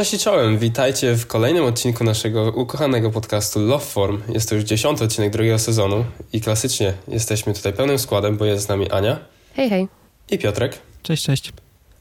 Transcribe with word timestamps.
Cześć 0.00 0.14
i 0.14 0.18
czołem, 0.18 0.58
witajcie 0.58 1.14
w 1.14 1.26
kolejnym 1.26 1.64
odcinku 1.64 2.04
naszego 2.04 2.52
ukochanego 2.56 3.10
podcastu 3.10 3.60
Love 3.60 3.84
Form. 3.84 4.22
Jest 4.28 4.48
to 4.48 4.54
już 4.54 4.64
dziesiąty 4.64 5.04
odcinek 5.04 5.32
drugiego 5.32 5.58
sezonu 5.58 6.04
i 6.32 6.40
klasycznie 6.40 6.94
jesteśmy 7.08 7.54
tutaj 7.54 7.72
pełnym 7.72 7.98
składem, 7.98 8.36
bo 8.36 8.44
jest 8.44 8.64
z 8.64 8.68
nami 8.68 8.90
Ania. 8.90 9.18
Hej, 9.54 9.70
hej. 9.70 9.88
I 10.30 10.38
Piotrek. 10.38 10.78
Cześć, 11.02 11.24
cześć. 11.24 11.52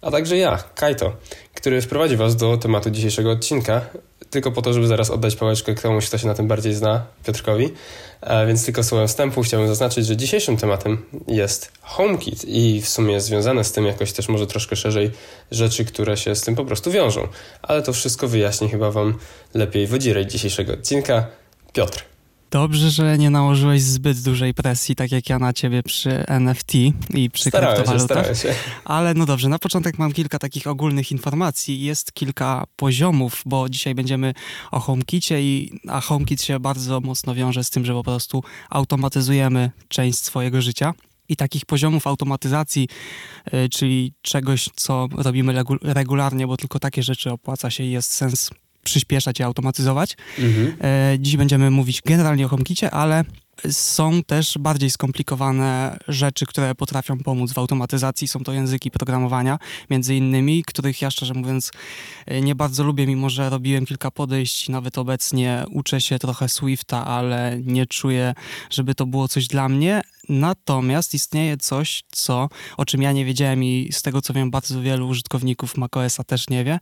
A 0.02 0.12
także 0.12 0.38
ja, 0.38 0.64
Kajto, 0.76 1.16
który 1.54 1.82
wprowadzi 1.82 2.18
was 2.18 2.36
do 2.36 2.58
tematu 2.58 2.90
dzisiejszego 2.90 3.32
odcinka, 3.32 3.82
tylko 4.30 4.52
po 4.52 4.62
to, 4.62 4.74
żeby 4.74 4.88
zaraz 4.88 5.10
oddać 5.10 5.36
pałeczkę 5.36 5.76
komuś, 5.76 6.08
kto 6.08 6.18
się 6.18 6.28
na 6.28 6.34
tym 6.34 6.48
bardziej 6.48 6.74
zna, 6.74 7.06
Piotrkowi. 7.26 7.70
A 8.22 8.46
więc 8.46 8.66
tylko 8.66 8.84
słowem 8.84 9.08
wstępu 9.08 9.44
chciałbym 9.44 9.70
zaznaczyć, 9.70 10.06
że 10.06 10.18
dzisiejszym 10.18 10.58
tematem 10.58 11.06
jest 11.28 11.72
HomeKit 11.82 12.46
i 12.46 12.82
w 12.82 12.90
sumie 12.90 13.22
związane 13.22 13.64
z 13.64 13.72
tym 13.72 13.86
jakoś 13.86 14.14
też 14.14 14.30
może 14.30 14.48
troszkę 14.48 14.76
szerzej 14.76 15.12
rzeczy, 15.52 15.86
które 15.86 16.18
się 16.18 16.36
z 16.36 16.42
tym 16.42 16.56
po 16.56 16.66
prostu 16.66 16.92
wiążą. 16.92 17.28
Ale 17.62 17.82
to 17.82 17.94
wszystko 17.94 18.28
wyjaśni 18.28 18.70
chyba 18.70 18.92
wam 18.92 19.18
lepiej 19.54 19.88
wodzirej 19.88 20.26
dzisiejszego 20.26 20.74
odcinka, 20.74 21.28
Piotr. 21.74 22.19
Dobrze, 22.52 22.90
że 22.90 23.18
nie 23.18 23.30
nałożyłeś 23.30 23.82
zbyt 23.82 24.22
dużej 24.22 24.54
presji, 24.54 24.96
tak 24.96 25.12
jak 25.12 25.30
ja 25.30 25.40
na 25.40 25.54
ciebie 25.54 25.84
przy 25.84 26.28
NFT 26.28 26.76
i 27.10 27.30
przy 27.34 27.50
starałem 27.50 27.76
kryptowalutach. 27.76 28.28
Się, 28.28 28.36
się. 28.36 28.56
Ale 28.86 29.14
no 29.14 29.26
dobrze, 29.26 29.50
na 29.50 29.60
początek 29.60 30.00
mam 30.00 30.12
kilka 30.12 30.40
takich 30.40 30.68
ogólnych 30.68 31.12
informacji. 31.12 31.82
Jest 31.82 32.14
kilka 32.14 32.64
poziomów, 32.76 33.42
bo 33.46 33.70
dzisiaj 33.70 33.96
będziemy 33.96 34.34
o 34.72 34.80
HomeKicie, 34.80 35.42
i, 35.42 35.80
a 35.88 36.02
HomeKit 36.02 36.42
się 36.42 36.60
bardzo 36.60 37.02
mocno 37.02 37.36
wiąże 37.36 37.64
z 37.64 37.70
tym, 37.70 37.86
że 37.86 37.94
po 37.94 38.04
prostu 38.04 38.44
automatyzujemy 38.70 39.72
część 39.88 40.20
swojego 40.20 40.62
życia. 40.62 40.94
I 41.30 41.36
takich 41.36 41.66
poziomów 41.66 42.08
automatyzacji, 42.08 42.88
y, 43.54 43.70
czyli 43.70 44.14
czegoś, 44.22 44.70
co 44.76 45.08
robimy 45.18 45.64
regularnie, 45.82 46.48
bo 46.48 46.58
tylko 46.58 46.80
takie 46.80 47.04
rzeczy 47.04 47.32
opłaca 47.32 47.72
się 47.72 47.84
i 47.84 47.92
jest 47.92 48.12
sens 48.12 48.50
przyspieszać 48.90 49.40
i 49.40 49.44
automatyzować. 49.44 50.18
Mhm. 50.40 50.74
E, 50.82 51.18
dziś 51.20 51.38
będziemy 51.38 51.72
mówić 51.72 52.02
generalnie 52.06 52.46
o 52.46 52.50
HomeKicie, 52.50 52.92
ale 52.92 53.24
są 53.72 54.24
też 54.24 54.58
bardziej 54.60 54.90
skomplikowane 54.90 55.98
rzeczy, 56.08 56.46
które 56.46 56.76
potrafią 56.76 57.18
pomóc 57.18 57.54
w 57.54 57.58
automatyzacji. 57.58 58.28
Są 58.28 58.40
to 58.40 58.54
języki 58.54 58.92
programowania, 58.92 59.60
między 59.90 60.16
innymi, 60.16 60.64
których 60.64 61.02
ja 61.02 61.12
szczerze 61.12 61.34
mówiąc 61.34 61.72
e, 62.26 62.42
nie 62.42 62.56
bardzo 62.56 62.84
lubię, 62.84 63.08
mimo 63.08 63.30
że 63.30 63.50
robiłem 63.50 63.86
kilka 63.86 64.12
podejść. 64.12 64.70
Nawet 64.70 64.98
obecnie 64.98 65.66
uczę 65.72 66.02
się 66.02 66.20
trochę 66.20 66.50
Swifta, 66.50 67.06
ale 67.06 67.60
nie 67.64 67.86
czuję, 67.86 68.34
żeby 68.70 68.96
to 68.96 69.06
było 69.06 69.28
coś 69.28 69.48
dla 69.48 69.70
mnie. 69.70 70.02
Natomiast 70.30 71.14
istnieje 71.14 71.58
coś, 71.58 72.04
co, 72.12 72.50
o 72.78 72.86
czym 72.86 73.02
ja 73.02 73.12
nie 73.12 73.26
wiedziałem 73.26 73.64
i 73.64 73.90
z 73.92 74.02
tego 74.02 74.22
co 74.22 74.34
wiem, 74.34 74.52
bardzo 74.52 74.82
wielu 74.82 75.08
użytkowników 75.08 75.78
macOSa 75.78 76.24
też 76.24 76.50
nie 76.50 76.64
wie, 76.64 76.80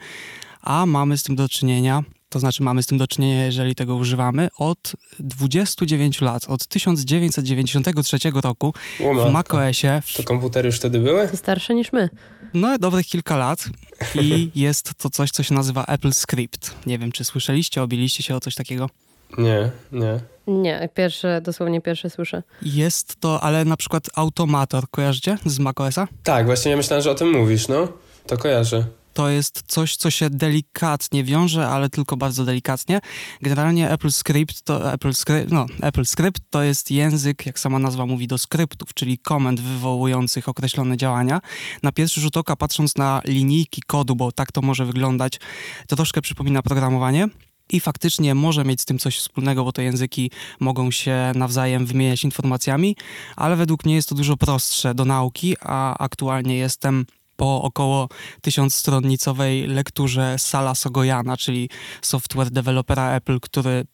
a 0.68 0.86
mamy 0.86 1.18
z 1.18 1.23
tym 1.23 1.36
do 1.36 1.50
czynienia, 1.50 2.04
to 2.30 2.40
znaczy 2.40 2.64
mamy 2.64 2.84
z 2.84 2.86
tym 2.88 2.98
do 2.98 3.08
czynienia, 3.08 3.46
jeżeli 3.46 3.76
tego 3.76 3.96
używamy, 3.96 4.48
od 4.58 4.94
29 5.20 6.22
lat, 6.22 6.46
od 6.48 6.68
1993 6.68 8.18
roku 8.34 8.73
w 9.00 9.32
macOSie. 9.32 10.02
To 10.18 10.23
komputery 10.23 10.68
już 10.68 10.76
wtedy 10.78 11.00
były? 11.00 11.30
Starsze 11.34 11.76
niż 11.76 11.94
my. 11.94 12.10
No, 12.54 12.78
dobrych 12.78 13.06
kilka 13.06 13.38
lat 13.38 13.70
i 14.16 14.50
jest 14.66 14.94
to 14.94 15.10
coś, 15.10 15.32
co 15.32 15.44
się 15.44 15.54
nazywa 15.54 15.86
Apple 15.86 16.14
Script. 16.14 16.76
Nie 16.86 17.00
wiem, 17.00 17.12
czy 17.12 17.23
słyszeliście, 17.23 17.84
obiliście 17.84 18.23
się 18.23 18.36
o 18.36 18.40
coś 18.40 18.56
takiego? 18.56 18.90
Nie, 19.38 19.72
nie. 19.92 20.20
Nie, 20.48 20.90
pierwsze, 20.94 21.42
dosłownie 21.42 21.82
pierwsze 21.82 22.10
słyszę. 22.10 22.44
Jest 22.62 23.16
to, 23.20 23.44
ale 23.44 23.66
na 23.66 23.78
przykład 23.78 24.10
Automator, 24.16 24.90
kojarzycie 24.90 25.38
z 25.45 25.60
macOSa? 25.60 26.08
Tak, 26.23 26.45
właśnie 26.45 26.72
ja 26.72 26.78
myślałem, 26.78 27.04
że 27.04 27.12
o 27.12 27.16
tym 27.16 27.32
mówisz, 27.32 27.68
no. 27.68 27.88
To 28.28 28.38
kojarzę 28.38 28.86
to 29.18 29.30
jest 29.30 29.64
coś, 29.68 29.96
co 29.96 30.12
się 30.12 30.30
delikatnie 30.30 31.23
wiąże, 31.23 31.67
ale 31.67 31.89
tylko 31.89 32.17
bardzo 32.17 32.45
delikatnie. 32.45 33.00
Generalnie 33.42 33.89
Apple 33.89 34.11
Script 34.11 34.61
to, 34.61 34.94
Apple 34.94 35.14
Script, 35.14 35.52
no, 35.52 35.66
Apple 35.82 36.05
Script 36.05 36.42
to 36.50 36.64
jest 36.64 36.92
język, 36.92 37.45
jak 37.45 37.60
sama 37.60 37.80
nazwa 37.80 38.05
mówi, 38.05 38.28
do 38.28 38.38
skryptów, 38.38 38.94
czyli 38.94 39.17
komend 39.17 39.61
wywołujących 39.61 40.50
określone 40.50 40.98
działania. 40.98 41.39
Na 41.83 41.92
pierwszy 41.92 42.22
rzut 42.22 42.38
oka, 42.38 42.55
patrząc 42.55 42.95
na 42.95 43.22
linijki 43.26 43.82
kodu, 43.88 44.16
bo 44.16 44.32
tak 44.32 44.52
to 44.52 44.61
może 44.61 44.86
wyglądać, 44.86 45.39
to 45.88 45.95
troszkę 45.95 46.22
przypomina 46.22 46.61
programowanie. 46.61 47.28
I 47.70 47.80
faktycznie 47.80 48.36
może 48.36 48.66
mieć 48.66 48.82
z 48.82 48.86
tym 48.86 48.99
coś 48.99 49.17
wspólnego, 49.17 49.64
bo 49.64 49.72
te 49.72 49.84
języki 49.84 50.32
mogą 50.60 50.92
się 50.92 51.32
nawzajem 51.36 51.86
wymieniać 51.86 52.23
informacjami, 52.23 52.95
ale 53.36 53.55
według 53.55 53.86
mnie 53.86 53.95
jest 53.95 54.10
to 54.10 54.16
dużo 54.16 54.38
prostsze 54.38 54.95
do 54.95 55.05
nauki, 55.05 55.55
a 55.61 55.98
aktualnie 55.98 56.58
jestem 56.58 57.05
po 57.37 57.61
około 57.61 58.09
tysiącstronnicowej 58.42 59.67
lekturze 59.67 60.36
Sala 60.39 60.75
Sogojana, 60.75 61.37
czyli 61.37 61.70
software 62.02 62.49
dewelopera 62.49 63.11
Apple, 63.11 63.39
który 63.39 63.86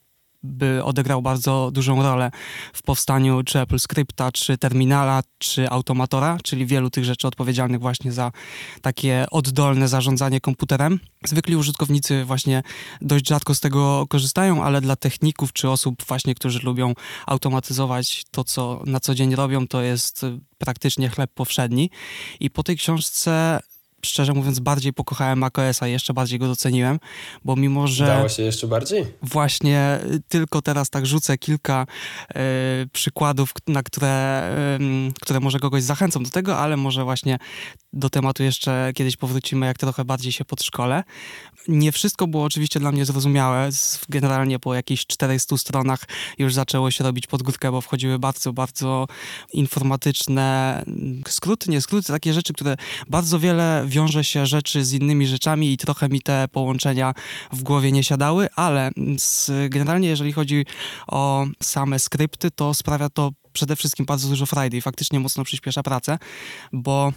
by 0.43 0.83
odegrał 0.83 1.21
bardzo 1.21 1.69
dużą 1.73 2.03
rolę 2.03 2.31
w 2.73 2.81
powstaniu 2.81 3.43
czy 3.43 3.59
Apple 3.59 3.79
Scripta, 3.79 4.31
czy 4.31 4.57
Terminala, 4.57 5.23
czy 5.37 5.69
Automatora, 5.69 6.37
czyli 6.43 6.65
wielu 6.65 6.89
tych 6.89 7.05
rzeczy 7.05 7.27
odpowiedzialnych 7.27 7.81
właśnie 7.81 8.11
za 8.11 8.31
takie 8.81 9.25
oddolne 9.31 9.87
zarządzanie 9.87 10.41
komputerem. 10.41 10.99
Zwykli 11.25 11.55
użytkownicy 11.55 12.25
właśnie 12.25 12.63
dość 13.01 13.27
rzadko 13.27 13.55
z 13.55 13.59
tego 13.59 14.05
korzystają, 14.09 14.63
ale 14.63 14.81
dla 14.81 14.95
techników 14.95 15.53
czy 15.53 15.69
osób 15.69 16.03
właśnie, 16.07 16.35
którzy 16.35 16.59
lubią 16.59 16.93
automatyzować 17.27 18.23
to, 18.31 18.43
co 18.43 18.81
na 18.85 18.99
co 18.99 19.15
dzień 19.15 19.35
robią, 19.35 19.67
to 19.67 19.81
jest 19.81 20.25
praktycznie 20.57 21.09
chleb 21.09 21.31
powszedni. 21.33 21.89
I 22.39 22.49
po 22.49 22.63
tej 22.63 22.77
książce 22.77 23.59
szczerze 24.06 24.34
mówiąc, 24.34 24.59
bardziej 24.59 24.94
pokochałem 24.94 25.40
macOSa, 25.40 25.88
jeszcze 25.88 26.14
bardziej 26.14 26.40
go 26.40 26.47
doceniłem, 26.47 27.00
bo 27.46 27.56
mimo, 27.56 27.88
że... 27.88 28.06
Dało 28.06 28.30
się 28.30 28.44
jeszcze 28.44 28.68
bardziej? 28.68 29.06
Właśnie 29.22 30.00
y, 30.12 30.22
tylko 30.28 30.62
teraz 30.62 30.90
tak 30.90 31.06
rzucę 31.06 31.38
kilka 31.38 31.86
y, 32.31 32.36
przykładów, 32.94 33.53
na 33.68 33.84
które, 33.84 34.44
y, 35.09 35.14
które 35.22 35.40
może 35.40 35.59
kogoś 35.59 35.84
zachęcą 35.84 36.24
do 36.24 36.30
tego, 36.30 36.58
ale 36.58 36.78
może 36.78 37.03
właśnie 37.03 37.38
do 37.94 38.09
tematu 38.09 38.44
jeszcze 38.44 38.91
kiedyś 38.96 39.18
powrócimy, 39.18 39.66
jak 39.66 39.78
trochę 39.78 40.06
bardziej 40.06 40.31
się 40.31 40.46
podszkolę. 40.46 41.03
Nie 41.68 41.91
wszystko 41.91 42.28
było 42.28 42.44
oczywiście 42.44 42.80
dla 42.80 42.91
mnie 42.91 43.06
zrozumiałe. 43.06 43.70
Generalnie 44.09 44.59
po 44.59 44.74
jakichś 44.74 45.06
400 45.06 45.58
stronach 45.58 46.06
już 46.38 46.53
zaczęło 46.53 46.91
się 46.91 47.03
robić 47.03 47.28
podgórkę, 47.28 47.72
bo 47.72 47.81
wchodziły 47.81 48.20
bardzo, 48.20 48.53
bardzo 48.53 49.08
informatyczne 49.53 50.84
skróty, 51.28 51.72
nie 51.72 51.81
skróty, 51.81 52.08
takie 52.08 52.34
rzeczy, 52.34 52.53
które 52.53 52.75
bardzo 53.08 53.40
wiele 53.40 53.84
wiąże 53.93 54.23
się 54.23 54.45
rzeczy 54.45 54.85
z 54.85 54.93
innymi 54.93 55.27
rzeczami 55.27 55.71
i 55.71 55.77
trochę 55.77 56.09
mi 56.09 56.21
te 56.21 56.47
połączenia 56.47 57.13
w 57.51 57.63
głowie 57.63 57.91
nie 57.91 58.03
siadały, 58.03 58.47
ale 58.55 58.91
z, 59.17 59.51
generalnie 59.69 60.07
jeżeli 60.07 60.33
chodzi 60.33 60.65
o 61.07 61.45
same 61.63 61.99
skrypty, 61.99 62.51
to 62.51 62.73
sprawia 62.73 63.09
to 63.09 63.31
przede 63.53 63.75
wszystkim 63.75 64.05
bardzo 64.05 64.29
dużo 64.29 64.45
i 64.73 64.81
faktycznie 64.81 65.19
mocno 65.19 65.43
przyspiesza 65.43 65.83
pracę, 65.83 66.17
bo 66.73 67.13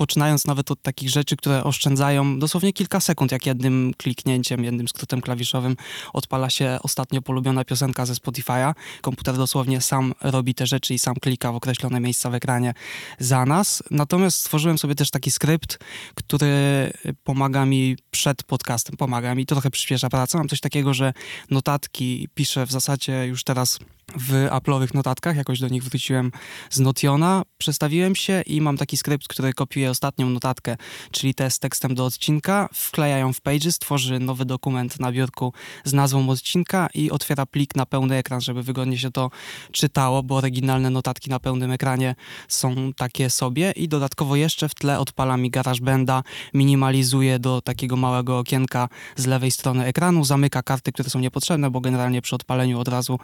poczynając 0.00 0.46
nawet 0.46 0.70
od 0.70 0.82
takich 0.82 1.10
rzeczy, 1.10 1.36
które 1.36 1.64
oszczędzają 1.64 2.38
dosłownie 2.38 2.72
kilka 2.72 3.00
sekund, 3.00 3.32
jak 3.32 3.46
jednym 3.46 3.92
kliknięciem, 3.96 4.64
jednym 4.64 4.88
skrótem 4.88 5.20
klawiszowym 5.20 5.76
odpala 6.12 6.50
się 6.50 6.78
ostatnio 6.82 7.22
polubiona 7.22 7.64
piosenka 7.64 8.06
ze 8.06 8.12
Spotify'a. 8.14 8.74
Komputer 9.00 9.36
dosłownie 9.36 9.80
sam 9.80 10.14
robi 10.20 10.54
te 10.54 10.66
rzeczy 10.66 10.94
i 10.94 10.98
sam 10.98 11.14
klika 11.14 11.52
w 11.52 11.56
określone 11.56 12.00
miejsca 12.00 12.30
w 12.30 12.34
ekranie 12.34 12.74
za 13.18 13.44
nas. 13.44 13.82
Natomiast 13.90 14.38
stworzyłem 14.38 14.78
sobie 14.78 14.94
też 14.94 15.10
taki 15.10 15.30
skrypt, 15.30 15.78
który 16.14 16.92
pomaga 17.24 17.66
mi 17.66 17.96
przed 18.10 18.42
podcastem, 18.42 18.96
pomaga 18.96 19.34
mi, 19.34 19.46
trochę 19.46 19.70
przyspiesza 19.70 20.08
pracę. 20.08 20.38
Mam 20.38 20.48
coś 20.48 20.60
takiego, 20.60 20.94
że 20.94 21.12
notatki 21.50 22.28
piszę 22.34 22.66
w 22.66 22.72
zasadzie 22.72 23.26
już 23.26 23.44
teraz 23.44 23.78
w 24.16 24.48
Apple'owych 24.50 24.94
notatkach, 24.94 25.36
jakoś 25.36 25.60
do 25.60 25.68
nich 25.68 25.84
wróciłem 25.84 26.32
z 26.70 26.78
Notiona, 26.80 27.42
przestawiłem 27.58 28.16
się 28.16 28.42
i 28.46 28.60
mam 28.60 28.76
taki 28.76 28.96
skrypt, 28.96 29.28
który 29.28 29.52
kopiuje 29.52 29.90
ostatnią 29.90 30.30
notatkę, 30.30 30.76
czyli 31.10 31.34
te 31.34 31.50
z 31.50 31.58
tekstem 31.58 31.94
do 31.94 32.04
odcinka, 32.04 32.68
wkleja 32.72 33.18
ją 33.18 33.32
w 33.32 33.40
Pages, 33.40 33.78
tworzy 33.78 34.18
nowy 34.18 34.44
dokument 34.44 35.00
na 35.00 35.12
biurku 35.12 35.52
z 35.84 35.92
nazwą 35.92 36.28
odcinka 36.28 36.88
i 36.94 37.10
otwiera 37.10 37.46
plik 37.46 37.76
na 37.76 37.86
pełny 37.86 38.16
ekran, 38.16 38.40
żeby 38.40 38.62
wygodnie 38.62 38.98
się 38.98 39.10
to 39.10 39.30
czytało, 39.72 40.22
bo 40.22 40.36
oryginalne 40.36 40.90
notatki 40.90 41.30
na 41.30 41.40
pełnym 41.40 41.70
ekranie 41.70 42.14
są 42.48 42.92
takie 42.96 43.30
sobie. 43.30 43.72
I 43.76 43.88
dodatkowo 43.88 44.36
jeszcze 44.36 44.68
w 44.68 44.74
tle 44.74 44.98
odpala 44.98 45.36
mi 45.36 45.50
GarageBanda, 45.50 46.22
minimalizuje 46.54 47.38
do 47.38 47.60
takiego 47.60 47.96
małego 47.96 48.38
okienka 48.38 48.88
z 49.16 49.26
lewej 49.26 49.50
strony 49.50 49.84
ekranu, 49.84 50.24
zamyka 50.24 50.62
karty, 50.62 50.92
które 50.92 51.10
są 51.10 51.18
niepotrzebne, 51.18 51.70
bo 51.70 51.80
generalnie 51.80 52.22
przy 52.22 52.34
odpaleniu 52.34 52.80
od 52.80 52.88
razu 52.88 53.18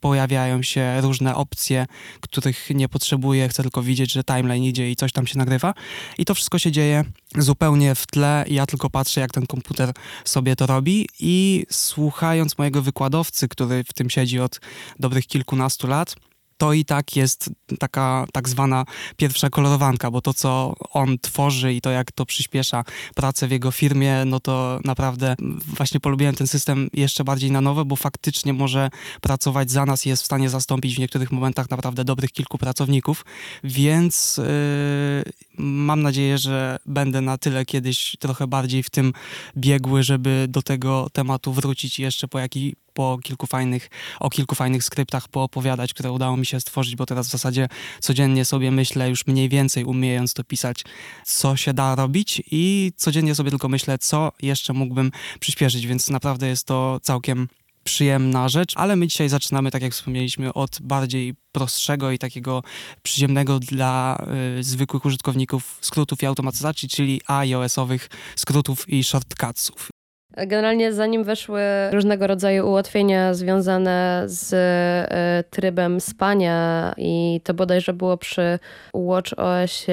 pojawia 0.00 0.29
pojawiają 0.30 0.62
się 0.62 1.00
różne 1.00 1.34
opcje, 1.34 1.86
których 2.20 2.70
nie 2.70 2.88
potrzebuję, 2.88 3.48
chcę 3.48 3.62
tylko 3.62 3.82
widzieć, 3.82 4.12
że 4.12 4.24
timeline 4.24 4.64
idzie 4.64 4.90
i 4.90 4.96
coś 4.96 5.12
tam 5.12 5.26
się 5.26 5.38
nagrywa. 5.38 5.74
I 6.18 6.24
to 6.24 6.34
wszystko 6.34 6.58
się 6.58 6.72
dzieje 6.72 7.04
zupełnie 7.38 7.94
w 7.94 8.06
tle. 8.06 8.44
Ja 8.48 8.66
tylko 8.66 8.90
patrzę, 8.90 9.20
jak 9.20 9.32
ten 9.32 9.46
komputer 9.46 9.92
sobie 10.24 10.56
to 10.56 10.66
robi 10.66 11.08
i 11.20 11.66
słuchając 11.70 12.58
mojego 12.58 12.82
wykładowcy, 12.82 13.48
który 13.48 13.84
w 13.84 13.92
tym 13.92 14.10
siedzi 14.10 14.40
od 14.40 14.60
dobrych 14.98 15.26
kilkunastu 15.26 15.86
lat, 15.86 16.16
to 16.60 16.72
i 16.72 16.84
tak 16.84 17.16
jest 17.16 17.50
taka 17.78 18.26
tak 18.32 18.48
zwana 18.48 18.84
pierwsza 19.16 19.50
kolorowanka, 19.50 20.10
bo 20.10 20.20
to, 20.20 20.34
co 20.34 20.74
on 20.90 21.18
tworzy 21.18 21.74
i 21.74 21.80
to, 21.80 21.90
jak 21.90 22.12
to 22.12 22.26
przyspiesza 22.26 22.84
pracę 23.14 23.48
w 23.48 23.50
jego 23.50 23.70
firmie, 23.70 24.24
no 24.26 24.40
to 24.40 24.80
naprawdę 24.84 25.36
właśnie 25.66 26.00
polubiłem 26.00 26.34
ten 26.34 26.46
system 26.46 26.88
jeszcze 26.92 27.24
bardziej 27.24 27.50
na 27.50 27.60
nowo, 27.60 27.84
bo 27.84 27.96
faktycznie 27.96 28.52
może 28.52 28.90
pracować 29.20 29.70
za 29.70 29.86
nas 29.86 30.06
i 30.06 30.08
jest 30.08 30.22
w 30.22 30.26
stanie 30.26 30.50
zastąpić 30.50 30.96
w 30.96 30.98
niektórych 30.98 31.32
momentach 31.32 31.70
naprawdę 31.70 32.04
dobrych 32.04 32.32
kilku 32.32 32.58
pracowników, 32.58 33.24
więc 33.64 34.36
yy, 34.36 35.32
mam 35.62 36.02
nadzieję, 36.02 36.38
że 36.38 36.78
będę 36.86 37.20
na 37.20 37.38
tyle 37.38 37.64
kiedyś 37.64 38.16
trochę 38.18 38.46
bardziej 38.46 38.82
w 38.82 38.90
tym 38.90 39.12
biegły, 39.56 40.02
żeby 40.02 40.46
do 40.48 40.62
tego 40.62 41.10
tematu 41.12 41.52
wrócić 41.52 41.98
jeszcze 41.98 42.28
po 42.28 42.38
jakiej 42.38 42.74
po 42.94 43.18
kilku 43.22 43.46
fajnych, 43.46 43.90
o 44.20 44.30
kilku 44.30 44.54
fajnych 44.54 44.84
skryptach 44.84 45.28
poopowiadać, 45.28 45.94
które 45.94 46.12
udało 46.12 46.36
mi 46.36 46.46
się 46.46 46.60
stworzyć, 46.60 46.96
bo 46.96 47.06
teraz 47.06 47.28
w 47.28 47.30
zasadzie 47.30 47.68
codziennie 48.00 48.44
sobie 48.44 48.70
myślę, 48.70 49.08
już 49.08 49.26
mniej 49.26 49.48
więcej 49.48 49.84
umiejąc 49.84 50.34
to 50.34 50.44
pisać, 50.44 50.84
co 51.24 51.56
się 51.56 51.74
da 51.74 51.94
robić 51.94 52.42
i 52.50 52.92
codziennie 52.96 53.34
sobie 53.34 53.50
tylko 53.50 53.68
myślę, 53.68 53.98
co 53.98 54.32
jeszcze 54.42 54.72
mógłbym 54.72 55.10
przyspieszyć, 55.40 55.86
więc 55.86 56.10
naprawdę 56.10 56.48
jest 56.48 56.66
to 56.66 57.00
całkiem 57.02 57.48
przyjemna 57.84 58.48
rzecz, 58.48 58.72
ale 58.76 58.96
my 58.96 59.06
dzisiaj 59.06 59.28
zaczynamy, 59.28 59.70
tak 59.70 59.82
jak 59.82 59.92
wspomnieliśmy, 59.92 60.52
od 60.52 60.78
bardziej 60.80 61.34
prostszego 61.52 62.10
i 62.10 62.18
takiego 62.18 62.62
przyziemnego 63.02 63.58
dla 63.58 64.24
y, 64.58 64.62
zwykłych 64.62 65.04
użytkowników 65.04 65.78
skrótów 65.80 66.22
i 66.22 66.26
automatyzacji, 66.26 66.88
czyli 66.88 67.20
iOS-owych 67.26 68.08
skrótów 68.36 68.88
i 68.88 69.04
shortcutsów. 69.04 69.90
Generalnie 70.36 70.92
zanim 70.92 71.24
weszły 71.24 71.62
różnego 71.92 72.26
rodzaju 72.26 72.68
ułatwienia 72.68 73.34
związane 73.34 74.22
z 74.26 74.52
e, 74.52 75.44
trybem 75.50 76.00
spania 76.00 76.94
i 76.96 77.40
to 77.44 77.54
bodajże 77.54 77.92
było 77.92 78.16
przy 78.16 78.58
WatchOS 78.94 79.86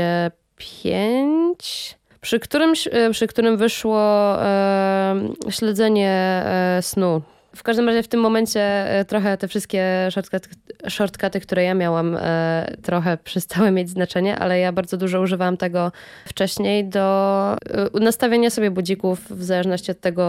5, 0.58 1.98
przy 2.22 2.40
którym, 2.40 2.74
e, 2.92 3.10
przy 3.10 3.28
którym 3.28 3.58
wyszło 3.58 4.02
e, 4.44 5.16
śledzenie 5.50 6.44
snu 6.82 7.22
w 7.58 7.64
każdym 7.64 7.88
razie 7.88 8.04
w 8.04 8.08
tym 8.08 8.20
momencie 8.20 8.62
e, 8.62 9.06
trochę 9.06 9.38
te 9.38 9.48
wszystkie 9.48 10.08
shortcuty, 10.12 10.50
shortcuty, 10.90 11.40
które 11.40 11.64
ja 11.64 11.74
miałam, 11.74 12.18
e, 12.22 12.76
trochę 12.84 13.18
przestały 13.24 13.72
mieć 13.72 13.90
znaczenie, 13.90 14.40
ale 14.40 14.60
ja 14.60 14.72
bardzo 14.72 14.98
dużo 14.98 15.22
używałam 15.22 15.58
tego 15.58 15.92
wcześniej 16.26 16.90
do 16.90 17.58
e, 17.96 18.00
nastawienia 18.00 18.50
sobie 18.50 18.72
budzików 18.72 19.20
w 19.30 19.44
zależności 19.44 19.92
od 19.92 20.00
tego, 20.00 20.28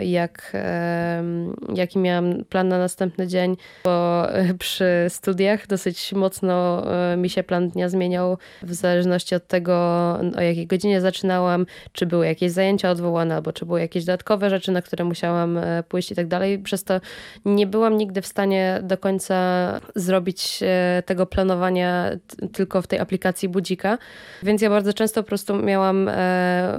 jak, 0.00 0.52
jaki 1.74 1.98
miałam 1.98 2.44
plan 2.44 2.68
na 2.68 2.78
następny 2.78 3.26
dzień, 3.26 3.56
bo 3.84 4.26
przy 4.58 4.84
studiach 5.08 5.66
dosyć 5.66 6.12
mocno 6.12 6.86
mi 7.16 7.30
się 7.30 7.42
plan 7.42 7.68
dnia 7.68 7.88
zmieniał 7.88 8.38
w 8.62 8.74
zależności 8.74 9.34
od 9.34 9.46
tego, 9.46 9.74
o 10.36 10.40
jakiej 10.40 10.66
godzinie 10.66 11.00
zaczynałam, 11.00 11.66
czy 11.92 12.06
były 12.06 12.26
jakieś 12.26 12.52
zajęcia 12.52 12.90
odwołane, 12.90 13.34
albo 13.34 13.52
czy 13.52 13.66
były 13.66 13.80
jakieś 13.80 14.04
dodatkowe 14.04 14.50
rzeczy, 14.50 14.72
na 14.72 14.82
które 14.82 15.04
musiałam 15.04 15.58
pójść 15.88 16.10
i 16.10 16.14
tak 16.14 16.23
tak 16.24 16.30
dalej. 16.30 16.58
Przez 16.58 16.84
to 16.84 17.00
nie 17.44 17.66
byłam 17.66 17.96
nigdy 17.96 18.22
w 18.22 18.26
stanie 18.26 18.80
do 18.82 18.98
końca 18.98 19.34
zrobić 19.94 20.60
e, 20.62 21.02
tego 21.06 21.26
planowania 21.26 22.10
tylko 22.52 22.82
w 22.82 22.86
tej 22.86 22.98
aplikacji 22.98 23.48
budzika, 23.48 23.98
więc 24.42 24.62
ja 24.62 24.70
bardzo 24.70 24.92
często 24.92 25.22
po 25.22 25.28
prostu 25.28 25.56
miałam 25.56 26.08
e, 26.08 26.78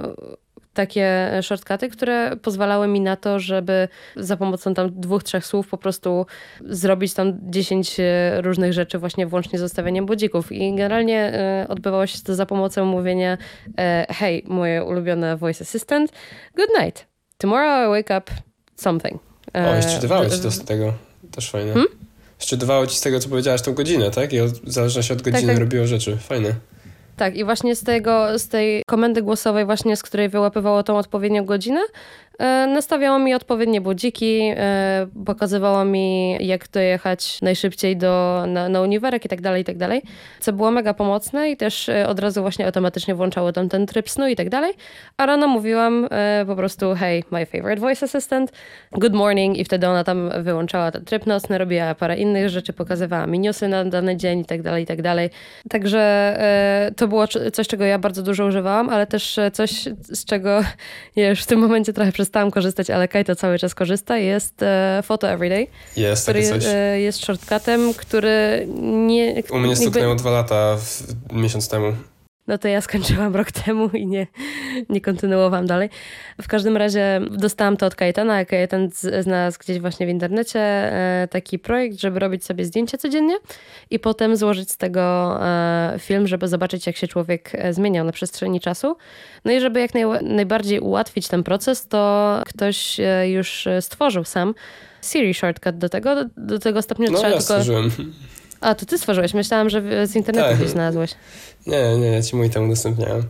takie 0.74 1.30
shortcuty, 1.42 1.88
które 1.88 2.36
pozwalały 2.36 2.88
mi 2.88 3.00
na 3.00 3.16
to, 3.16 3.40
żeby 3.40 3.88
za 4.16 4.36
pomocą 4.36 4.74
tam 4.74 5.00
dwóch, 5.00 5.22
trzech 5.22 5.46
słów 5.46 5.68
po 5.68 5.78
prostu 5.78 6.26
zrobić 6.60 7.14
tam 7.14 7.38
dziesięć 7.50 8.00
e, 8.00 8.40
różnych 8.42 8.72
rzeczy 8.72 8.98
właśnie 8.98 9.26
włącznie 9.26 9.58
z 9.58 9.62
ustawieniem 9.62 10.06
budzików. 10.06 10.52
I 10.52 10.70
generalnie 10.70 11.32
odbywało 11.68 12.06
się 12.06 12.18
to 12.22 12.34
za 12.34 12.46
pomocą 12.46 12.84
mówienia 12.84 13.38
hey, 14.08 14.42
moje 14.44 14.84
ulubione 14.84 15.36
voice 15.36 15.64
assistant, 15.64 16.12
good 16.56 16.68
night. 16.80 17.06
Tomorrow 17.38 17.86
I 17.86 17.88
wake 17.88 18.18
up 18.18 18.30
something. 18.76 19.35
O, 19.56 19.74
jeszcze 19.74 19.92
czytywało 19.92 20.26
ci 20.30 20.40
to 20.40 20.50
z 20.50 20.64
tego. 20.64 20.92
Też 21.30 21.50
fajne. 21.50 21.72
Hmm? 21.72 21.88
Szczytywało 22.38 22.86
ci 22.86 22.96
z 22.96 23.00
tego, 23.00 23.20
co 23.20 23.28
powiedziałaś, 23.28 23.62
tą 23.62 23.74
godzinę, 23.74 24.10
tak? 24.10 24.32
I 24.32 24.40
w 24.40 24.72
zależności 24.72 25.12
od 25.12 25.22
godziny 25.22 25.42
tak, 25.42 25.50
tak. 25.50 25.58
robiło 25.58 25.86
rzeczy. 25.86 26.16
Fajne. 26.16 26.54
Tak, 27.16 27.36
i 27.36 27.44
właśnie 27.44 27.76
z 27.76 27.82
tego, 27.82 28.38
z 28.38 28.48
tej 28.48 28.82
komendy 28.86 29.22
głosowej 29.22 29.64
właśnie, 29.64 29.96
z 29.96 30.02
której 30.02 30.28
wyłapywało 30.28 30.82
tą 30.82 30.98
odpowiednią 30.98 31.44
godzinę, 31.44 31.80
E, 32.38 32.66
nastawiało 32.66 33.18
mi 33.18 33.34
odpowiednie 33.34 33.80
budziki, 33.80 34.40
e, 34.56 35.06
pokazywało 35.26 35.84
mi, 35.84 36.36
jak 36.46 36.68
dojechać 36.68 37.42
najszybciej 37.42 37.96
do, 37.96 38.44
na, 38.48 38.68
na 38.68 38.80
uniwerek 38.80 39.24
i 39.24 39.28
tak 39.28 39.40
dalej, 39.40 39.62
i 39.62 39.64
tak 39.64 39.76
dalej, 39.76 40.02
co 40.40 40.52
było 40.52 40.70
mega 40.70 40.94
pomocne 40.94 41.50
i 41.50 41.56
też 41.56 41.88
e, 41.88 42.08
od 42.08 42.20
razu 42.20 42.40
właśnie 42.40 42.66
automatycznie 42.66 43.14
włączało 43.14 43.52
tam 43.52 43.68
ten 43.68 43.86
tryb 43.86 44.10
snu 44.10 44.28
i 44.28 44.36
tak 44.36 44.48
dalej. 44.48 44.74
A 45.16 45.26
rano 45.26 45.48
mówiłam 45.48 46.08
po 46.46 46.56
prostu, 46.56 46.94
hey, 46.94 47.22
my 47.30 47.46
favorite 47.46 47.80
voice 47.80 48.06
assistant, 48.06 48.52
good 48.92 49.12
morning 49.12 49.58
i 49.58 49.64
wtedy 49.64 49.88
ona 49.88 50.04
tam 50.04 50.30
wyłączała 50.42 50.90
ten 50.90 51.04
tryb 51.04 51.26
nocny, 51.26 51.58
robiła 51.58 51.94
parę 51.94 52.16
innych 52.16 52.48
rzeczy, 52.48 52.72
pokazywała 52.72 53.26
mi 53.26 53.38
newsy 53.38 53.68
na 53.68 53.84
dany 53.84 54.16
dzień 54.16 54.40
i 54.40 54.44
tak 54.44 54.62
dalej, 54.62 54.82
i 54.82 54.86
tak 54.86 55.02
dalej. 55.02 55.30
Także 55.68 56.36
to 56.96 57.08
było 57.08 57.26
coś, 57.52 57.68
czego 57.68 57.84
ja 57.84 57.98
bardzo 57.98 58.22
dużo 58.22 58.46
używałam, 58.46 58.88
ale 58.88 59.06
też 59.06 59.38
coś, 59.52 59.70
z 60.02 60.24
czego 60.24 60.60
ja 61.16 61.28
już 61.28 61.42
w 61.42 61.46
tym 61.46 61.58
momencie 61.60 61.92
trochę 61.92 62.12
przez 62.12 62.25
przestałam 62.26 62.50
korzystać, 62.50 62.90
ale 62.90 63.08
Kajto 63.08 63.36
cały 63.36 63.58
czas 63.58 63.74
korzysta, 63.74 64.18
jest 64.18 64.62
e, 64.62 65.02
Photo 65.04 65.30
Everyday. 65.30 65.66
Jest, 65.96 66.22
który 66.22 66.48
coś. 66.48 66.64
E, 66.66 67.00
jest 67.00 67.26
shortcutem, 67.26 67.94
który 67.94 68.66
nie... 69.06 69.42
U 69.50 69.58
mnie 69.58 69.76
stuknęło 69.76 70.14
dwa 70.14 70.30
lata 70.30 70.76
w, 70.76 71.02
miesiąc 71.32 71.68
temu. 71.68 71.92
No 72.46 72.58
to 72.58 72.68
ja 72.68 72.80
skończyłam 72.80 73.36
rok 73.36 73.52
temu 73.52 73.88
i 73.88 74.06
nie, 74.06 74.26
nie 74.88 75.00
kontynuowałam 75.00 75.66
dalej. 75.66 75.90
W 76.42 76.48
każdym 76.48 76.76
razie 76.76 77.20
dostałam 77.30 77.76
to 77.76 77.86
od 77.86 77.94
Kajetana, 77.94 78.34
a 78.34 78.44
Kajetan 78.44 78.88
znalazł 79.20 79.58
gdzieś 79.58 79.78
właśnie 79.78 80.06
w 80.06 80.08
internecie 80.08 80.60
e, 80.60 81.28
taki 81.30 81.58
projekt, 81.58 82.00
żeby 82.00 82.18
robić 82.18 82.44
sobie 82.44 82.64
zdjęcia 82.64 82.98
codziennie 82.98 83.36
i 83.90 83.98
potem 83.98 84.36
złożyć 84.36 84.70
z 84.70 84.76
tego 84.76 85.36
e, 85.42 85.94
film, 85.98 86.26
żeby 86.26 86.48
zobaczyć, 86.48 86.86
jak 86.86 86.96
się 86.96 87.08
człowiek 87.08 87.50
e, 87.54 87.72
zmieniał 87.72 88.04
na 88.04 88.12
przestrzeni 88.12 88.60
czasu. 88.60 88.96
No 89.44 89.52
i 89.52 89.60
żeby 89.60 89.80
jak 89.80 89.94
naj, 89.94 90.04
najbardziej 90.22 90.80
ułatwić 90.80 91.28
ten 91.28 91.42
proces, 91.42 91.88
to 91.88 92.42
ktoś 92.46 93.00
już 93.26 93.68
stworzył 93.80 94.24
sam 94.24 94.54
Siri 95.02 95.34
Shortcut 95.34 95.78
do 95.78 95.88
tego, 95.88 96.14
do, 96.14 96.24
do 96.36 96.58
tego 96.58 96.82
stopnia 96.82 97.10
no, 97.10 97.18
trzeba 97.18 97.28
ja 97.28 97.38
tylko... 97.38 97.54
Stworzyłem. 97.54 97.90
A, 98.60 98.74
to 98.74 98.86
ty 98.86 98.98
stworzyłeś. 98.98 99.34
Myślałam, 99.34 99.70
że 99.70 100.06
z 100.06 100.16
internetu 100.16 100.48
tak. 100.48 100.56
gdzieś 100.56 100.70
znalazłeś. 100.70 101.10
Nie, 101.66 101.98
nie, 101.98 102.06
ja 102.06 102.22
ci 102.22 102.36
mój 102.36 102.50
tam 102.50 102.64
udostępniałem. 102.64 103.22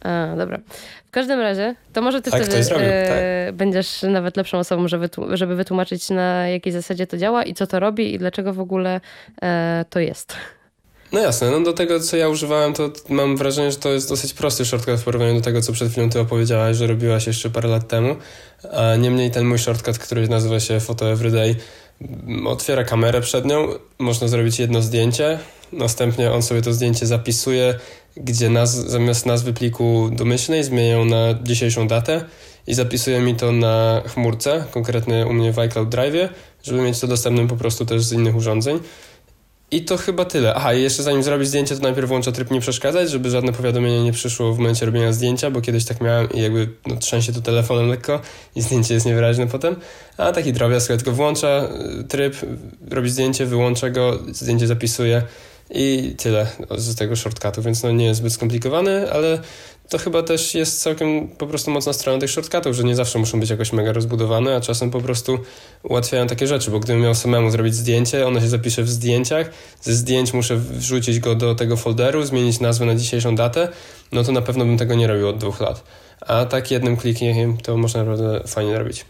A, 0.00 0.34
dobra. 0.36 0.58
W 1.06 1.10
każdym 1.10 1.40
razie, 1.40 1.74
to 1.92 2.02
może 2.02 2.22
ty 2.22 2.30
tak, 2.30 2.42
wtedy 2.42 2.64
zrobił, 2.64 2.88
e, 2.88 3.46
tak. 3.46 3.54
będziesz 3.56 4.02
nawet 4.02 4.36
lepszą 4.36 4.58
osobą, 4.58 4.88
żeby, 4.88 5.08
żeby 5.32 5.56
wytłumaczyć 5.56 6.10
na 6.10 6.48
jakiej 6.48 6.72
zasadzie 6.72 7.06
to 7.06 7.18
działa 7.18 7.44
i 7.44 7.54
co 7.54 7.66
to 7.66 7.80
robi 7.80 8.14
i 8.14 8.18
dlaczego 8.18 8.52
w 8.52 8.60
ogóle 8.60 9.00
e, 9.42 9.84
to 9.90 10.00
jest. 10.00 10.34
No 11.12 11.20
jasne, 11.20 11.50
no 11.50 11.60
do 11.60 11.72
tego 11.72 12.00
co 12.00 12.16
ja 12.16 12.28
używałem, 12.28 12.72
to 12.72 12.90
mam 13.08 13.36
wrażenie, 13.36 13.70
że 13.70 13.76
to 13.76 13.88
jest 13.88 14.08
dosyć 14.08 14.34
prosty 14.34 14.64
shortcut 14.64 15.00
w 15.00 15.04
porównaniu 15.04 15.34
do 15.34 15.40
tego, 15.40 15.62
co 15.62 15.72
przed 15.72 15.92
chwilą 15.92 16.10
ty 16.10 16.20
opowiedziałaś, 16.20 16.76
że 16.76 16.86
robiłaś 16.86 17.26
jeszcze 17.26 17.50
parę 17.50 17.68
lat 17.68 17.88
temu. 17.88 18.16
A 18.72 18.96
niemniej 18.96 19.30
ten 19.30 19.44
mój 19.44 19.58
shortcut, 19.58 19.98
który 19.98 20.28
nazywa 20.28 20.60
się 20.60 20.80
Photo 20.80 21.12
Everyday, 21.12 21.56
otwiera 22.46 22.84
kamerę 22.84 23.20
przed 23.20 23.44
nią, 23.44 23.68
można 23.98 24.28
zrobić 24.28 24.58
jedno 24.58 24.82
zdjęcie, 24.82 25.38
następnie 25.72 26.32
on 26.32 26.42
sobie 26.42 26.62
to 26.62 26.72
zdjęcie 26.72 27.06
zapisuje, 27.06 27.78
gdzie 28.16 28.50
naz 28.50 28.74
zamiast 28.74 29.26
nazwy 29.26 29.52
pliku 29.52 30.10
domyślnej 30.12 30.64
zmieniają 30.64 31.04
na 31.04 31.34
dzisiejszą 31.42 31.88
datę 31.88 32.24
i 32.66 32.74
zapisuje 32.74 33.20
mi 33.20 33.34
to 33.34 33.52
na 33.52 34.02
chmurce, 34.06 34.64
konkretnie 34.70 35.26
u 35.26 35.32
mnie 35.32 35.52
w 35.52 35.58
iCloud 35.58 35.88
Drive, 35.88 36.28
żeby 36.62 36.82
mieć 36.82 37.00
to 37.00 37.06
dostępne 37.06 37.48
po 37.48 37.56
prostu 37.56 37.86
też 37.86 38.02
z 38.02 38.12
innych 38.12 38.36
urządzeń. 38.36 38.80
I 39.72 39.82
to 39.82 39.96
chyba 39.96 40.24
tyle. 40.24 40.54
Aha, 40.54 40.74
i 40.74 40.82
jeszcze 40.82 41.02
zanim 41.02 41.22
zrobić 41.22 41.48
zdjęcie, 41.48 41.76
to 41.76 41.82
najpierw 41.82 42.08
włączę 42.08 42.32
tryb 42.32 42.50
nie 42.50 42.60
przeszkadzać, 42.60 43.10
żeby 43.10 43.30
żadne 43.30 43.52
powiadomienie 43.52 44.04
nie 44.04 44.12
przyszło 44.12 44.54
w 44.54 44.58
momencie 44.58 44.86
robienia 44.86 45.12
zdjęcia, 45.12 45.50
bo 45.50 45.60
kiedyś 45.60 45.84
tak 45.84 46.00
miałem 46.00 46.32
i 46.32 46.40
jakby 46.42 46.68
no, 46.86 46.96
trzęsie 46.96 47.32
to 47.32 47.40
telefonem 47.40 47.88
lekko 47.88 48.20
i 48.56 48.62
zdjęcie 48.62 48.94
jest 48.94 49.06
niewyraźne 49.06 49.46
potem. 49.46 49.76
A 50.16 50.32
taki 50.32 50.52
drobiazg, 50.52 50.88
tylko 50.88 51.12
włącza 51.12 51.68
y, 52.00 52.04
tryb, 52.04 52.36
robi 52.90 53.10
zdjęcie, 53.10 53.46
wyłącza 53.46 53.90
go, 53.90 54.18
zdjęcie 54.32 54.66
zapisuje 54.66 55.22
i 55.74 56.14
tyle 56.18 56.46
z 56.76 56.94
tego 56.96 57.16
shortcutu, 57.16 57.62
więc 57.62 57.82
no 57.82 57.92
nie 57.92 58.04
jest 58.04 58.20
zbyt 58.20 58.32
skomplikowany, 58.32 59.12
ale 59.12 59.38
to 59.88 59.98
chyba 59.98 60.22
też 60.22 60.54
jest 60.54 60.82
całkiem 60.82 61.28
po 61.28 61.46
prostu 61.46 61.70
mocna 61.70 61.92
strona 61.92 62.20
tych 62.20 62.30
shortcutów, 62.30 62.76
że 62.76 62.84
nie 62.84 62.96
zawsze 62.96 63.18
muszą 63.18 63.40
być 63.40 63.50
jakoś 63.50 63.72
mega 63.72 63.92
rozbudowane, 63.92 64.56
a 64.56 64.60
czasem 64.60 64.90
po 64.90 65.00
prostu 65.00 65.38
ułatwiają 65.82 66.26
takie 66.26 66.46
rzeczy, 66.46 66.70
bo 66.70 66.80
gdybym 66.80 67.02
miał 67.02 67.14
samemu 67.14 67.50
zrobić 67.50 67.74
zdjęcie, 67.74 68.26
ono 68.26 68.40
się 68.40 68.48
zapisze 68.48 68.82
w 68.82 68.88
zdjęciach, 68.88 69.50
ze 69.80 69.94
zdjęć 69.94 70.32
muszę 70.32 70.56
wrzucić 70.56 71.20
go 71.20 71.34
do 71.34 71.54
tego 71.54 71.76
folderu, 71.76 72.24
zmienić 72.24 72.60
nazwę 72.60 72.86
na 72.86 72.94
dzisiejszą 72.94 73.36
datę, 73.36 73.68
no 74.12 74.24
to 74.24 74.32
na 74.32 74.42
pewno 74.42 74.64
bym 74.64 74.78
tego 74.78 74.94
nie 74.94 75.06
robił 75.06 75.28
od 75.28 75.38
dwóch 75.38 75.60
lat. 75.60 75.84
A 76.20 76.44
tak 76.44 76.70
jednym 76.70 76.96
klikiem 76.96 77.56
to 77.58 77.76
można 77.76 78.04
naprawdę 78.04 78.40
fajnie 78.48 78.78
robić. 78.78 79.04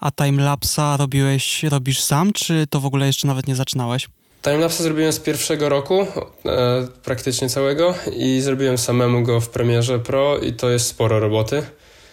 A 0.00 0.10
timelapsa 0.10 0.96
robiłeś, 0.96 1.62
robisz 1.62 2.00
sam, 2.00 2.32
czy 2.32 2.66
to 2.70 2.80
w 2.80 2.86
ogóle 2.86 3.06
jeszcze 3.06 3.26
nawet 3.26 3.46
nie 3.46 3.56
zaczynałeś? 3.56 4.08
Timelapse 4.46 4.82
zrobiłem 4.82 5.12
z 5.12 5.20
pierwszego 5.20 5.68
roku, 5.68 6.06
e, 6.46 6.86
praktycznie 7.04 7.48
całego 7.48 7.94
i 8.16 8.40
zrobiłem 8.40 8.78
samemu 8.78 9.22
go 9.22 9.40
w 9.40 9.48
Premierze 9.48 9.98
Pro 9.98 10.38
i 10.38 10.52
to 10.52 10.70
jest 10.70 10.86
sporo 10.86 11.20
roboty. 11.20 11.62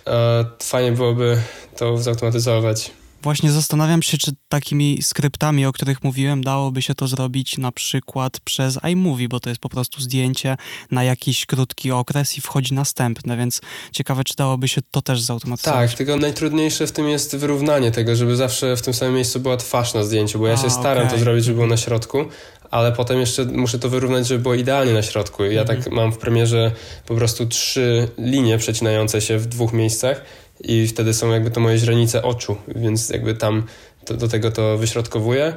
E, 0.08 0.46
fajnie 0.64 0.92
byłoby 0.92 1.38
to 1.78 1.98
zautomatyzować. 1.98 2.92
Właśnie 3.24 3.52
zastanawiam 3.52 4.02
się, 4.02 4.18
czy 4.18 4.32
takimi 4.50 5.02
skryptami, 5.02 5.66
o 5.66 5.74
których 5.74 6.04
mówiłem, 6.04 6.44
dałoby 6.44 6.82
się 6.82 6.96
to 6.96 7.08
zrobić 7.08 7.58
na 7.58 7.72
przykład 7.72 8.40
przez 8.40 8.80
iMovie, 8.92 9.28
bo 9.28 9.40
to 9.40 9.50
jest 9.50 9.62
po 9.62 9.70
prostu 9.70 10.02
zdjęcie 10.02 10.58
na 10.92 11.04
jakiś 11.04 11.46
krótki 11.46 11.92
okres 11.92 12.38
i 12.38 12.42
wchodzi 12.42 12.74
następne, 12.74 13.38
więc 13.38 13.62
ciekawe, 13.92 14.24
czy 14.24 14.36
dałoby 14.36 14.68
się 14.68 14.82
to 14.92 15.02
też 15.02 15.22
zautomatyzować. 15.22 15.90
Tak, 15.90 15.98
tylko 15.98 16.18
najtrudniejsze 16.18 16.88
w 16.88 16.92
tym 16.92 17.10
jest 17.10 17.36
wyrównanie 17.36 17.92
tego, 17.92 18.16
żeby 18.16 18.36
zawsze 18.36 18.78
w 18.78 18.82
tym 18.82 18.94
samym 18.94 19.16
miejscu 19.16 19.40
była 19.40 19.58
twarz 19.58 19.94
na 19.94 20.04
zdjęciu, 20.04 20.40
bo 20.40 20.48
ja 20.48 20.58
się 20.58 20.70
staram 20.70 21.04
okay. 21.04 21.18
to 21.18 21.24
zrobić, 21.24 21.46
żeby 21.46 21.56
było 21.56 21.68
na 21.68 21.78
środku, 21.78 22.26
ale 22.72 22.92
potem 22.92 23.20
jeszcze 23.20 23.46
muszę 23.46 23.80
to 23.80 23.90
wyrównać, 23.90 24.28
żeby 24.28 24.42
było 24.42 24.56
idealnie 24.56 24.94
na 24.94 25.04
środku. 25.04 25.44
Ja 25.44 25.62
mhm. 25.62 25.82
tak 25.82 25.92
mam 25.92 26.12
w 26.12 26.18
premierze 26.18 26.72
po 27.06 27.16
prostu 27.16 27.46
trzy 27.46 28.08
linie 28.18 28.58
przecinające 28.58 29.22
się 29.22 29.38
w 29.38 29.46
dwóch 29.46 29.74
miejscach 29.74 30.22
i 30.64 30.88
wtedy 30.88 31.14
są 31.14 31.32
jakby 31.32 31.52
to 31.52 31.60
moje 31.60 31.78
źrenice 31.78 32.24
oczu, 32.24 32.56
więc 32.76 33.10
jakby 33.10 33.36
tam 33.36 33.64
to, 34.06 34.14
do 34.14 34.28
tego 34.28 34.52
to 34.52 34.78
wyśrodkowuję. 34.78 35.54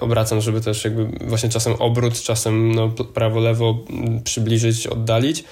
Obracam, 0.00 0.40
żeby 0.40 0.60
też 0.60 0.84
jakby 0.84 1.04
właśnie 1.26 1.48
czasem 1.48 1.72
obrót, 1.72 2.22
czasem 2.22 2.74
no, 2.74 2.88
prawo, 2.88 3.40
lewo 3.40 3.78
przybliżyć, 4.24 4.86
oddalić 4.86 5.44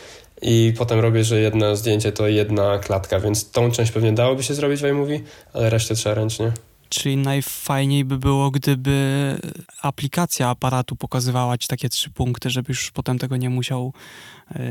i 0.43 0.73
potem 0.79 1.01
robię, 1.01 1.25
że 1.25 1.41
jedno 1.41 1.77
zdjęcie 1.77 2.13
to 2.13 2.29
jedna 2.29 2.79
klatka, 2.79 3.21
więc 3.21 3.51
tą 3.51 3.71
część 3.71 3.93
pewnie 3.93 4.13
dałoby 4.13 4.43
się 4.43 4.55
zrobić 4.55 4.81
w 4.81 4.85
iMovie, 4.85 5.21
ale 5.53 5.71
resztę 5.71 5.95
trzeba 5.95 6.15
ręcznie. 6.15 6.53
Czyli 6.89 7.17
najfajniej 7.17 8.05
by 8.05 8.19
było, 8.19 8.51
gdyby 8.51 9.37
aplikacja 9.83 10.49
aparatu 10.49 10.97
pokazywała 10.97 11.59
ci 11.59 11.69
takie 11.69 11.89
trzy 11.89 12.11
punkty, 12.11 12.51
żebyś 12.51 12.69
już 12.79 12.91
potem 12.91 13.19
tego 13.19 13.37
nie 13.37 13.51
musiał 13.51 13.93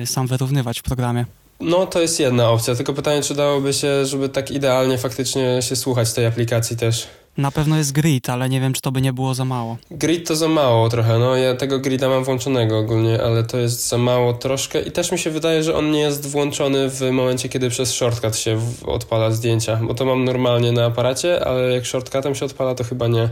y, 0.03 0.05
sam 0.05 0.27
wyrównywać 0.27 0.79
w 0.79 0.83
programie. 0.83 1.25
No, 1.61 1.85
to 1.87 2.01
jest 2.01 2.19
jedna 2.19 2.49
opcja, 2.49 2.75
tylko 2.75 2.93
pytanie, 2.93 3.21
czy 3.21 3.35
dałoby 3.35 3.73
się, 3.73 4.05
żeby 4.05 4.29
tak 4.29 4.51
idealnie 4.51 4.97
faktycznie 4.97 5.61
się 5.61 5.75
słuchać 5.75 6.13
tej 6.13 6.25
aplikacji 6.25 6.77
też. 6.77 7.07
Na 7.37 7.51
pewno 7.51 7.77
jest 7.77 7.91
grid, 7.91 8.29
ale 8.29 8.49
nie 8.49 8.61
wiem, 8.61 8.73
czy 8.73 8.81
to 8.81 8.91
by 8.91 9.01
nie 9.01 9.13
było 9.13 9.33
za 9.33 9.45
mało. 9.45 9.77
Grid 9.91 10.27
to 10.27 10.35
za 10.35 10.47
mało 10.47 10.89
trochę, 10.89 11.19
no 11.19 11.35
ja 11.35 11.55
tego 11.55 11.79
grida 11.79 12.09
mam 12.09 12.23
włączonego 12.23 12.77
ogólnie, 12.79 13.23
ale 13.23 13.43
to 13.43 13.57
jest 13.57 13.89
za 13.89 13.97
mało 13.97 14.33
troszkę 14.33 14.81
i 14.81 14.91
też 14.91 15.11
mi 15.11 15.19
się 15.19 15.29
wydaje, 15.29 15.63
że 15.63 15.75
on 15.75 15.91
nie 15.91 15.99
jest 15.99 16.27
włączony 16.27 16.89
w 16.89 17.01
momencie, 17.11 17.49
kiedy 17.49 17.69
przez 17.69 17.93
shortcut 17.93 18.35
się 18.35 18.59
odpala 18.85 19.31
zdjęcia, 19.31 19.79
bo 19.83 19.93
to 19.93 20.05
mam 20.05 20.25
normalnie 20.25 20.71
na 20.71 20.85
aparacie, 20.85 21.45
ale 21.45 21.73
jak 21.73 21.85
shortcutem 21.85 22.35
się 22.35 22.45
odpala, 22.45 22.75
to 22.75 22.83
chyba 22.83 23.07
nie. 23.07 23.29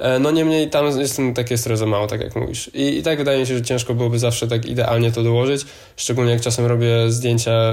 E, 0.00 0.18
no 0.18 0.30
niemniej 0.30 0.70
tam 0.70 1.00
jest 1.00 1.20
takie 1.34 1.58
stres 1.58 1.78
za 1.78 1.86
mało, 1.86 2.06
tak 2.06 2.20
jak 2.20 2.36
mówisz. 2.36 2.70
I, 2.74 2.98
I 2.98 3.02
tak 3.02 3.18
wydaje 3.18 3.40
mi 3.40 3.46
się, 3.46 3.54
że 3.54 3.62
ciężko 3.62 3.94
byłoby 3.94 4.18
zawsze 4.18 4.48
tak 4.48 4.66
idealnie 4.66 5.12
to 5.12 5.22
dołożyć, 5.22 5.64
szczególnie 5.96 6.32
jak 6.32 6.40
czasem 6.40 6.66
robię 6.66 7.10
zdjęcia 7.12 7.72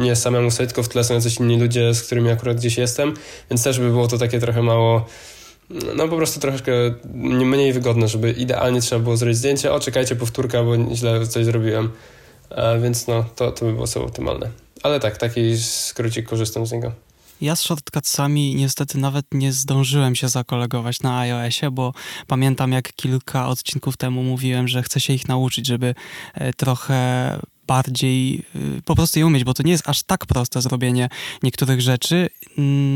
nie 0.00 0.16
samemu 0.16 0.50
sobie, 0.50 0.66
tylko 0.66 0.82
w 0.82 0.88
tle 0.88 1.04
są 1.04 1.14
jacyś 1.14 1.36
inni 1.36 1.60
ludzie, 1.60 1.94
z 1.94 2.02
którymi 2.02 2.30
akurat 2.30 2.56
gdzieś 2.56 2.78
jestem, 2.78 3.14
więc 3.50 3.62
też 3.62 3.78
by 3.78 3.90
było 3.90 4.08
to 4.08 4.18
takie 4.18 4.40
trochę 4.40 4.62
mało 4.62 5.06
no 5.96 6.08
po 6.08 6.16
prostu 6.16 6.40
troszkę 6.40 6.72
mniej 7.14 7.72
wygodne, 7.72 8.08
żeby 8.08 8.32
idealnie 8.32 8.80
trzeba 8.80 9.02
było 9.02 9.16
zrobić 9.16 9.38
zdjęcie, 9.38 9.72
o 9.72 9.80
czekajcie 9.80 10.16
powtórka, 10.16 10.62
bo 10.62 10.94
źle 10.94 11.26
coś 11.26 11.44
zrobiłem. 11.44 11.90
A 12.50 12.74
więc 12.74 13.06
no, 13.06 13.24
to, 13.36 13.52
to 13.52 13.64
by 13.64 13.72
było 13.72 13.86
sobie 13.86 14.06
optymalne. 14.06 14.50
Ale 14.82 15.00
tak, 15.00 15.16
taki 15.16 15.58
skrócik 15.58 16.28
korzystam 16.28 16.66
z 16.66 16.72
niego. 16.72 16.92
Ja 17.40 17.56
z 17.56 17.62
shortcutsami 17.62 18.54
niestety 18.54 18.98
nawet 18.98 19.26
nie 19.32 19.52
zdążyłem 19.52 20.14
się 20.14 20.28
zakolegować 20.28 21.00
na 21.00 21.18
iOSie, 21.18 21.70
bo 21.70 21.92
pamiętam 22.26 22.72
jak 22.72 22.92
kilka 22.92 23.48
odcinków 23.48 23.96
temu 23.96 24.22
mówiłem, 24.22 24.68
że 24.68 24.82
chcę 24.82 25.00
się 25.00 25.12
ich 25.12 25.28
nauczyć, 25.28 25.66
żeby 25.66 25.94
e, 26.34 26.52
trochę 26.52 27.38
bardziej 27.66 28.42
y, 28.56 28.82
po 28.84 28.94
prostu 28.94 29.18
je 29.18 29.26
umieć, 29.26 29.44
bo 29.44 29.54
to 29.54 29.62
nie 29.62 29.72
jest 29.72 29.88
aż 29.88 30.02
tak 30.02 30.26
proste 30.26 30.62
zrobienie 30.62 31.08
niektórych 31.42 31.80
rzeczy. 31.80 32.28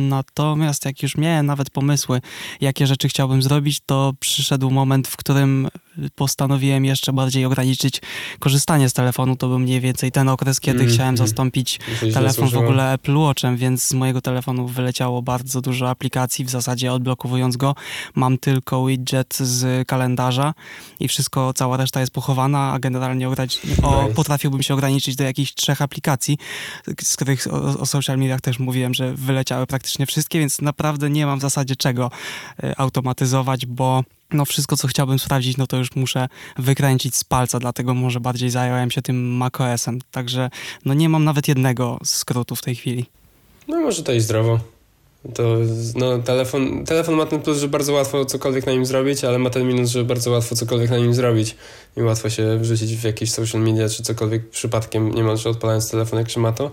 Natomiast 0.08 0.84
jak 0.84 1.02
już 1.02 1.16
miałem 1.16 1.46
nawet 1.46 1.70
pomysły, 1.70 2.20
jakie 2.60 2.86
rzeczy 2.86 3.08
chciałbym 3.08 3.42
zrobić, 3.42 3.80
to 3.86 4.12
przyszedł 4.20 4.70
moment, 4.70 5.08
w 5.08 5.16
którym 5.16 5.68
postanowiłem 6.14 6.84
jeszcze 6.84 7.12
bardziej 7.12 7.44
ograniczyć 7.44 8.00
korzystanie 8.38 8.88
z 8.88 8.92
telefonu. 8.92 9.36
To 9.36 9.48
był 9.48 9.58
mniej 9.58 9.80
więcej 9.80 10.12
ten 10.12 10.28
okres, 10.28 10.60
kiedy 10.60 10.80
mm, 10.80 10.92
chciałem 10.92 11.08
mm. 11.08 11.16
zastąpić 11.16 11.80
telefon 12.14 12.48
w 12.48 12.56
ogóle 12.56 12.92
Apple 12.92 13.16
Watchem, 13.16 13.56
więc 13.56 13.82
z 13.82 13.94
mojego 13.94 14.20
telefonu 14.20 14.66
wyleciało 14.66 15.22
bardzo 15.22 15.60
dużo 15.60 15.90
aplikacji. 15.90 16.44
W 16.44 16.50
zasadzie 16.50 16.92
odblokowując 16.92 17.56
go, 17.56 17.74
mam 18.14 18.38
tylko 18.38 18.86
widget 18.86 19.34
z 19.40 19.88
kalendarza 19.88 20.54
i 21.00 21.08
wszystko, 21.08 21.52
cała 21.52 21.76
reszta 21.76 22.00
jest 22.00 22.12
pochowana, 22.12 22.72
a 22.72 22.78
generalnie 22.78 23.28
o, 23.82 24.08
potrafiłbym 24.14 24.62
się 24.62 24.74
ograniczyć 24.74 25.16
do 25.16 25.24
jakichś 25.24 25.54
trzech 25.54 25.82
aplikacji, 25.82 26.38
z 27.02 27.16
których 27.16 27.46
o, 27.46 27.80
o 27.80 27.86
social 27.86 28.18
mediach 28.18 28.40
też 28.40 28.58
mówiłem, 28.58 28.94
że 28.94 29.14
wyleciały 29.14 29.66
praktycznie 29.66 30.06
wszystkie, 30.06 30.38
więc 30.38 30.60
naprawdę 30.60 31.10
nie 31.10 31.26
mam 31.26 31.38
w 31.38 31.42
zasadzie 31.42 31.76
czego 31.76 32.10
y, 32.64 32.76
automatyzować, 32.76 33.66
bo 33.66 34.04
no 34.32 34.44
wszystko, 34.44 34.76
co 34.76 34.88
chciałbym 34.88 35.18
sprawdzić, 35.18 35.56
no 35.56 35.66
to 35.66 35.76
już 35.76 35.96
muszę 35.96 36.28
wykręcić 36.58 37.16
z 37.16 37.24
palca, 37.24 37.58
dlatego 37.58 37.94
może 37.94 38.20
bardziej 38.20 38.50
zająłem 38.50 38.90
się 38.90 39.02
tym 39.02 39.36
macOSem. 39.36 39.98
Także 40.10 40.50
no 40.84 40.94
nie 40.94 41.08
mam 41.08 41.24
nawet 41.24 41.48
jednego 41.48 41.98
skrótu 42.04 42.56
w 42.56 42.62
tej 42.62 42.76
chwili. 42.76 43.06
No 43.68 43.80
może 43.80 44.02
to 44.02 44.12
i 44.12 44.20
zdrowo. 44.20 44.60
To 45.34 45.56
no, 45.94 46.18
telefon, 46.18 46.84
telefon 46.84 47.14
ma 47.14 47.26
ten 47.26 47.42
plus, 47.42 47.58
że 47.58 47.68
bardzo 47.68 47.92
łatwo 47.92 48.24
cokolwiek 48.24 48.66
na 48.66 48.72
nim 48.72 48.86
zrobić, 48.86 49.24
ale 49.24 49.38
ma 49.38 49.50
ten 49.50 49.68
minus, 49.68 49.90
że 49.90 50.04
bardzo 50.04 50.30
łatwo 50.30 50.56
cokolwiek 50.56 50.90
na 50.90 50.98
nim 50.98 51.14
zrobić. 51.14 51.56
I 51.96 52.02
łatwo 52.02 52.30
się 52.30 52.58
wrzucić 52.58 52.96
w 52.96 53.04
jakieś 53.04 53.32
social 53.32 53.60
media 53.60 53.88
czy 53.88 54.02
cokolwiek 54.02 54.50
przypadkiem, 54.50 55.14
niemalże 55.14 55.50
odpalając 55.50 55.90
telefon, 55.90 56.18
jak 56.18 56.30
się 56.30 56.40
ma 56.40 56.52
to 56.52 56.70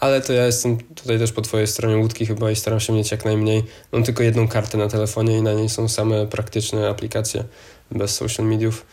ale 0.00 0.20
to 0.20 0.32
ja 0.32 0.46
jestem 0.46 0.78
tutaj 0.78 1.18
też 1.18 1.32
po 1.32 1.42
twojej 1.42 1.66
stronie 1.66 1.96
łódki 1.96 2.26
chyba 2.26 2.50
i 2.50 2.56
staram 2.56 2.80
się 2.80 2.92
mieć 2.92 3.10
jak 3.10 3.24
najmniej. 3.24 3.62
Mam 3.92 4.02
tylko 4.02 4.22
jedną 4.22 4.48
kartę 4.48 4.78
na 4.78 4.88
telefonie 4.88 5.38
i 5.38 5.42
na 5.42 5.52
niej 5.52 5.68
są 5.68 5.88
same 5.88 6.26
praktyczne 6.26 6.88
aplikacje 6.88 7.44
bez 7.90 8.16
social 8.16 8.46
mediów. 8.46 8.86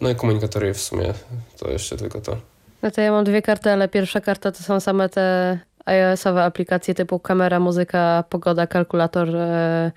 No 0.00 0.10
i 0.10 0.14
komunikatory 0.14 0.74
w 0.74 0.80
sumie 0.80 1.14
to 1.58 1.70
jeszcze 1.70 1.96
tylko 1.96 2.20
to. 2.20 2.36
No 2.82 2.90
to 2.90 3.00
ja 3.00 3.12
mam 3.12 3.24
dwie 3.24 3.42
karty, 3.42 3.70
ale 3.70 3.88
pierwsza 3.88 4.20
karta 4.20 4.52
to 4.52 4.62
są 4.62 4.80
same 4.80 5.08
te 5.08 5.58
iOS-owe 5.86 6.44
aplikacje 6.44 6.94
typu 6.94 7.18
kamera, 7.18 7.60
muzyka, 7.60 8.24
pogoda, 8.28 8.66
kalkulator, 8.66 9.36
e, 9.36 9.92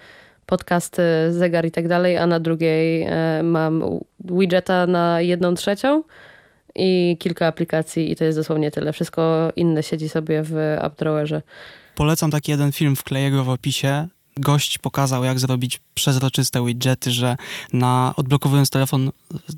podcasty, 0.45 1.03
zegar 1.31 1.65
i 1.65 1.71
tak 1.71 1.87
dalej, 1.87 2.17
a 2.17 2.27
na 2.27 2.39
drugiej 2.39 3.03
e, 3.03 3.43
mam 3.43 3.83
widgeta 4.19 4.87
na 4.87 5.21
jedną 5.21 5.55
trzecią 5.55 6.03
i 6.75 7.17
kilka 7.19 7.47
aplikacji 7.47 8.11
i 8.11 8.15
to 8.15 8.23
jest 8.23 8.37
dosłownie 8.37 8.71
tyle. 8.71 8.93
Wszystko 8.93 9.51
inne 9.55 9.83
siedzi 9.83 10.09
sobie 10.09 10.43
w 10.43 10.77
AppDrawerze. 10.81 11.41
Polecam 11.95 12.31
taki 12.31 12.51
jeden 12.51 12.71
film, 12.71 12.95
wkleję 12.95 13.31
go 13.31 13.43
w 13.43 13.49
opisie 13.49 14.07
gość 14.39 14.77
pokazał, 14.77 15.23
jak 15.23 15.39
zrobić 15.39 15.79
przezroczyste 15.93 16.65
widgety, 16.65 17.11
że 17.11 17.37
na 17.73 18.13
odblokowując 18.15 18.69
telefon 18.69 19.11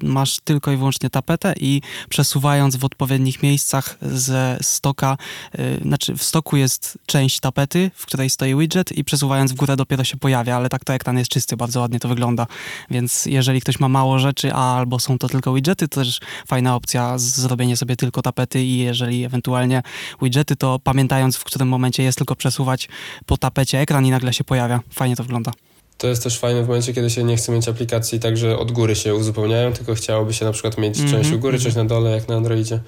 masz 0.03 0.39
tylko 0.39 0.71
i 0.71 0.77
wyłącznie 0.77 1.09
tapetę 1.09 1.53
i 1.59 1.81
przesuwając 2.09 2.75
w 2.75 2.85
odpowiednich 2.85 3.43
miejscach 3.43 3.97
ze 4.01 4.57
stoka, 4.61 5.17
yy, 5.57 5.79
znaczy 5.81 6.15
w 6.15 6.23
stoku 6.23 6.57
jest 6.57 6.97
część 7.05 7.39
tapety, 7.39 7.91
w 7.95 8.05
której 8.05 8.29
stoi 8.29 8.55
widget 8.55 8.91
i 8.91 9.03
przesuwając 9.03 9.51
w 9.51 9.55
górę 9.55 9.75
dopiero 9.75 10.03
się 10.03 10.17
pojawia, 10.17 10.55
ale 10.55 10.69
tak 10.69 10.85
to 10.85 10.93
ekran 10.93 11.17
jest 11.17 11.31
czysty, 11.31 11.57
bardzo 11.57 11.79
ładnie 11.79 11.99
to 11.99 12.07
wygląda. 12.07 12.47
Więc 12.89 13.25
jeżeli 13.25 13.61
ktoś 13.61 13.79
ma 13.79 13.89
mało 13.89 14.19
rzeczy, 14.19 14.53
a 14.53 14.77
albo 14.77 14.99
są 14.99 15.17
to 15.17 15.29
tylko 15.29 15.53
widgety, 15.53 15.87
to 15.87 15.95
też 16.01 16.19
fajna 16.47 16.75
opcja 16.75 17.17
zrobienie 17.17 17.77
sobie 17.77 17.95
tylko 17.95 18.21
tapety 18.21 18.63
i 18.63 18.77
jeżeli 18.77 19.23
ewentualnie 19.23 19.81
widgety, 20.21 20.55
to 20.55 20.79
pamiętając 20.79 21.37
w 21.37 21.43
którym 21.43 21.67
momencie 21.67 22.03
jest 22.03 22.17
tylko 22.17 22.35
przesuwać 22.35 22.89
po 23.25 23.37
tapecie 23.37 23.79
ekran 23.79 24.05
i 24.05 24.11
nagle 24.11 24.33
się 24.33 24.43
pojawia 24.43 24.66
pojawia. 24.67 24.83
Fajnie 24.93 25.15
to 25.15 25.23
wygląda. 25.23 25.51
To 25.97 26.07
jest 26.07 26.23
też 26.23 26.39
fajne 26.39 26.63
w 26.63 26.67
momencie, 26.67 26.93
kiedy 26.93 27.09
się 27.09 27.23
nie 27.23 27.37
chce 27.37 27.51
mieć 27.51 27.67
aplikacji 27.67 28.19
tak, 28.19 28.37
że 28.37 28.57
od 28.57 28.71
góry 28.71 28.95
się 28.95 29.15
uzupełniają, 29.15 29.73
tylko 29.73 29.95
chciałoby 29.95 30.33
się 30.33 30.45
na 30.45 30.51
przykład 30.51 30.77
mieć 30.77 30.97
mm 30.99 31.09
-hmm, 31.09 31.11
część 31.11 31.31
u 31.31 31.39
góry, 31.39 31.57
-hmm. 31.57 31.63
część 31.63 31.75
na 31.75 31.85
dole, 31.85 32.09
jak 32.09 32.27
na 32.27 32.35
Androidzie. 32.35 32.79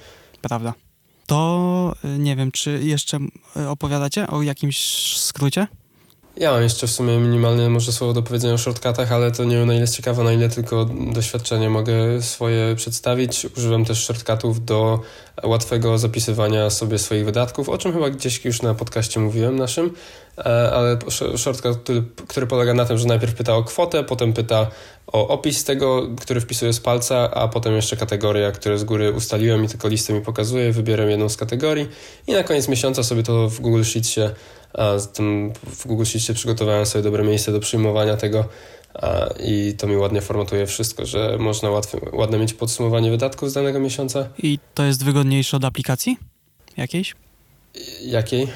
Prawda. 0.42 0.74
To 1.26 1.94
y, 2.04 2.18
nie 2.18 2.36
wiem, 2.36 2.52
czy 2.52 2.80
jeszcze 2.82 3.18
y, 3.56 3.68
opowiadacie 3.68 4.26
o 4.26 4.42
jakimś 4.42 4.78
skrócie? 5.16 5.66
Ja 6.36 6.52
mam 6.52 6.62
jeszcze 6.62 6.86
w 6.86 6.90
sumie 6.90 7.18
minimalne 7.18 7.68
może 7.68 7.92
słowo 7.92 8.12
do 8.12 8.22
powiedzenia 8.22 8.54
o 8.54 8.58
shortcutach, 8.58 9.12
ale 9.12 9.32
to 9.32 9.44
nie 9.44 9.56
wiem 9.56 9.66
na 9.66 9.72
ile 9.72 9.80
jest 9.80 9.96
ciekawe, 9.96 10.24
na 10.24 10.32
ile 10.32 10.48
tylko 10.48 10.84
doświadczenie 10.84 11.70
mogę 11.70 12.22
swoje 12.22 12.76
przedstawić. 12.76 13.46
Używam 13.56 13.84
też 13.84 14.04
shortcutów 14.04 14.64
do 14.64 15.00
łatwego 15.42 15.98
zapisywania 15.98 16.70
sobie 16.70 16.98
swoich 16.98 17.24
wydatków, 17.24 17.68
o 17.68 17.78
czym 17.78 17.92
chyba 17.92 18.10
gdzieś 18.10 18.44
już 18.44 18.62
na 18.62 18.74
podcaście 18.74 19.20
mówiłem 19.20 19.56
naszym, 19.56 19.94
e, 20.38 20.72
ale 20.72 20.98
shortcut, 21.36 21.76
który, 21.76 22.02
który 22.28 22.46
polega 22.46 22.74
na 22.74 22.84
tym, 22.84 22.98
że 22.98 23.06
najpierw 23.06 23.34
pyta 23.34 23.54
o 23.54 23.64
kwotę, 23.64 24.04
potem 24.04 24.32
pyta 24.32 24.66
o 25.12 25.28
opis 25.28 25.64
tego, 25.64 26.08
który 26.20 26.40
wpisuję 26.40 26.72
z 26.72 26.80
palca, 26.80 27.30
a 27.30 27.48
potem 27.48 27.76
jeszcze 27.76 27.96
kategoria, 27.96 28.52
które 28.52 28.78
z 28.78 28.84
góry 28.84 29.12
ustaliłem 29.12 29.64
i 29.64 29.68
tylko 29.68 29.88
listę 29.88 30.12
mi 30.12 30.20
pokazuje, 30.20 30.72
wybieram 30.72 31.10
jedną 31.10 31.28
z 31.28 31.36
kategorii 31.36 31.88
i 32.26 32.32
na 32.32 32.42
koniec 32.42 32.68
miesiąca 32.68 33.02
sobie 33.02 33.22
to 33.22 33.48
w 33.48 33.60
Google 33.60 33.82
Sheetsie 33.82 34.20
w 35.66 35.86
Google 35.86 36.04
Sheetsie 36.04 36.34
przygotowałem 36.34 36.86
sobie 36.86 37.02
dobre 37.02 37.24
miejsce 37.24 37.52
do 37.52 37.60
przyjmowania 37.60 38.16
tego 38.16 38.44
i 39.40 39.74
to 39.78 39.86
mi 39.86 39.96
ładnie 39.96 40.20
formatuje 40.20 40.66
wszystko, 40.66 41.06
że 41.06 41.36
można 41.38 41.70
łatwo, 41.70 41.98
ładnie 42.12 42.38
mieć 42.38 42.54
podsumowanie 42.54 43.10
wydatków 43.10 43.50
z 43.50 43.52
danego 43.52 43.80
miesiąca. 43.80 44.28
I 44.42 44.58
to 44.74 44.82
jest 44.82 45.04
wygodniejsze 45.04 45.56
od 45.56 45.64
aplikacji 45.64 46.16
jakiejś? 46.76 47.14
Jakiej? 48.02 48.48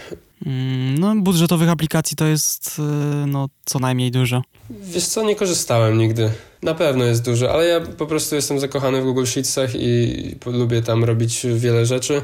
Mm, 0.47 0.99
no, 0.99 1.15
budżetowych 1.17 1.69
aplikacji 1.69 2.17
to 2.17 2.27
jest 2.27 2.79
y, 2.79 2.83
no, 3.27 3.49
co 3.65 3.79
najmniej 3.79 4.11
dużo. 4.11 4.43
Wiesz 4.71 5.07
co, 5.07 5.23
nie 5.23 5.37
korzystałem 5.37 5.99
nigdy. 5.99 6.31
Na 6.63 6.75
pewno 6.75 7.05
jest 7.05 7.25
dużo, 7.25 7.53
ale 7.53 7.67
ja 7.67 7.81
po 7.81 8.07
prostu 8.07 8.35
jestem 8.35 8.61
zakochany 8.61 9.03
w 9.03 9.05
Google 9.05 9.25
Sheetsach 9.25 9.71
i 9.75 10.37
lubię 10.47 10.83
tam 10.83 11.05
robić 11.05 11.47
wiele 11.55 11.87
rzeczy, 11.87 12.23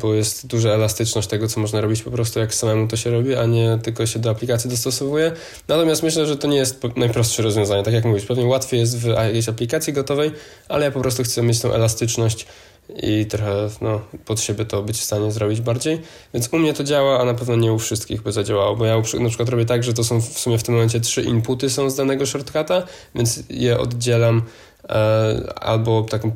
bo 0.00 0.14
jest 0.14 0.46
duża 0.46 0.70
elastyczność 0.70 1.28
tego, 1.28 1.48
co 1.48 1.60
można 1.60 1.80
robić 1.80 2.02
po 2.02 2.10
prostu 2.10 2.40
jak 2.40 2.54
samemu 2.54 2.88
to 2.88 2.96
się 2.96 3.10
robi, 3.10 3.34
a 3.34 3.46
nie 3.46 3.78
tylko 3.82 4.06
się 4.06 4.18
do 4.18 4.30
aplikacji 4.30 4.70
dostosowuje. 4.70 5.32
Natomiast 5.68 6.02
myślę, 6.02 6.26
że 6.26 6.36
to 6.36 6.48
nie 6.48 6.56
jest 6.56 6.80
najprostsze 6.96 7.42
rozwiązanie. 7.42 7.82
Tak 7.82 7.94
jak 7.94 8.04
mówisz, 8.04 8.24
pewnie 8.24 8.46
łatwiej 8.46 8.80
jest 8.80 8.98
w 8.98 9.06
jakiejś 9.06 9.48
aplikacji 9.48 9.92
gotowej, 9.92 10.30
ale 10.68 10.84
ja 10.84 10.90
po 10.90 11.00
prostu 11.00 11.22
chcę 11.22 11.42
mieć 11.42 11.60
tą 11.60 11.72
elastyczność 11.72 12.46
i 12.96 13.26
trochę 13.26 13.68
no, 13.80 14.00
pod 14.24 14.40
siebie 14.40 14.64
to 14.64 14.82
być 14.82 14.98
w 14.98 15.04
stanie 15.04 15.32
zrobić 15.32 15.60
bardziej. 15.60 16.00
Więc 16.34 16.48
u 16.52 16.58
mnie 16.58 16.74
to 16.74 16.84
działa, 16.84 17.20
a 17.20 17.24
na 17.24 17.34
pewno 17.34 17.56
nie 17.56 17.72
u 17.72 17.78
wszystkich 17.78 18.22
by 18.22 18.32
zadziałało, 18.32 18.76
bo 18.76 18.84
ja 18.84 19.02
na 19.20 19.28
przykład 19.28 19.48
robię 19.48 19.64
tak, 19.64 19.84
że 19.84 19.94
to 19.94 20.04
są 20.04 20.20
w 20.20 20.38
sumie 20.38 20.58
w 20.58 20.62
tym 20.62 20.74
momencie 20.74 21.00
trzy 21.00 21.22
inputy 21.22 21.70
są 21.70 21.90
z 21.90 21.96
danego 21.96 22.26
shortcuta, 22.26 22.82
więc 23.14 23.42
je 23.50 23.78
oddzielam 23.78 24.42
e, 24.88 25.54
albo 25.60 26.02
takim 26.02 26.32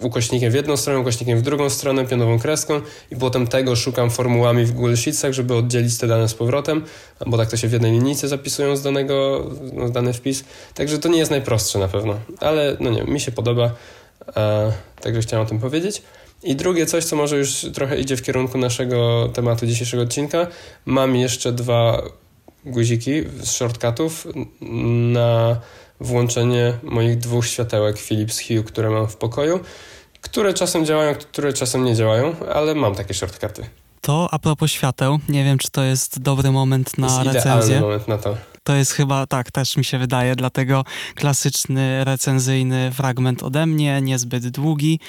ukośnikiem 0.00 0.52
w 0.52 0.54
jedną 0.54 0.76
stronę, 0.76 1.00
ukośnikiem 1.00 1.38
w 1.38 1.42
drugą 1.42 1.70
stronę, 1.70 2.06
pionową 2.06 2.38
kreską 2.38 2.80
i 3.10 3.16
potem 3.16 3.46
tego 3.46 3.76
szukam 3.76 4.10
formułami 4.10 4.64
w 4.64 4.72
Google 4.72 4.96
Sheetsach, 4.96 5.32
żeby 5.32 5.54
oddzielić 5.54 5.98
te 5.98 6.06
dane 6.06 6.28
z 6.28 6.34
powrotem, 6.34 6.84
bo 7.26 7.36
tak 7.36 7.50
to 7.50 7.56
się 7.56 7.68
w 7.68 7.72
jednej 7.72 7.92
linijce 7.92 8.28
zapisują 8.28 8.76
z 8.76 8.82
danego, 8.82 9.46
no, 9.72 9.88
dany 9.88 10.12
wpis. 10.12 10.44
Także 10.74 10.98
to 10.98 11.08
nie 11.08 11.18
jest 11.18 11.30
najprostsze 11.30 11.78
na 11.78 11.88
pewno, 11.88 12.14
ale 12.40 12.76
no 12.80 12.90
nie, 12.90 13.02
mi 13.02 13.20
się 13.20 13.32
podoba. 13.32 13.70
E, 14.36 14.72
także 15.00 15.20
chciałem 15.20 15.46
o 15.46 15.48
tym 15.48 15.58
powiedzieć. 15.58 16.02
I 16.42 16.56
drugie 16.56 16.86
coś, 16.86 17.04
co 17.04 17.16
może 17.16 17.38
już 17.38 17.66
trochę 17.74 18.00
idzie 18.00 18.16
w 18.16 18.22
kierunku 18.22 18.58
naszego 18.58 19.28
tematu 19.34 19.66
dzisiejszego 19.66 20.02
odcinka. 20.02 20.46
Mam 20.86 21.16
jeszcze 21.16 21.52
dwa 21.52 22.02
guziki 22.64 23.12
z 23.40 23.50
shortcutów 23.50 24.26
na 25.12 25.60
włączenie 26.00 26.72
moich 26.82 27.18
dwóch 27.18 27.46
światełek 27.46 27.98
Philips 27.98 28.40
Hue, 28.40 28.64
które 28.64 28.90
mam 28.90 29.08
w 29.08 29.16
pokoju, 29.16 29.60
które 30.20 30.54
czasem 30.54 30.86
działają, 30.86 31.14
które 31.14 31.52
czasem 31.52 31.84
nie 31.84 31.94
działają, 31.94 32.36
ale 32.54 32.74
mam 32.74 32.94
takie 32.94 33.14
shortcuty. 33.14 33.64
To 34.00 34.28
a 34.30 34.38
propos 34.38 34.70
świateł, 34.70 35.18
nie 35.28 35.44
wiem, 35.44 35.58
czy 35.58 35.70
to 35.70 35.82
jest 35.82 36.20
dobry 36.20 36.50
moment 36.50 36.98
na 36.98 37.06
jest 37.06 37.36
recenzję. 37.36 37.80
moment 37.80 38.08
na 38.08 38.18
to. 38.18 38.36
To 38.64 38.74
jest 38.74 38.92
chyba, 38.92 39.26
tak, 39.26 39.50
też 39.50 39.76
mi 39.76 39.84
się 39.84 39.98
wydaje, 39.98 40.36
dlatego 40.36 40.84
klasyczny 41.14 42.04
recenzyjny 42.04 42.90
fragment 42.92 43.42
ode 43.42 43.66
mnie, 43.66 44.00
niezbyt 44.02 44.48
długi, 44.48 45.00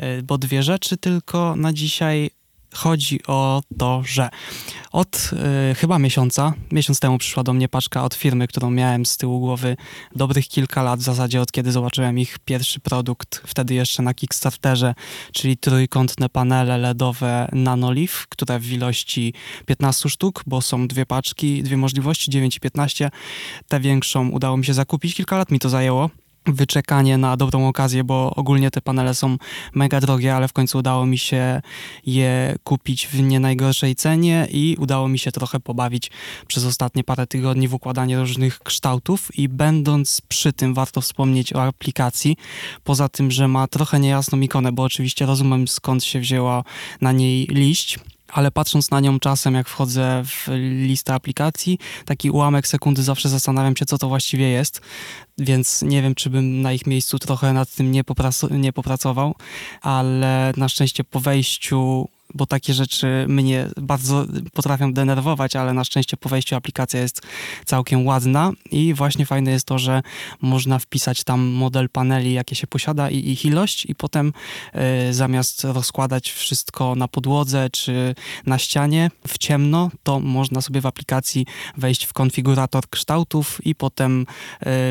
y, 0.00 0.22
bo 0.22 0.38
dwie 0.38 0.62
rzeczy 0.62 0.96
tylko 0.96 1.56
na 1.56 1.72
dzisiaj 1.72 2.30
chodzi 2.74 3.20
o 3.26 3.62
to, 3.78 4.02
że 4.06 4.28
od 4.92 5.30
y, 5.70 5.74
chyba 5.74 5.98
miesiąca, 5.98 6.52
miesiąc 6.72 7.00
temu 7.00 7.18
przyszła 7.18 7.42
do 7.42 7.52
mnie 7.52 7.68
paczka 7.68 8.04
od 8.04 8.14
firmy, 8.14 8.48
którą 8.48 8.70
miałem 8.70 9.06
z 9.06 9.16
tyłu 9.16 9.40
głowy 9.40 9.76
dobrych 10.14 10.48
kilka 10.48 10.82
lat, 10.82 11.00
w 11.00 11.02
zasadzie 11.02 11.40
od 11.40 11.52
kiedy 11.52 11.72
zobaczyłem 11.72 12.18
ich 12.18 12.38
pierwszy 12.38 12.80
produkt, 12.80 13.42
wtedy 13.46 13.74
jeszcze 13.74 14.02
na 14.02 14.14
Kickstarterze, 14.14 14.94
czyli 15.32 15.56
trójkątne 15.56 16.28
panele 16.28 16.78
LEDowe 16.78 17.48
Nanoliv, 17.52 18.26
które 18.28 18.58
w 18.58 18.72
ilości 18.72 19.34
15 19.66 20.08
sztuk, 20.08 20.42
bo 20.46 20.62
są 20.62 20.88
dwie 20.88 21.06
paczki, 21.06 21.62
dwie 21.62 21.76
możliwości, 21.76 22.30
9 22.30 22.56
i 22.56 22.60
15. 22.60 23.10
Tę 23.68 23.80
większą 23.80 24.28
udało 24.28 24.56
mi 24.56 24.64
się 24.64 24.74
zakupić, 24.74 25.14
kilka 25.14 25.38
lat 25.38 25.50
mi 25.50 25.58
to 25.58 25.68
zajęło 25.68 26.10
wyczekanie 26.46 27.18
na 27.18 27.36
dobrą 27.36 27.68
okazję, 27.68 28.04
bo 28.04 28.34
ogólnie 28.34 28.70
te 28.70 28.80
panele 28.80 29.14
są 29.14 29.36
mega 29.74 30.00
drogie, 30.00 30.34
ale 30.34 30.48
w 30.48 30.52
końcu 30.52 30.78
udało 30.78 31.06
mi 31.06 31.18
się 31.18 31.62
je 32.06 32.56
kupić 32.64 33.06
w 33.06 33.20
nie 33.20 33.40
najgorszej 33.40 33.96
cenie 33.96 34.46
i 34.50 34.76
udało 34.78 35.08
mi 35.08 35.18
się 35.18 35.32
trochę 35.32 35.60
pobawić 35.60 36.10
przez 36.46 36.64
ostatnie 36.64 37.04
parę 37.04 37.26
tygodni 37.26 37.68
w 37.68 37.74
układanie 37.74 38.18
różnych 38.18 38.58
kształtów 38.58 39.38
i 39.38 39.48
będąc 39.48 40.20
przy 40.28 40.52
tym 40.52 40.74
warto 40.74 41.00
wspomnieć 41.00 41.52
o 41.52 41.62
aplikacji, 41.62 42.36
poza 42.84 43.08
tym, 43.08 43.30
że 43.30 43.48
ma 43.48 43.66
trochę 43.66 44.00
niejasną 44.00 44.40
ikonę, 44.40 44.72
bo 44.72 44.82
oczywiście 44.82 45.26
rozumiem 45.26 45.68
skąd 45.68 46.04
się 46.04 46.20
wzięła 46.20 46.64
na 47.00 47.12
niej 47.12 47.46
liść, 47.46 47.98
ale 48.34 48.50
patrząc 48.50 48.90
na 48.90 49.00
nią 49.00 49.18
czasem, 49.18 49.54
jak 49.54 49.68
wchodzę 49.68 50.22
w 50.24 50.48
listę 50.86 51.14
aplikacji, 51.14 51.78
taki 52.04 52.30
ułamek 52.30 52.66
sekundy 52.66 53.02
zawsze 53.02 53.28
zastanawiam 53.28 53.76
się, 53.76 53.86
co 53.86 53.98
to 53.98 54.08
właściwie 54.08 54.48
jest, 54.48 54.80
więc 55.38 55.82
nie 55.82 56.02
wiem, 56.02 56.14
czy 56.14 56.30
bym 56.30 56.62
na 56.62 56.72
ich 56.72 56.86
miejscu 56.86 57.18
trochę 57.18 57.52
nad 57.52 57.74
tym 57.74 57.92
nie, 57.92 58.04
poprac- 58.04 58.50
nie 58.50 58.72
popracował, 58.72 59.34
ale 59.82 60.52
na 60.56 60.68
szczęście 60.68 61.04
po 61.04 61.20
wejściu 61.20 62.08
bo 62.34 62.46
takie 62.46 62.74
rzeczy 62.74 63.26
mnie 63.28 63.68
bardzo 63.76 64.26
potrafią 64.52 64.92
denerwować, 64.92 65.56
ale 65.56 65.72
na 65.72 65.84
szczęście 65.84 66.16
po 66.16 66.28
wejściu 66.28 66.56
aplikacja 66.56 67.00
jest 67.00 67.22
całkiem 67.64 68.06
ładna. 68.06 68.52
I 68.70 68.94
właśnie 68.94 69.26
fajne 69.26 69.50
jest 69.50 69.66
to, 69.66 69.78
że 69.78 70.02
można 70.40 70.78
wpisać 70.78 71.24
tam 71.24 71.40
model 71.40 71.88
paneli, 71.88 72.32
jakie 72.32 72.54
się 72.54 72.66
posiada 72.66 73.10
i 73.10 73.30
ich 73.30 73.44
ilość 73.44 73.86
i 73.86 73.94
potem 73.94 74.32
y, 75.08 75.14
zamiast 75.14 75.64
rozkładać 75.64 76.30
wszystko 76.30 76.94
na 76.94 77.08
podłodze 77.08 77.70
czy 77.70 78.14
na 78.46 78.58
ścianie 78.58 79.10
w 79.28 79.38
ciemno, 79.38 79.90
to 80.02 80.20
można 80.20 80.60
sobie 80.60 80.80
w 80.80 80.86
aplikacji 80.86 81.46
wejść 81.76 82.04
w 82.04 82.12
konfigurator 82.12 82.88
kształtów 82.88 83.66
i 83.66 83.74
potem 83.74 84.26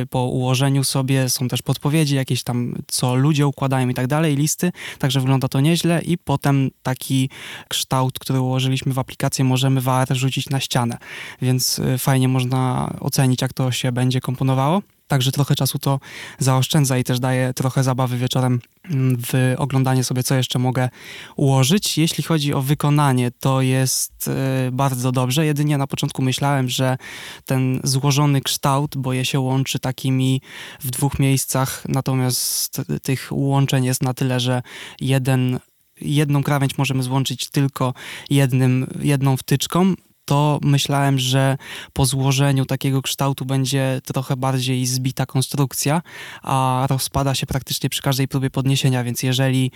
y, 0.01 0.05
po 0.07 0.23
ułożeniu 0.23 0.83
sobie 0.83 1.29
są 1.29 1.47
też 1.47 1.61
podpowiedzi 1.61 2.15
jakieś 2.15 2.43
tam, 2.43 2.75
co 2.87 3.15
ludzie 3.15 3.47
układają 3.47 3.89
i 3.89 3.93
tak 3.93 4.07
dalej, 4.07 4.35
listy, 4.35 4.71
także 4.99 5.19
wygląda 5.19 5.47
to 5.47 5.59
nieźle 5.59 6.01
i 6.01 6.17
potem 6.17 6.71
taki 6.83 7.22
kształt, 7.67 8.19
który 8.19 8.39
ułożyliśmy 8.39 8.93
w 8.93 8.99
aplikację, 8.99 9.45
możemy 9.45 9.81
VAR 9.81 10.07
rzucić 10.15 10.49
na 10.49 10.59
ścianę, 10.59 10.97
więc 11.41 11.79
y, 11.79 11.97
fajnie 11.97 12.27
można 12.27 12.93
ocenić, 12.99 13.41
jak 13.41 13.53
to 13.53 13.71
się 13.71 13.91
będzie 13.91 14.21
komponowało. 14.21 14.81
Także 15.07 15.31
trochę 15.31 15.55
czasu 15.55 15.79
to 15.79 15.99
zaoszczędza 16.39 16.97
i 16.97 17.03
też 17.03 17.19
daje 17.19 17.53
trochę 17.53 17.83
zabawy 17.83 18.17
wieczorem 18.17 18.59
mm, 18.89 19.17
w 19.31 19.55
oglądanie 19.57 20.03
sobie, 20.03 20.23
co 20.23 20.35
jeszcze 20.35 20.59
mogę 20.59 20.89
ułożyć. 21.35 21.97
Jeśli 21.97 22.23
chodzi 22.23 22.53
o 22.53 22.61
wykonanie, 22.61 23.31
to 23.39 23.61
jest 23.61 24.27
y, 24.67 24.71
bardzo 24.71 25.11
dobrze. 25.11 25.45
Jedynie 25.45 25.77
na 25.77 25.87
początku 25.87 26.21
myślałem, 26.21 26.69
że 26.69 26.97
ten 27.45 27.79
złożony 27.83 28.41
kształt, 28.41 28.97
bo 28.97 29.13
je 29.13 29.25
się 29.25 29.39
łączy 29.39 29.79
takimi 29.79 30.41
w 30.79 30.89
dwóch 30.91 31.19
miejscach, 31.19 31.83
natomiast 31.87 32.81
tych 33.03 33.27
łączeń 33.31 33.85
jest 33.85 34.03
na 34.03 34.13
tyle, 34.13 34.39
że 34.39 34.61
jeden 35.01 35.59
jedną 36.03 36.43
krawędź 36.43 36.77
możemy 36.77 37.03
złączyć 37.03 37.49
tylko 37.49 37.93
jednym, 38.29 38.87
jedną 39.01 39.37
wtyczką, 39.37 39.93
to 40.25 40.59
myślałem, 40.61 41.19
że 41.19 41.57
po 41.93 42.05
złożeniu 42.05 42.65
takiego 42.65 43.01
kształtu 43.01 43.45
będzie 43.45 44.01
trochę 44.05 44.37
bardziej 44.37 44.85
zbita 44.85 45.25
konstrukcja, 45.25 46.01
a 46.41 46.87
rozpada 46.89 47.35
się 47.35 47.45
praktycznie 47.45 47.89
przy 47.89 48.01
każdej 48.01 48.27
próbie 48.27 48.49
podniesienia, 48.49 49.03
więc 49.03 49.23
jeżeli 49.23 49.71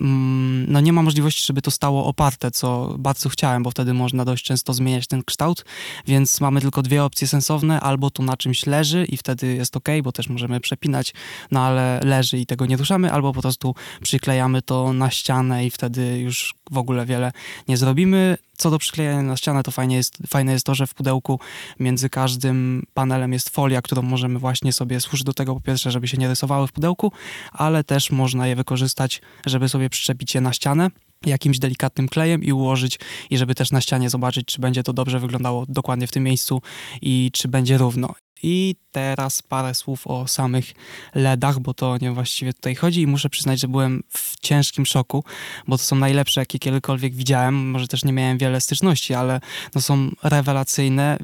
mm, 0.00 0.72
no 0.72 0.80
nie 0.80 0.92
ma 0.92 1.02
możliwości, 1.02 1.44
żeby 1.44 1.62
to 1.62 1.70
stało 1.70 2.06
oparte, 2.06 2.50
co 2.50 2.94
bardzo 2.98 3.28
chciałem, 3.28 3.62
bo 3.62 3.70
wtedy 3.70 3.94
można 3.94 4.24
dość 4.24 4.44
często 4.44 4.74
zmieniać 4.74 5.06
ten 5.06 5.22
kształt, 5.24 5.64
więc 6.06 6.40
mamy 6.40 6.60
tylko 6.60 6.82
dwie 6.82 7.04
opcje 7.04 7.28
sensowne, 7.28 7.80
albo 7.80 8.10
to 8.10 8.22
na 8.22 8.36
czymś 8.36 8.66
leży 8.66 9.04
i 9.04 9.16
wtedy 9.16 9.54
jest 9.54 9.76
ok, 9.76 9.88
bo 10.02 10.12
też 10.12 10.28
możemy 10.28 10.60
przepinać, 10.60 11.14
no 11.50 11.60
ale 11.60 12.00
leży 12.04 12.38
i 12.38 12.46
tego 12.46 12.66
nie 12.66 12.76
ruszamy, 12.76 13.12
albo 13.12 13.32
po 13.32 13.42
prostu 13.42 13.74
przyklejamy 14.02 14.62
to 14.62 14.92
na 14.92 15.10
ścianę 15.10 15.66
i 15.66 15.70
wtedy 15.70 16.18
już 16.18 16.54
w 16.70 16.78
ogóle 16.78 17.06
wiele 17.06 17.32
nie 17.68 17.76
zrobimy. 17.76 18.38
Co 18.56 18.70
do 18.70 18.78
przyklejania 18.78 19.22
na 19.22 19.36
ścianę, 19.36 19.62
to 19.62 19.70
fajnie 19.70 19.96
jest, 19.96 20.18
fajne 20.26 20.52
jest 20.52 20.66
to, 20.66 20.74
że 20.74 20.86
w 20.86 20.94
pudełku 20.94 21.40
między 21.80 22.10
każdym 22.10 22.82
panelem 22.94 23.32
jest 23.32 23.50
folia, 23.50 23.82
którą 23.82 24.02
możemy 24.02 24.38
właśnie 24.38 24.72
sobie 24.72 25.00
służyć 25.00 25.24
do 25.24 25.32
tego, 25.34 25.54
po 25.54 25.60
pierwsze, 25.60 25.90
żeby 25.90 26.08
się 26.08 26.16
nie 26.16 26.28
rysowały 26.28 26.66
w 26.66 26.72
pudełku, 26.72 27.12
ale 27.52 27.84
też 27.84 28.10
można 28.10 28.46
je 28.46 28.56
wykorzystać, 28.56 29.22
żeby 29.46 29.68
sobie 29.68 29.90
przyczepić 29.90 30.34
je 30.34 30.40
na 30.40 30.52
ścianę 30.52 30.90
jakimś 31.26 31.58
delikatnym 31.58 32.08
klejem 32.08 32.44
i 32.44 32.52
ułożyć 32.52 32.98
i 33.30 33.38
żeby 33.38 33.54
też 33.54 33.70
na 33.72 33.80
ścianie 33.80 34.10
zobaczyć, 34.10 34.46
czy 34.46 34.60
będzie 34.60 34.82
to 34.82 34.92
dobrze 34.92 35.20
wyglądało 35.20 35.66
dokładnie 35.68 36.06
w 36.06 36.12
tym 36.12 36.22
miejscu 36.22 36.62
i 37.02 37.30
czy 37.32 37.48
będzie 37.48 37.78
równo. 37.78 38.14
I 38.42 38.76
teraz 38.96 39.42
parę 39.42 39.74
słów 39.74 40.06
o 40.06 40.26
samych 40.26 40.72
LEDach, 41.14 41.58
bo 41.58 41.74
to 41.74 41.96
nie 42.00 42.12
właściwie 42.12 42.52
tutaj 42.52 42.74
chodzi 42.74 43.00
i 43.00 43.06
muszę 43.06 43.30
przyznać, 43.30 43.60
że 43.60 43.68
byłem 43.68 44.02
w 44.08 44.40
ciężkim 44.40 44.86
szoku, 44.86 45.24
bo 45.68 45.78
to 45.78 45.84
są 45.84 45.96
najlepsze, 45.96 46.40
jakie 46.40 46.58
kiedykolwiek 46.58 47.14
widziałem. 47.14 47.70
Może 47.70 47.88
też 47.88 48.04
nie 48.04 48.12
miałem 48.12 48.38
wiele 48.38 48.60
styczności, 48.60 49.14
ale 49.14 49.40
no 49.74 49.80
są 49.80 50.10
rewelacyjne. 50.22 51.18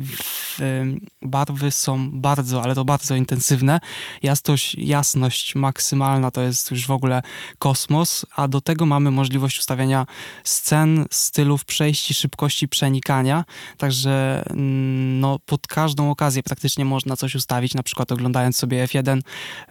Barwy 1.23 1.71
są 1.71 2.11
bardzo, 2.21 2.63
ale 2.63 2.75
to 2.75 2.85
bardzo 2.85 3.17
intensywne. 3.17 3.81
Jasność, 4.23 4.75
jasność 4.75 5.55
maksymalna 5.55 6.31
to 6.31 6.43
jest 6.43 6.71
już 6.71 6.87
w 6.87 6.91
ogóle 6.91 7.23
kosmos, 7.59 8.27
a 8.37 8.49
do 8.49 8.61
tego 8.61 8.87
mamy 8.87 9.11
możliwość 9.11 9.59
ustawiania 9.59 10.07
scen, 10.45 11.07
stylów 11.11 11.65
przejść 11.65 12.11
i 12.11 12.15
szybkości 12.15 12.69
przenikania, 12.69 13.45
także 13.79 14.45
mm, 14.51 15.21
no, 15.21 15.39
pod 15.39 15.67
każdą 15.67 16.11
okazję 16.11 16.43
praktycznie 16.43 16.85
można 16.85 17.02
można 17.07 17.17
coś 17.17 17.35
ustawić, 17.35 17.75
na 17.75 17.83
przykład 17.83 18.13
oglądając 18.13 18.57
sobie 18.57 18.87
F1 18.87 19.21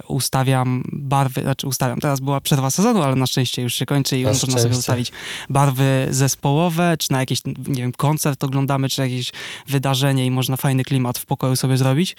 ustawiam 0.08 0.84
barwy, 0.94 1.42
znaczy 1.42 1.68
ustawiam, 1.68 2.00
teraz 2.00 2.20
była 2.20 2.42
przerwa 2.42 2.70
sezonu, 2.70 3.02
ale 3.02 3.16
na 3.16 3.28
szczęście 3.28 3.62
już 3.62 3.74
się 3.74 3.86
kończy 3.86 4.20
i 4.20 4.24
Na 4.24 4.30
można 4.30 4.60
sobie 4.60 4.78
ustawić 4.78 5.12
barwy 5.50 6.08
zespołowe, 6.10 6.96
czy 7.00 7.12
na 7.12 7.20
jakiś, 7.20 7.42
nie 7.46 7.82
wiem, 7.82 7.92
koncert 7.92 8.44
oglądamy, 8.44 8.90
czy 8.90 9.02
jakieś 9.02 9.32
wydarzenie 9.68 10.26
i 10.26 10.32
można 10.32 10.58
fajny 10.58 10.84
klimat 10.84 11.18
w 11.18 11.26
pokoju 11.26 11.56
sobie 11.56 11.78
zrobić, 11.78 12.16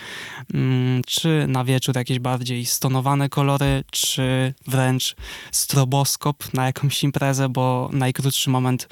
mm, 0.55 1.03
czy 1.07 1.47
na 1.49 1.65
wieczór 1.65 1.97
jakieś 1.97 2.19
bardziej 2.19 2.67
stonowane 2.67 3.29
kolory, 3.29 3.85
czy 3.91 4.55
wręcz 4.67 5.17
stroboskop 5.51 6.55
na 6.55 6.67
jakąś 6.67 7.05
imprezę, 7.05 7.49
bo 7.49 7.91
najkrótszy 7.93 8.51
moment 8.51 8.89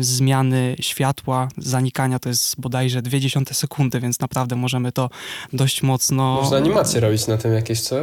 zmiany 0.00 0.76
światła, 0.80 1.48
zanikania 1.56 2.18
to 2.18 2.28
jest 2.28 2.60
bodajże 2.60 3.02
0,2 3.02 3.54
sekundy, 3.54 4.00
więc 4.00 4.20
naprawdę 4.20 4.56
możemy 4.56 4.92
to 4.92 5.10
dość 5.52 5.82
mocno... 5.82 6.34
Można 6.34 6.56
animacje 6.56 7.00
robić 7.00 7.26
na 7.26 7.36
tym 7.36 7.52
jakieś, 7.52 7.80
co? 7.80 7.96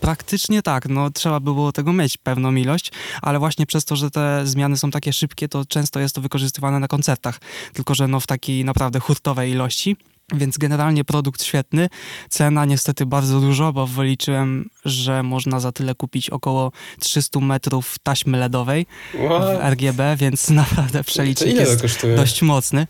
Praktycznie 0.00 0.62
tak, 0.62 0.88
no 0.88 1.10
trzeba 1.10 1.40
by 1.40 1.54
było 1.54 1.72
tego 1.72 1.92
mieć 1.92 2.16
pewną 2.16 2.54
ilość, 2.54 2.92
ale 3.22 3.38
właśnie 3.38 3.66
przez 3.66 3.84
to, 3.84 3.96
że 3.96 4.10
te 4.10 4.46
zmiany 4.46 4.76
są 4.76 4.90
takie 4.90 5.12
szybkie, 5.12 5.48
to 5.48 5.64
często 5.64 6.00
jest 6.00 6.14
to 6.14 6.20
wykorzystywane 6.20 6.80
na 6.80 6.88
koncertach, 6.88 7.40
tylko 7.72 7.94
że 7.94 8.08
no 8.08 8.20
w 8.20 8.26
takiej 8.26 8.64
naprawdę 8.64 9.00
hurtowej 9.00 9.50
ilości. 9.50 9.96
Więc 10.34 10.58
generalnie 10.58 11.04
produkt 11.04 11.42
świetny, 11.44 11.88
cena 12.30 12.64
niestety 12.64 13.06
bardzo 13.06 13.40
dużo, 13.40 13.72
bo 13.72 13.86
wyliczyłem, 13.86 14.70
że 14.84 15.22
można 15.22 15.60
za 15.60 15.72
tyle 15.72 15.94
kupić 15.94 16.30
około 16.30 16.72
300 17.00 17.40
metrów 17.40 17.96
taśmy 18.02 18.38
LEDowej 18.38 18.86
w? 19.14 19.58
RGB, 19.70 20.16
więc 20.16 20.50
naprawdę 20.62 21.04
przelicznik 21.04 21.50
ile 21.50 21.62
jest 21.62 21.82
kosztuje? 21.82 22.16
dość 22.16 22.42
mocny. 22.42 22.86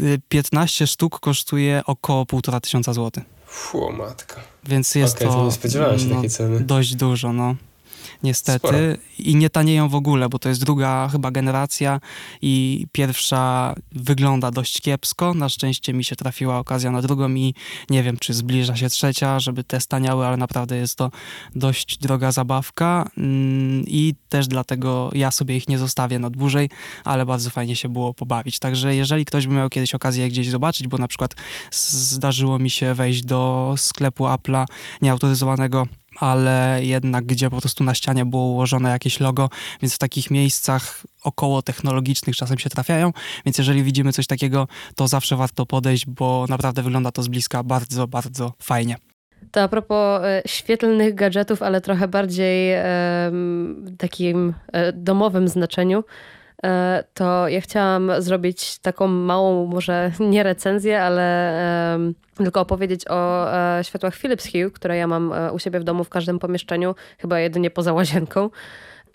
Y, 0.00 0.20
15 0.28 0.86
sztuk 0.86 1.20
kosztuje 1.20 1.82
około 1.86 2.24
1,5 2.24 2.60
tysiąca 2.60 2.92
złotych. 2.92 3.24
Fu, 3.46 3.92
matka. 3.92 4.40
Więc 4.64 4.94
jest 4.94 5.16
Okej, 5.16 5.28
to, 5.28 5.34
to 5.34 5.44
nie 5.44 5.52
spodziewałem 5.52 5.98
się 5.98 6.06
no, 6.06 6.14
takiej 6.14 6.30
ceny. 6.30 6.60
dość 6.60 6.94
dużo, 6.94 7.32
no. 7.32 7.54
Niestety. 8.22 8.58
Sporo. 8.58 8.78
I 9.18 9.36
nie 9.36 9.50
tanieją 9.50 9.88
w 9.88 9.94
ogóle, 9.94 10.28
bo 10.28 10.38
to 10.38 10.48
jest 10.48 10.64
druga 10.64 11.08
chyba 11.12 11.30
generacja 11.30 12.00
i 12.42 12.86
pierwsza 12.92 13.74
wygląda 13.92 14.50
dość 14.50 14.80
kiepsko. 14.80 15.34
Na 15.34 15.48
szczęście 15.48 15.92
mi 15.92 16.04
się 16.04 16.16
trafiła 16.16 16.58
okazja 16.58 16.90
na 16.90 17.02
drugą 17.02 17.34
i 17.34 17.54
nie 17.90 18.02
wiem, 18.02 18.16
czy 18.16 18.34
zbliża 18.34 18.76
się 18.76 18.88
trzecia, 18.88 19.40
żeby 19.40 19.64
te 19.64 19.80
staniały, 19.80 20.26
ale 20.26 20.36
naprawdę 20.36 20.76
jest 20.76 20.96
to 20.96 21.10
dość 21.54 21.98
droga 21.98 22.32
zabawka 22.32 23.10
mm, 23.16 23.84
i 23.86 24.14
też 24.28 24.48
dlatego 24.48 25.10
ja 25.14 25.30
sobie 25.30 25.56
ich 25.56 25.68
nie 25.68 25.78
zostawię 25.78 26.18
na 26.18 26.30
dłużej, 26.30 26.70
ale 27.04 27.26
bardzo 27.26 27.50
fajnie 27.50 27.76
się 27.76 27.88
było 27.88 28.14
pobawić. 28.14 28.58
Także 28.58 28.94
jeżeli 28.94 29.24
ktoś 29.24 29.46
by 29.46 29.54
miał 29.54 29.68
kiedyś 29.68 29.94
okazję 29.94 30.28
gdzieś 30.28 30.50
zobaczyć, 30.50 30.88
bo 30.88 30.98
na 30.98 31.08
przykład 31.08 31.34
zdarzyło 31.90 32.58
mi 32.58 32.70
się 32.70 32.94
wejść 32.94 33.24
do 33.24 33.74
sklepu 33.76 34.24
Apple'a 34.24 34.66
nieautoryzowanego, 35.02 35.86
ale 36.20 36.78
jednak 36.82 37.24
gdzie 37.24 37.50
po 37.50 37.60
prostu 37.60 37.84
na 37.84 37.94
ścianie 37.94 38.24
było 38.24 38.42
ułożone 38.42 38.90
jakieś 38.90 39.20
logo, 39.20 39.50
więc 39.82 39.94
w 39.94 39.98
takich 39.98 40.30
miejscach 40.30 41.02
około 41.22 41.62
technologicznych 41.62 42.36
czasem 42.36 42.58
się 42.58 42.70
trafiają, 42.70 43.12
więc 43.44 43.58
jeżeli 43.58 43.82
widzimy 43.82 44.12
coś 44.12 44.26
takiego, 44.26 44.68
to 44.94 45.08
zawsze 45.08 45.36
warto 45.36 45.66
podejść, 45.66 46.06
bo 46.06 46.46
naprawdę 46.48 46.82
wygląda 46.82 47.12
to 47.12 47.22
z 47.22 47.28
bliska 47.28 47.62
bardzo, 47.62 48.06
bardzo 48.08 48.52
fajnie. 48.62 48.96
To 49.50 49.62
a 49.62 49.68
propos 49.68 50.22
e, 50.24 50.42
świetlnych 50.46 51.14
gadżetów, 51.14 51.62
ale 51.62 51.80
trochę 51.80 52.08
bardziej 52.08 52.72
em, 52.74 53.96
takim 53.98 54.54
e, 54.72 54.92
domowym 54.92 55.48
znaczeniu, 55.48 55.98
e, 55.98 56.02
to 57.14 57.48
ja 57.48 57.60
chciałam 57.60 58.12
zrobić 58.18 58.78
taką 58.78 59.06
małą, 59.06 59.66
może 59.66 60.12
nie 60.20 60.42
recenzję, 60.42 61.02
ale 61.02 61.54
tylko 62.44 62.60
opowiedzieć 62.60 63.04
o 63.08 63.52
e, 63.54 63.84
światłach 63.84 64.16
Philips 64.16 64.52
Hue, 64.52 64.70
które 64.70 64.96
ja 64.96 65.06
mam 65.06 65.32
e, 65.32 65.52
u 65.52 65.58
siebie 65.58 65.80
w 65.80 65.84
domu 65.84 66.04
w 66.04 66.08
każdym 66.08 66.38
pomieszczeniu, 66.38 66.94
chyba 67.18 67.40
jedynie 67.40 67.70
poza 67.70 67.92
łazienką. 67.92 68.50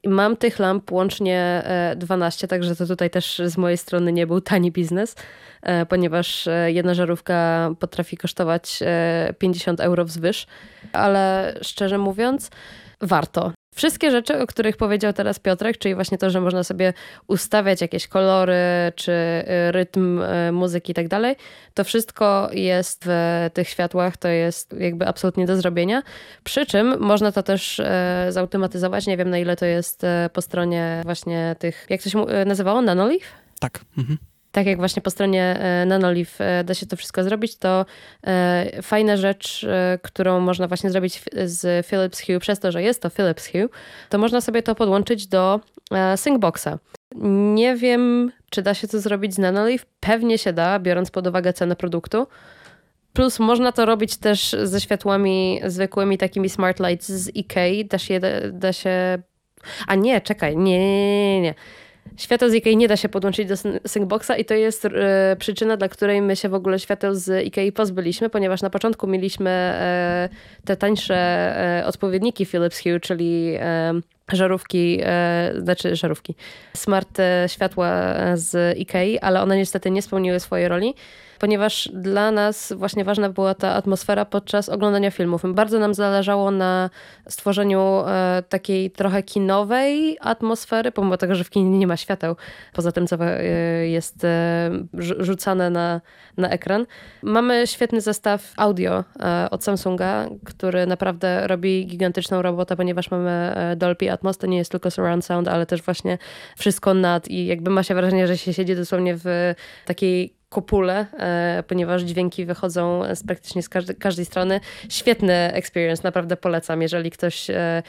Mam 0.05 0.37
tych 0.37 0.59
lamp 0.59 0.91
łącznie 0.91 1.39
e, 1.65 1.95
12, 1.95 2.47
także 2.47 2.75
to 2.75 2.85
tutaj 2.85 3.09
też 3.09 3.41
z 3.45 3.57
mojej 3.57 3.77
strony 3.77 4.13
nie 4.13 4.27
był 4.27 4.41
tani 4.41 4.71
biznes, 4.71 5.15
e, 5.61 5.85
ponieważ 5.85 6.47
e, 6.47 6.71
jedna 6.71 6.93
żarówka 6.93 7.69
potrafi 7.79 8.17
kosztować 8.17 8.79
e, 8.81 9.33
50 9.37 9.79
euro 9.79 10.05
wzwyż, 10.05 10.47
ale 10.93 11.53
szczerze 11.61 11.97
mówiąc, 11.97 12.49
warto. 13.01 13.51
Wszystkie 13.73 14.11
rzeczy, 14.11 14.39
o 14.39 14.47
których 14.47 14.77
powiedział 14.77 15.13
teraz 15.13 15.39
Piotrek, 15.39 15.77
czyli 15.77 15.95
właśnie 15.95 16.17
to, 16.17 16.29
że 16.29 16.41
można 16.41 16.63
sobie 16.63 16.93
ustawiać 17.27 17.81
jakieś 17.81 18.07
kolory, 18.07 18.55
czy 18.95 19.11
e, 19.11 19.71
rytm 19.71 20.21
e, 20.21 20.51
muzyki 20.51 20.91
i 20.91 20.95
tak 20.95 21.07
dalej, 21.07 21.35
to 21.73 21.83
wszystko 21.83 22.49
jest 22.53 23.03
w 23.05 23.49
tych 23.53 23.69
światłach, 23.69 24.17
to 24.17 24.27
jest 24.27 24.75
jakby 24.79 25.07
absolutnie 25.07 25.45
do 25.45 25.57
zrobienia. 25.57 26.03
Przy 26.43 26.65
czym 26.65 26.99
można 26.99 27.31
to 27.31 27.43
też 27.43 27.81
zautomatyzować. 28.29 29.07
Nie 29.07 29.17
wiem, 29.17 29.29
na 29.29 29.37
ile 29.37 29.55
to 29.55 29.65
jest 29.65 30.01
po 30.33 30.41
stronie 30.41 31.01
właśnie 31.05 31.55
tych, 31.59 31.85
jak 31.89 32.03
to 32.03 32.09
się 32.09 32.25
nazywało? 32.45 32.81
Nanolive? 32.81 33.25
Tak. 33.59 33.79
Mhm. 33.97 34.32
Tak 34.53 34.65
jak 34.67 34.77
właśnie 34.77 35.01
po 35.01 35.09
stronie 35.09 35.43
e, 35.59 35.85
Nanolive 35.85 36.41
e, 36.41 36.63
da 36.63 36.73
się 36.73 36.85
to 36.85 36.95
wszystko 36.95 37.23
zrobić, 37.23 37.57
to 37.57 37.85
e, 38.27 38.81
fajna 38.81 39.17
rzecz, 39.17 39.65
którą 40.01 40.39
można 40.39 40.67
właśnie 40.67 40.91
zrobić 40.91 41.21
z 41.45 41.87
Philips 41.87 42.21
Hue, 42.21 42.39
przez 42.39 42.59
to, 42.59 42.71
że 42.71 42.83
jest 42.83 43.01
to 43.01 43.09
Philips 43.09 43.47
Hue, 43.47 43.69
to 44.09 44.17
można 44.17 44.41
sobie 44.41 44.63
to 44.63 44.75
podłączyć 44.75 45.27
do 45.27 45.59
Syncboxa. 46.15 46.79
Nie 47.55 47.75
wiem, 47.75 48.31
czy 48.49 48.61
da 48.61 48.73
się 48.73 48.87
to 48.87 48.99
zrobić 48.99 49.33
z 49.33 49.37
Nanolive. 49.37 49.85
Pewnie 49.99 50.37
się 50.37 50.53
da, 50.53 50.79
biorąc 50.79 51.11
pod 51.11 51.27
uwagę 51.27 51.53
cenę 51.53 51.75
produktu. 51.75 52.27
Plus 53.13 53.39
można 53.39 53.71
to 53.71 53.85
robić 53.85 54.17
też 54.17 54.55
ze 54.63 54.81
światłami 54.81 55.61
zwykłymi, 55.65 56.17
takimi 56.17 56.49
smart 56.49 56.79
lights 56.79 57.11
z 57.11 57.35
Ikei. 57.35 57.85
Da 57.85 57.97
się, 57.97 58.19
da, 58.19 58.27
da 58.51 58.73
się... 58.73 59.17
A 59.87 59.95
nie, 59.95 60.21
czekaj, 60.21 60.57
nie, 60.57 60.79
nie, 60.79 61.35
nie, 61.35 61.41
nie. 61.41 61.53
Świateł 62.17 62.49
z 62.49 62.53
Ikei 62.53 62.77
nie 62.77 62.87
da 62.87 62.97
się 62.97 63.09
podłączyć 63.09 63.47
do 63.47 63.53
syn- 63.55 63.79
Syncboxa 63.87 64.31
i 64.37 64.45
to 64.45 64.53
jest 64.53 64.85
e, 64.85 65.35
przyczyna, 65.39 65.77
dla 65.77 65.89
której 65.89 66.21
my 66.21 66.35
się 66.35 66.49
w 66.49 66.53
ogóle 66.53 66.79
świateł 66.79 67.15
z 67.15 67.45
Ikei 67.45 67.71
pozbyliśmy, 67.71 68.29
ponieważ 68.29 68.61
na 68.61 68.69
początku 68.69 69.07
mieliśmy 69.07 69.49
e, 69.49 70.29
te 70.65 70.77
tańsze 70.77 71.15
e, 71.15 71.85
odpowiedniki 71.85 72.45
Philips 72.45 72.79
Hue, 72.83 72.99
czyli 73.01 73.57
żarówki, 74.33 75.01
znaczy 75.57 75.95
żarówki, 75.95 76.35
smart 76.73 77.17
światła 77.47 78.15
z 78.35 78.77
Ikei, 78.77 79.19
ale 79.19 79.41
one 79.41 79.57
niestety 79.57 79.91
nie 79.91 80.01
spełniły 80.01 80.39
swojej 80.39 80.67
roli, 80.67 80.93
ponieważ 81.43 81.89
dla 81.93 82.31
nas 82.31 82.73
właśnie 82.77 83.03
ważna 83.03 83.29
była 83.29 83.53
ta 83.53 83.73
atmosfera 83.73 84.25
podczas 84.25 84.69
oglądania 84.69 85.11
filmów. 85.11 85.41
Bardzo 85.53 85.79
nam 85.79 85.93
zależało 85.93 86.51
na 86.51 86.89
stworzeniu 87.29 88.03
e, 88.07 88.43
takiej 88.49 88.91
trochę 88.91 89.23
kinowej 89.23 90.17
atmosfery, 90.21 90.91
pomimo 90.91 91.17
tego, 91.17 91.35
że 91.35 91.43
w 91.43 91.49
kinie 91.49 91.77
nie 91.77 91.87
ma 91.87 91.97
świateł, 91.97 92.35
poza 92.73 92.91
tym, 92.91 93.07
co 93.07 93.15
e, 93.19 93.43
jest 93.87 94.23
e, 94.23 94.71
rzu- 94.93 95.23
rzucane 95.23 95.69
na, 95.69 96.01
na 96.37 96.49
ekran. 96.49 96.85
Mamy 97.23 97.67
świetny 97.67 98.01
zestaw 98.01 98.53
audio 98.57 99.03
od 99.51 99.63
Samsunga, 99.63 100.27
który 100.45 100.85
naprawdę 100.87 101.47
robi 101.47 101.85
gigantyczną 101.85 102.41
robotę, 102.41 102.75
ponieważ 102.75 103.11
mamy 103.11 103.55
Dolby 103.75 104.11
Atmos, 104.11 104.37
to 104.37 104.47
nie 104.47 104.57
jest 104.57 104.71
tylko 104.71 104.91
surround 104.91 105.25
sound, 105.25 105.47
ale 105.47 105.65
też 105.65 105.81
właśnie 105.81 106.17
wszystko 106.57 106.93
nad 106.93 107.27
i 107.27 107.45
jakby 107.45 107.71
ma 107.71 107.83
się 107.83 107.95
wrażenie, 107.95 108.27
że 108.27 108.37
się 108.37 108.53
siedzi 108.53 108.75
dosłownie 108.75 109.15
w 109.17 109.53
takiej 109.85 110.42
kopule, 110.53 111.05
ponieważ 111.67 112.01
dźwięki 112.01 112.45
wychodzą 112.45 113.01
z 113.15 113.23
praktycznie 113.23 113.63
z 113.63 113.69
każdej, 113.69 113.95
każdej 113.95 114.25
strony. 114.25 114.59
Świetny 114.89 115.53
experience, 115.53 116.03
naprawdę 116.03 116.37
polecam. 116.37 116.81
Jeżeli 116.81 117.11
ktoś 117.11 117.49
e, 117.49 117.55
e, 117.55 117.83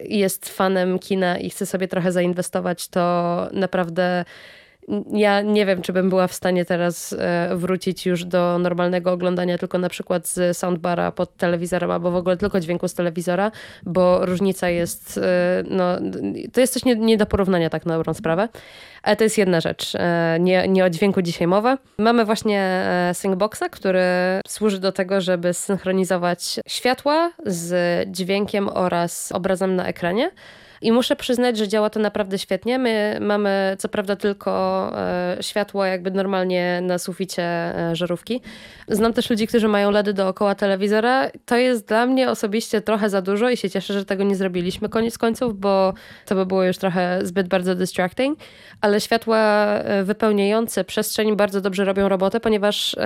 jest 0.00 0.48
fanem 0.48 0.98
kina 0.98 1.38
i 1.38 1.50
chce 1.50 1.66
sobie 1.66 1.88
trochę 1.88 2.12
zainwestować, 2.12 2.88
to 2.88 3.48
naprawdę 3.52 4.24
ja 5.12 5.40
nie 5.40 5.66
wiem, 5.66 5.82
czy 5.82 5.92
bym 5.92 6.08
była 6.08 6.26
w 6.26 6.34
stanie 6.34 6.64
teraz 6.64 7.12
e, 7.18 7.56
wrócić 7.56 8.06
już 8.06 8.24
do 8.24 8.58
normalnego 8.58 9.12
oglądania 9.12 9.58
tylko 9.58 9.78
na 9.78 9.88
przykład 9.88 10.28
z 10.28 10.56
soundbara 10.56 11.12
pod 11.12 11.36
telewizorem, 11.36 11.90
albo 11.90 12.10
w 12.10 12.16
ogóle 12.16 12.36
tylko 12.36 12.60
dźwięku 12.60 12.88
z 12.88 12.94
telewizora, 12.94 13.50
bo 13.82 14.26
różnica 14.26 14.68
jest, 14.68 15.18
e, 15.18 15.62
no, 15.70 15.84
to 16.52 16.60
jest 16.60 16.72
coś 16.72 16.84
nie, 16.84 16.96
nie 16.96 17.16
do 17.16 17.26
porównania 17.26 17.70
tak 17.70 17.86
na 17.86 17.96
dobrą 17.96 18.14
sprawę. 18.14 18.48
Ale 19.02 19.16
to 19.16 19.24
jest 19.24 19.38
jedna 19.38 19.60
rzecz. 19.60 19.92
E, 19.94 20.38
Nie, 20.40 20.68
nie 20.68 20.84
o 20.84 20.90
dźwięku 20.90 21.22
dzisiaj 21.22 21.46
mowa. 21.46 21.78
Mamy 21.98 22.24
właśnie 22.24 22.86
Syncboxa, 23.12 23.68
który 23.70 24.02
służy 24.48 24.80
do 24.80 24.92
tego, 24.92 25.20
żeby 25.20 25.54
synchronizować 25.54 26.60
światła 26.68 27.32
z 27.46 27.74
dźwiękiem 28.10 28.68
oraz 28.68 29.32
obrazem 29.32 29.76
na 29.76 29.86
ekranie. 29.86 30.30
I 30.82 30.92
muszę 30.92 31.16
przyznać, 31.16 31.58
że 31.58 31.68
działa 31.68 31.90
to 31.90 32.00
naprawdę 32.00 32.38
świetnie. 32.38 32.78
My 32.78 33.18
mamy 33.20 33.76
co 33.78 33.88
prawda 33.88 34.16
tylko 34.16 34.52
e, 34.98 35.36
światło 35.40 35.84
jakby 35.84 36.10
normalnie 36.10 36.80
na 36.82 36.98
suficie 36.98 37.42
e, 37.42 37.96
żarówki. 37.96 38.40
Znam 38.88 39.12
też 39.12 39.30
ludzi, 39.30 39.46
którzy 39.46 39.68
mają 39.68 39.90
LEDy 39.90 40.12
dookoła 40.12 40.54
telewizora. 40.54 41.30
To 41.46 41.56
jest 41.56 41.88
dla 41.88 42.06
mnie 42.06 42.30
osobiście 42.30 42.80
trochę 42.80 43.10
za 43.10 43.22
dużo 43.22 43.50
i 43.50 43.56
się 43.56 43.70
cieszę, 43.70 43.94
że 43.94 44.04
tego 44.04 44.24
nie 44.24 44.36
zrobiliśmy 44.36 44.88
koniec 44.88 45.18
końców, 45.18 45.60
bo 45.60 45.94
to 46.26 46.34
by 46.34 46.46
było 46.46 46.64
już 46.64 46.78
trochę 46.78 47.18
zbyt 47.22 47.48
bardzo 47.48 47.74
distracting. 47.74 48.38
Ale 48.80 49.00
światła 49.00 49.38
e, 49.38 50.04
wypełniające 50.04 50.84
przestrzeń 50.84 51.36
bardzo 51.36 51.60
dobrze 51.60 51.84
robią 51.84 52.08
robotę, 52.08 52.40
ponieważ 52.40 52.96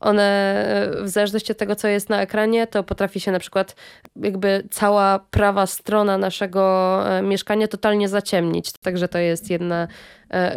one 0.00 0.54
w 1.02 1.08
zależności 1.08 1.52
od 1.52 1.58
tego, 1.58 1.76
co 1.76 1.88
jest 1.88 2.08
na 2.08 2.22
ekranie, 2.22 2.66
to 2.66 2.82
potrafi 2.82 3.20
się 3.20 3.32
na 3.32 3.38
przykład 3.38 3.76
jakby 4.16 4.62
cała 4.70 5.18
prawa 5.30 5.66
strona 5.66 6.18
naszego 6.18 7.00
mieszkania 7.22 7.68
totalnie 7.68 8.08
zaciemnić. 8.08 8.72
Także 8.72 9.08
to 9.08 9.18
jest 9.18 9.50
jedna 9.50 9.88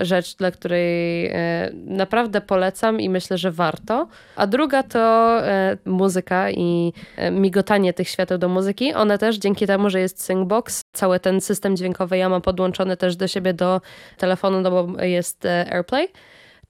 rzecz, 0.01 0.35
dla 0.35 0.51
której 0.51 1.31
naprawdę 1.73 2.41
polecam 2.41 2.99
i 2.99 3.09
myślę, 3.09 3.37
że 3.37 3.51
warto. 3.51 4.07
A 4.35 4.47
druga 4.47 4.83
to 4.83 5.37
muzyka 5.85 6.51
i 6.51 6.93
migotanie 7.31 7.93
tych 7.93 8.09
świateł 8.09 8.37
do 8.37 8.49
muzyki. 8.49 8.93
One 8.93 9.17
też 9.17 9.37
dzięki 9.37 9.67
temu, 9.67 9.89
że 9.89 9.99
jest 9.99 10.23
Syncbox, 10.23 10.81
cały 10.93 11.19
ten 11.19 11.41
system 11.41 11.77
dźwiękowy 11.77 12.17
ja 12.17 12.29
mam 12.29 12.41
podłączony 12.41 12.97
też 12.97 13.15
do 13.15 13.27
siebie 13.27 13.53
do 13.53 13.81
telefonu, 14.17 14.61
no 14.61 14.71
bo 14.71 15.03
jest 15.03 15.45
AirPlay 15.45 16.07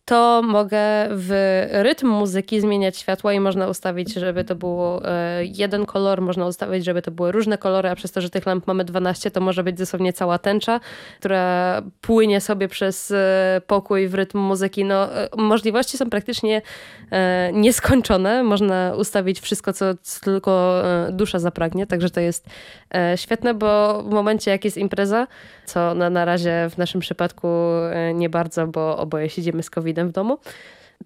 to 0.05 0.41
mogę 0.45 0.79
w 1.11 1.63
rytm 1.71 2.07
muzyki 2.07 2.61
zmieniać 2.61 2.97
światła 2.97 3.33
i 3.33 3.39
można 3.39 3.67
ustawić, 3.67 4.13
żeby 4.13 4.43
to 4.43 4.55
było 4.55 5.05
e, 5.05 5.45
jeden 5.45 5.85
kolor, 5.85 6.21
można 6.21 6.47
ustawić, 6.47 6.85
żeby 6.85 7.01
to 7.01 7.11
były 7.11 7.31
różne 7.31 7.57
kolory, 7.57 7.89
a 7.89 7.95
przez 7.95 8.11
to, 8.11 8.21
że 8.21 8.29
tych 8.29 8.45
lamp 8.45 8.67
mamy 8.67 8.83
12, 8.83 9.31
to 9.31 9.41
może 9.41 9.63
być 9.63 9.77
dosłownie 9.77 10.13
cała 10.13 10.37
tęcza, 10.37 10.79
która 11.19 11.81
płynie 12.01 12.41
sobie 12.41 12.67
przez 12.67 13.11
e, 13.11 13.61
pokój 13.67 14.07
w 14.07 14.13
rytm 14.13 14.37
muzyki. 14.37 14.85
No, 14.85 15.15
e, 15.15 15.29
możliwości 15.37 15.97
są 15.97 16.09
praktycznie 16.09 16.61
nieskończone. 17.53 18.43
Można 18.43 18.93
ustawić 18.97 19.39
wszystko, 19.39 19.73
co, 19.73 19.85
co 20.01 20.19
tylko 20.19 20.83
dusza 21.11 21.39
zapragnie, 21.39 21.87
także 21.87 22.09
to 22.09 22.19
jest 22.19 22.45
świetne, 23.15 23.53
bo 23.53 24.03
w 24.03 24.09
momencie, 24.09 24.51
jak 24.51 24.65
jest 24.65 24.77
impreza, 24.77 25.27
co 25.65 25.95
na, 25.95 26.09
na 26.09 26.25
razie 26.25 26.69
w 26.69 26.77
naszym 26.77 27.01
przypadku 27.01 27.47
nie 28.13 28.29
bardzo, 28.29 28.67
bo 28.67 28.97
oboje 28.97 29.29
siedzimy 29.29 29.63
z 29.63 29.69
covid 29.69 29.99
w 29.99 30.11
domu, 30.11 30.37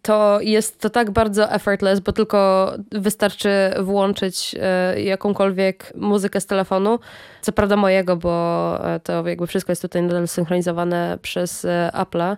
to 0.01 0.39
jest 0.41 0.81
to 0.81 0.89
tak 0.89 1.11
bardzo 1.11 1.51
effortless, 1.51 1.99
bo 1.99 2.11
tylko 2.11 2.71
wystarczy 2.91 3.49
włączyć 3.79 4.55
e, 4.59 5.01
jakąkolwiek 5.01 5.93
muzykę 5.95 6.41
z 6.41 6.45
telefonu. 6.45 6.99
Co 7.41 7.51
prawda 7.51 7.75
mojego, 7.75 8.17
bo 8.17 8.79
e, 8.95 8.99
to 8.99 9.27
jakby 9.27 9.47
wszystko 9.47 9.71
jest 9.71 9.81
tutaj 9.81 10.01
nadal 10.01 10.27
synchronizowane 10.27 11.17
przez 11.21 11.65
e, 11.65 11.91
Apple'a. 11.93 12.37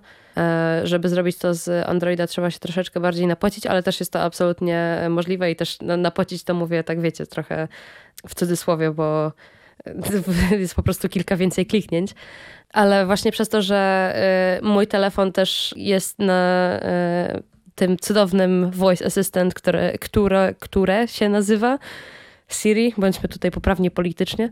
Żeby 0.83 1.09
zrobić 1.09 1.37
to 1.37 1.53
z 1.53 1.87
Androida 1.87 2.27
trzeba 2.27 2.51
się 2.51 2.59
troszeczkę 2.59 2.99
bardziej 2.99 3.27
napocić, 3.27 3.65
ale 3.65 3.83
też 3.83 3.99
jest 3.99 4.13
to 4.13 4.21
absolutnie 4.21 5.01
możliwe 5.09 5.51
i 5.51 5.55
też 5.55 5.77
napocić 5.81 6.43
to 6.43 6.53
mówię, 6.53 6.83
tak 6.83 7.01
wiecie, 7.01 7.25
trochę 7.25 7.67
w 8.27 8.35
cudzysłowie, 8.35 8.91
bo 8.91 9.31
jest 10.59 10.75
po 10.75 10.83
prostu 10.83 11.09
kilka 11.09 11.37
więcej 11.37 11.65
kliknięć. 11.65 12.11
Ale 12.73 13.05
właśnie 13.05 13.31
przez 13.31 13.49
to, 13.49 13.61
że 13.61 14.13
y, 14.59 14.65
mój 14.65 14.87
telefon 14.87 15.31
też 15.31 15.73
jest 15.77 16.19
na 16.19 16.79
y, 17.35 17.43
tym 17.75 17.97
cudownym 17.97 18.71
voice 18.71 19.05
assistant, 19.05 19.53
które, 19.53 19.97
które, 19.97 20.53
które 20.59 21.07
się 21.07 21.29
nazywa 21.29 21.79
Siri, 22.49 22.93
bądźmy 22.97 23.29
tutaj 23.29 23.51
poprawnie 23.51 23.91
politycznie, 23.91 24.49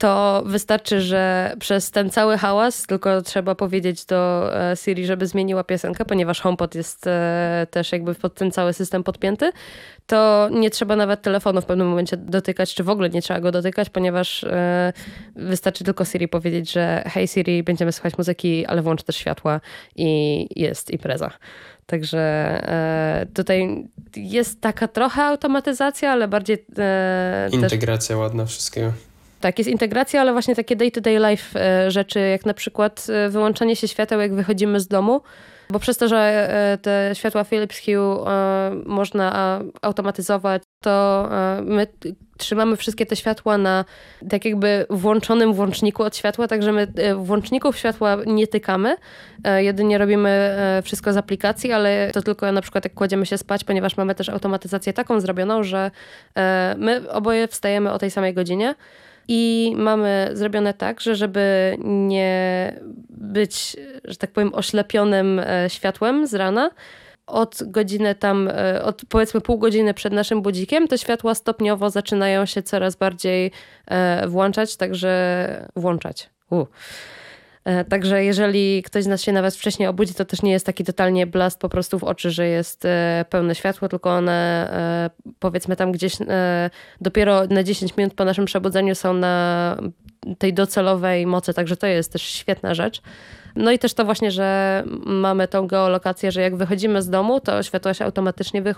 to 0.00 0.42
wystarczy, 0.46 1.00
że 1.00 1.52
przez 1.58 1.90
ten 1.90 2.10
cały 2.10 2.38
hałas 2.38 2.82
tylko 2.82 3.22
trzeba 3.22 3.54
powiedzieć 3.54 4.04
do 4.04 4.50
e, 4.70 4.76
Siri, 4.76 5.06
żeby 5.06 5.26
zmieniła 5.26 5.64
piosenkę, 5.64 6.04
ponieważ 6.04 6.40
HomePod 6.40 6.74
jest 6.74 7.06
e, 7.06 7.66
też 7.70 7.92
jakby 7.92 8.14
pod 8.14 8.34
ten 8.34 8.50
cały 8.50 8.72
system 8.72 9.02
podpięty, 9.02 9.52
to 10.06 10.48
nie 10.52 10.70
trzeba 10.70 10.96
nawet 10.96 11.22
telefonu 11.22 11.60
w 11.60 11.64
pewnym 11.64 11.88
momencie 11.88 12.16
dotykać, 12.16 12.74
czy 12.74 12.84
w 12.84 12.88
ogóle 12.88 13.10
nie 13.10 13.22
trzeba 13.22 13.40
go 13.40 13.52
dotykać, 13.52 13.90
ponieważ 13.90 14.44
e, 14.44 14.92
wystarczy 15.36 15.84
tylko 15.84 16.04
Siri 16.04 16.28
powiedzieć, 16.28 16.72
że 16.72 17.02
hej 17.06 17.28
Siri, 17.28 17.62
będziemy 17.62 17.92
słuchać 17.92 18.18
muzyki, 18.18 18.66
ale 18.66 18.82
włącz 18.82 19.02
też 19.02 19.16
światła 19.16 19.60
i 19.96 20.46
jest 20.60 20.90
impreza. 20.90 21.30
Także 21.86 22.62
tutaj 23.34 23.88
jest 24.16 24.60
taka 24.60 24.88
trochę 24.88 25.22
automatyzacja, 25.22 26.12
ale 26.12 26.28
bardziej. 26.28 26.66
Integracja 27.52 28.16
też... 28.16 28.20
ładna 28.20 28.46
wszystkiego. 28.46 28.92
Tak, 29.40 29.58
jest 29.58 29.70
integracja, 29.70 30.20
ale 30.20 30.32
właśnie 30.32 30.56
takie 30.56 30.76
day-to-day 30.76 31.18
-day 31.18 31.30
life 31.30 31.60
e, 31.60 31.90
rzeczy, 31.90 32.20
jak 32.20 32.46
na 32.46 32.54
przykład 32.54 33.06
e, 33.08 33.28
wyłączanie 33.28 33.76
się 33.76 33.88
świateł, 33.88 34.20
jak 34.20 34.34
wychodzimy 34.34 34.80
z 34.80 34.88
domu, 34.88 35.20
bo 35.70 35.78
przez 35.78 35.96
to, 35.96 36.08
że 36.08 36.18
e, 36.18 36.78
te 36.78 37.10
światła 37.14 37.44
Philips 37.44 37.80
Hue 37.84 38.24
można 38.86 39.60
automatyzować, 39.82 40.62
to 40.82 41.28
my 41.62 41.86
trzymamy 42.38 42.76
wszystkie 42.76 43.06
te 43.06 43.16
światła 43.16 43.58
na 43.58 43.84
tak 44.30 44.44
jakby 44.44 44.86
włączonym 44.90 45.52
włączniku 45.52 46.02
od 46.02 46.16
światła, 46.16 46.48
także 46.48 46.72
my 46.72 46.86
włączników 47.16 47.76
światła 47.78 48.16
nie 48.26 48.46
tykamy, 48.46 48.96
jedynie 49.56 49.98
robimy 49.98 50.56
wszystko 50.84 51.12
z 51.12 51.16
aplikacji, 51.16 51.72
ale 51.72 52.10
to 52.12 52.22
tylko 52.22 52.52
na 52.52 52.60
przykład 52.60 52.84
jak 52.84 52.94
kładziemy 52.94 53.26
się 53.26 53.38
spać, 53.38 53.64
ponieważ 53.64 53.96
mamy 53.96 54.14
też 54.14 54.28
automatyzację 54.28 54.92
taką 54.92 55.20
zrobioną, 55.20 55.62
że 55.62 55.90
my 56.76 57.10
oboje 57.10 57.48
wstajemy 57.48 57.92
o 57.92 57.98
tej 57.98 58.10
samej 58.10 58.34
godzinie, 58.34 58.74
i 59.32 59.72
mamy 59.76 60.30
zrobione 60.32 60.74
tak, 60.74 61.00
że 61.00 61.16
żeby 61.16 61.76
nie 61.84 62.74
być, 63.10 63.76
że 64.04 64.16
tak 64.16 64.30
powiem, 64.30 64.54
oślepionym 64.54 65.38
e, 65.38 65.70
światłem 65.70 66.26
z 66.26 66.34
rana, 66.34 66.70
od 67.26 67.62
godziny 67.66 68.14
tam, 68.14 68.48
e, 68.48 68.82
od 68.82 69.02
powiedzmy 69.08 69.40
pół 69.40 69.58
godziny 69.58 69.94
przed 69.94 70.12
naszym 70.12 70.42
budzikiem, 70.42 70.88
te 70.88 70.98
światła 70.98 71.34
stopniowo 71.34 71.90
zaczynają 71.90 72.46
się 72.46 72.62
coraz 72.62 72.96
bardziej 72.96 73.52
e, 73.86 74.28
włączać, 74.28 74.76
także 74.76 75.68
włączać. 75.76 76.30
E, 77.64 77.84
także 77.84 78.24
jeżeli 78.24 78.82
ktoś 78.82 79.04
z 79.04 79.06
nas 79.06 79.22
się 79.22 79.32
nawet 79.32 79.54
wcześniej 79.54 79.88
obudzi, 79.88 80.14
to 80.14 80.24
też 80.24 80.42
nie 80.42 80.52
jest 80.52 80.66
taki 80.66 80.84
totalnie 80.84 81.26
blast 81.26 81.58
po 81.58 81.68
prostu 81.68 81.98
w 81.98 82.04
oczy, 82.04 82.30
że 82.30 82.46
jest 82.46 82.84
e, 82.84 83.24
pełne 83.30 83.54
światło, 83.54 83.88
tylko 83.88 84.10
one 84.10 84.70
e, 84.72 85.10
powiedzmy 85.38 85.76
tam 85.76 85.92
gdzieś 85.92 86.16
dopiero 87.00 87.46
na 87.46 87.62
10 87.62 87.96
minut 87.96 88.14
po 88.14 88.24
naszym 88.24 88.44
przebudzeniu 88.44 88.94
są 88.94 89.14
na 89.14 89.76
tej 90.38 90.54
docelowej 90.54 91.26
mocy, 91.26 91.54
także 91.54 91.76
to 91.76 91.86
jest 91.86 92.12
też 92.12 92.22
świetna 92.22 92.74
rzecz. 92.74 93.02
No 93.56 93.70
i 93.70 93.78
też 93.78 93.94
to 93.94 94.04
właśnie, 94.04 94.30
że 94.30 94.82
mamy 95.06 95.48
tą 95.48 95.66
geolokację, 95.66 96.32
że 96.32 96.40
jak 96.40 96.56
wychodzimy 96.56 97.02
z 97.02 97.10
domu, 97.10 97.40
to 97.40 97.62
światła 97.62 97.94
się 97.94 98.04
automatycznie 98.04 98.62
wy, 98.62 98.74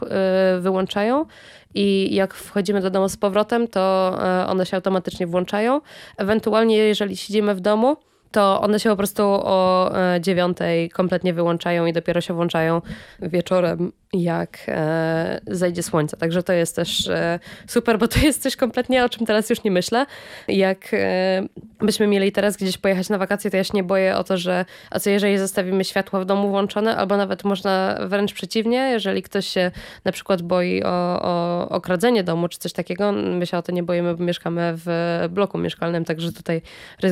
wyłączają 0.60 1.26
i 1.74 2.14
jak 2.14 2.34
wchodzimy 2.34 2.80
do 2.80 2.90
domu 2.90 3.08
z 3.08 3.16
powrotem, 3.16 3.68
to 3.68 4.16
one 4.46 4.66
się 4.66 4.76
automatycznie 4.76 5.26
włączają. 5.26 5.80
Ewentualnie 6.16 6.76
jeżeli 6.76 7.16
siedzimy 7.16 7.54
w 7.54 7.60
domu, 7.60 7.96
to 8.32 8.60
one 8.60 8.80
się 8.80 8.90
po 8.90 8.96
prostu 8.96 9.22
o 9.24 9.90
e, 10.14 10.20
dziewiątej 10.20 10.90
kompletnie 10.90 11.34
wyłączają 11.34 11.86
i 11.86 11.92
dopiero 11.92 12.20
się 12.20 12.34
włączają 12.34 12.82
wieczorem 13.20 13.92
jak 14.12 14.58
e, 14.68 15.40
zajdzie 15.46 15.82
słońce. 15.82 16.16
Także 16.16 16.42
to 16.42 16.52
jest 16.52 16.76
też 16.76 17.08
e, 17.08 17.38
super, 17.66 17.98
bo 17.98 18.08
to 18.08 18.18
jest 18.20 18.42
coś 18.42 18.56
kompletnie, 18.56 19.04
o 19.04 19.08
czym 19.08 19.26
teraz 19.26 19.50
już 19.50 19.64
nie 19.64 19.70
myślę. 19.70 20.06
Jak 20.48 20.88
e, 20.92 21.42
byśmy 21.80 22.06
mieli 22.06 22.32
teraz 22.32 22.56
gdzieś 22.56 22.78
pojechać 22.78 23.08
na 23.08 23.18
wakacje, 23.18 23.50
to 23.50 23.56
ja 23.56 23.64
się 23.64 23.72
nie 23.74 23.84
boję 23.84 24.16
o 24.16 24.24
to, 24.24 24.36
że 24.36 24.64
a 24.90 25.00
co 25.00 25.10
jeżeli 25.10 25.38
zostawimy 25.38 25.84
światło 25.84 26.20
w 26.20 26.24
domu 26.24 26.48
włączone, 26.48 26.96
albo 26.96 27.16
nawet 27.16 27.44
można 27.44 27.98
wręcz 28.06 28.32
przeciwnie, 28.32 28.78
jeżeli 28.78 29.22
ktoś 29.22 29.46
się 29.46 29.70
na 30.04 30.12
przykład 30.12 30.42
boi 30.42 30.82
o, 30.84 31.22
o 31.22 31.68
okradzenie 31.68 32.24
domu 32.24 32.48
czy 32.48 32.58
coś 32.58 32.72
takiego, 32.72 33.12
my 33.12 33.46
się 33.46 33.58
o 33.58 33.62
to 33.62 33.72
nie 33.72 33.82
boimy, 33.82 34.14
bo 34.14 34.24
mieszkamy 34.24 34.72
w 34.76 34.88
bloku 35.30 35.58
mieszkalnym, 35.58 36.04
także 36.04 36.32
tutaj 36.32 36.62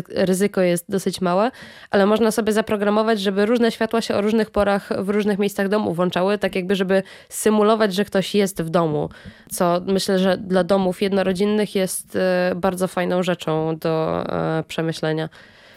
ryzyko 0.09 0.61
jest 0.61 0.85
dosyć 0.89 1.21
małe, 1.21 1.51
ale 1.91 2.07
można 2.07 2.31
sobie 2.31 2.53
zaprogramować, 2.53 3.21
żeby 3.21 3.47
różne 3.47 3.73
światła 3.73 4.01
się 4.01 4.15
o 4.15 4.21
różnych 4.21 4.51
porach 4.51 4.89
w 4.99 5.09
różnych 5.09 5.39
miejscach 5.39 5.69
domu 5.69 5.95
włączały, 5.95 6.39
tak 6.39 6.55
jakby, 6.57 6.77
żeby 6.77 6.90
żeby 6.91 7.03
symulować, 7.29 7.95
że 7.95 8.05
ktoś 8.05 8.35
jest 8.35 8.63
w 8.63 8.71
domu, 8.71 9.09
co 9.51 9.81
myślę, 9.87 10.19
że 10.19 10.37
dla 10.37 10.65
domów 10.65 11.03
jednorodzinnych 11.03 11.75
jest 11.75 12.17
e, 12.17 12.53
bardzo 12.57 12.89
fajną 12.89 13.23
rzeczą 13.23 13.77
do 13.77 14.25
e, 14.29 14.65
przemyślenia. 14.69 15.29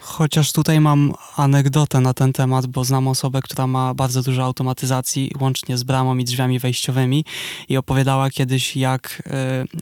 Chociaż 0.06 0.52
tutaj 0.52 0.80
mam 0.80 1.13
anegdotę 1.36 2.00
na 2.00 2.13
ten 2.13 2.34
temat, 2.34 2.68
bo 2.68 2.84
znam 2.84 3.08
osobę, 3.08 3.42
która 3.42 3.68
ma 3.68 3.94
bardzo 3.94 4.24
dużo 4.24 4.44
automatyzacji, 4.44 5.32
łącznie 5.39 5.78
z 5.78 5.84
bramą 5.84 6.18
i 6.18 6.24
drzwiami 6.24 6.60
wejściowymi 6.60 7.26
i 7.70 7.78
opowiadała 7.78 8.30
kiedyś 8.30 8.76
jak, 8.76 9.24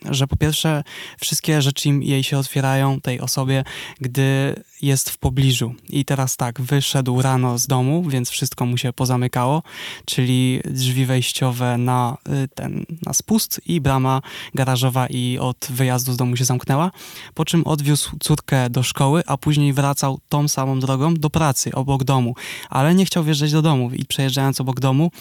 y, 0.07 0.13
że 0.13 0.27
po 0.27 0.38
pierwsze 0.38 0.84
wszystkie 1.19 1.62
rzeczy 1.62 1.89
jej 1.89 2.23
się 2.23 2.38
otwierają, 2.38 3.01
tej 3.01 3.19
osobie, 3.19 3.63
gdy 4.01 4.55
jest 4.81 5.10
w 5.10 5.17
pobliżu. 5.17 5.75
I 5.89 6.05
teraz 6.05 6.38
tak, 6.38 6.62
wyszedł 6.62 7.21
rano 7.21 7.57
z 7.57 7.67
domu, 7.67 8.03
więc 8.03 8.29
wszystko 8.29 8.65
mu 8.65 8.77
się 8.77 8.93
pozamykało, 8.93 9.63
czyli 10.05 10.62
drzwi 10.65 11.05
wejściowe 11.05 11.77
na 11.77 12.17
y, 12.43 12.47
ten, 12.47 12.86
na 13.05 13.13
spust 13.13 13.62
i 13.65 13.81
brama 13.81 14.21
garażowa 14.55 15.07
i 15.07 15.38
od 15.38 15.67
wyjazdu 15.69 16.13
z 16.13 16.17
domu 16.17 16.38
się 16.38 16.45
zamknęła, 16.45 16.91
po 17.34 17.45
czym 17.45 17.67
odwiózł 17.67 18.12
córkę 18.19 18.69
do 18.69 18.84
szkoły, 18.84 19.23
a 19.27 19.38
później 19.38 19.73
wracał 19.73 20.11
tą 20.30 20.47
samą 20.47 20.80
drogą 20.80 21.13
do 21.13 21.30
pracy, 21.30 21.71
obok 21.74 22.04
domu, 22.04 22.36
ale 22.69 22.95
nie 22.95 23.06
chciał 23.06 23.24
wjeżdżać 23.24 23.52
do 23.52 23.62
domu 23.62 23.91
i 23.91 24.06
przejeżdżając 24.06 24.62
obok 24.62 24.80
domu 24.80 25.12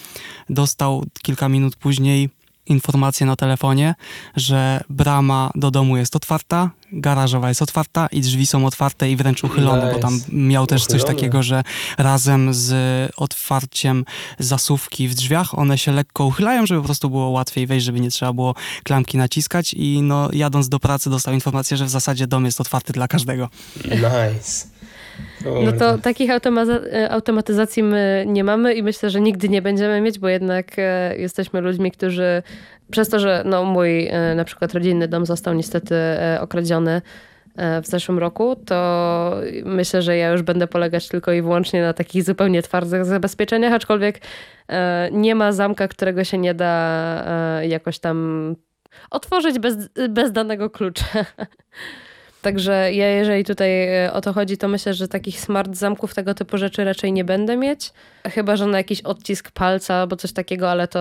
dostał 0.49 1.05
kilka 1.21 1.49
minut 1.49 1.75
później 1.75 2.29
informację 2.65 3.25
na 3.25 3.35
telefonie, 3.35 3.95
że 4.35 4.81
brama 4.89 5.51
do 5.55 5.71
domu 5.71 5.97
jest 5.97 6.15
otwarta, 6.15 6.69
garażowa 6.91 7.49
jest 7.49 7.61
otwarta 7.61 8.07
i 8.07 8.21
drzwi 8.21 8.45
są 8.45 8.65
otwarte 8.65 9.11
i 9.11 9.15
wręcz 9.15 9.43
uchylone, 9.43 9.83
nice. 9.85 9.93
bo 9.93 9.99
tam 9.99 10.19
miał 10.29 10.67
też 10.67 10.81
uchylone. 10.81 10.99
coś 10.99 11.15
takiego, 11.15 11.43
że 11.43 11.63
razem 11.97 12.53
z 12.53 12.71
otwarciem 13.17 14.05
zasuwki 14.39 15.07
w 15.07 15.15
drzwiach 15.15 15.57
one 15.57 15.77
się 15.77 15.91
lekko 15.91 16.25
uchylają, 16.25 16.65
żeby 16.65 16.81
po 16.81 16.85
prostu 16.85 17.09
było 17.09 17.29
łatwiej 17.29 17.67
wejść, 17.67 17.85
żeby 17.85 17.99
nie 17.99 18.11
trzeba 18.11 18.33
było 18.33 18.55
klamki 18.83 19.17
naciskać 19.17 19.73
i 19.73 20.01
no 20.01 20.29
jadąc 20.33 20.69
do 20.69 20.79
pracy 20.79 21.09
dostał 21.09 21.33
informację, 21.33 21.77
że 21.77 21.85
w 21.85 21.89
zasadzie 21.89 22.27
dom 22.27 22.45
jest 22.45 22.61
otwarty 22.61 22.93
dla 22.93 23.07
każdego. 23.07 23.49
Nice. 23.85 24.70
No 25.45 25.71
to 25.71 25.97
takich 25.97 26.31
automatyzacji 27.09 27.83
my 27.83 28.25
nie 28.27 28.43
mamy 28.43 28.73
i 28.73 28.83
myślę, 28.83 29.09
że 29.09 29.21
nigdy 29.21 29.49
nie 29.49 29.61
będziemy 29.61 30.01
mieć, 30.01 30.19
bo 30.19 30.29
jednak 30.29 30.65
e, 30.77 31.17
jesteśmy 31.17 31.61
ludźmi, 31.61 31.91
którzy 31.91 32.43
przez 32.91 33.09
to, 33.09 33.19
że 33.19 33.43
no, 33.45 33.63
mój 33.63 34.07
e, 34.07 34.35
na 34.35 34.43
przykład 34.43 34.73
rodzinny 34.73 35.07
dom 35.07 35.25
został 35.25 35.53
niestety 35.53 35.95
e, 35.95 36.37
okradziony 36.41 37.01
w 37.83 37.87
zeszłym 37.87 38.19
roku, 38.19 38.55
to 38.55 39.35
myślę, 39.65 40.01
że 40.01 40.17
ja 40.17 40.31
już 40.31 40.41
będę 40.41 40.67
polegać 40.67 41.07
tylko 41.07 41.31
i 41.31 41.41
wyłącznie 41.41 41.81
na 41.81 41.93
takich 41.93 42.23
zupełnie 42.23 42.61
twardych 42.61 43.05
zabezpieczeniach, 43.05 43.73
aczkolwiek 43.73 44.21
nie 45.11 45.35
ma 45.35 45.51
zamka, 45.51 45.87
którego 45.87 46.23
się 46.23 46.37
nie 46.37 46.53
da 46.53 47.23
jakoś 47.67 47.99
tam 47.99 48.55
otworzyć 49.09 49.59
bez, 49.59 49.89
bez 50.09 50.31
danego 50.31 50.69
klucza. 50.69 51.05
Także 52.41 52.93
ja, 52.93 53.09
jeżeli 53.09 53.43
tutaj 53.43 53.87
e, 54.05 54.13
o 54.13 54.21
to 54.21 54.33
chodzi, 54.33 54.57
to 54.57 54.67
myślę, 54.67 54.93
że 54.93 55.07
takich 55.07 55.39
smart 55.39 55.75
zamków, 55.75 56.13
tego 56.13 56.33
typu 56.33 56.57
rzeczy 56.57 56.83
raczej 56.83 57.13
nie 57.13 57.23
będę 57.23 57.57
mieć. 57.57 57.93
Chyba, 58.27 58.55
że 58.55 58.65
na 58.65 58.77
jakiś 58.77 59.01
odcisk 59.01 59.51
palca 59.51 59.95
albo 59.95 60.15
coś 60.15 60.31
takiego, 60.31 60.71
ale 60.71 60.87
to 60.87 60.99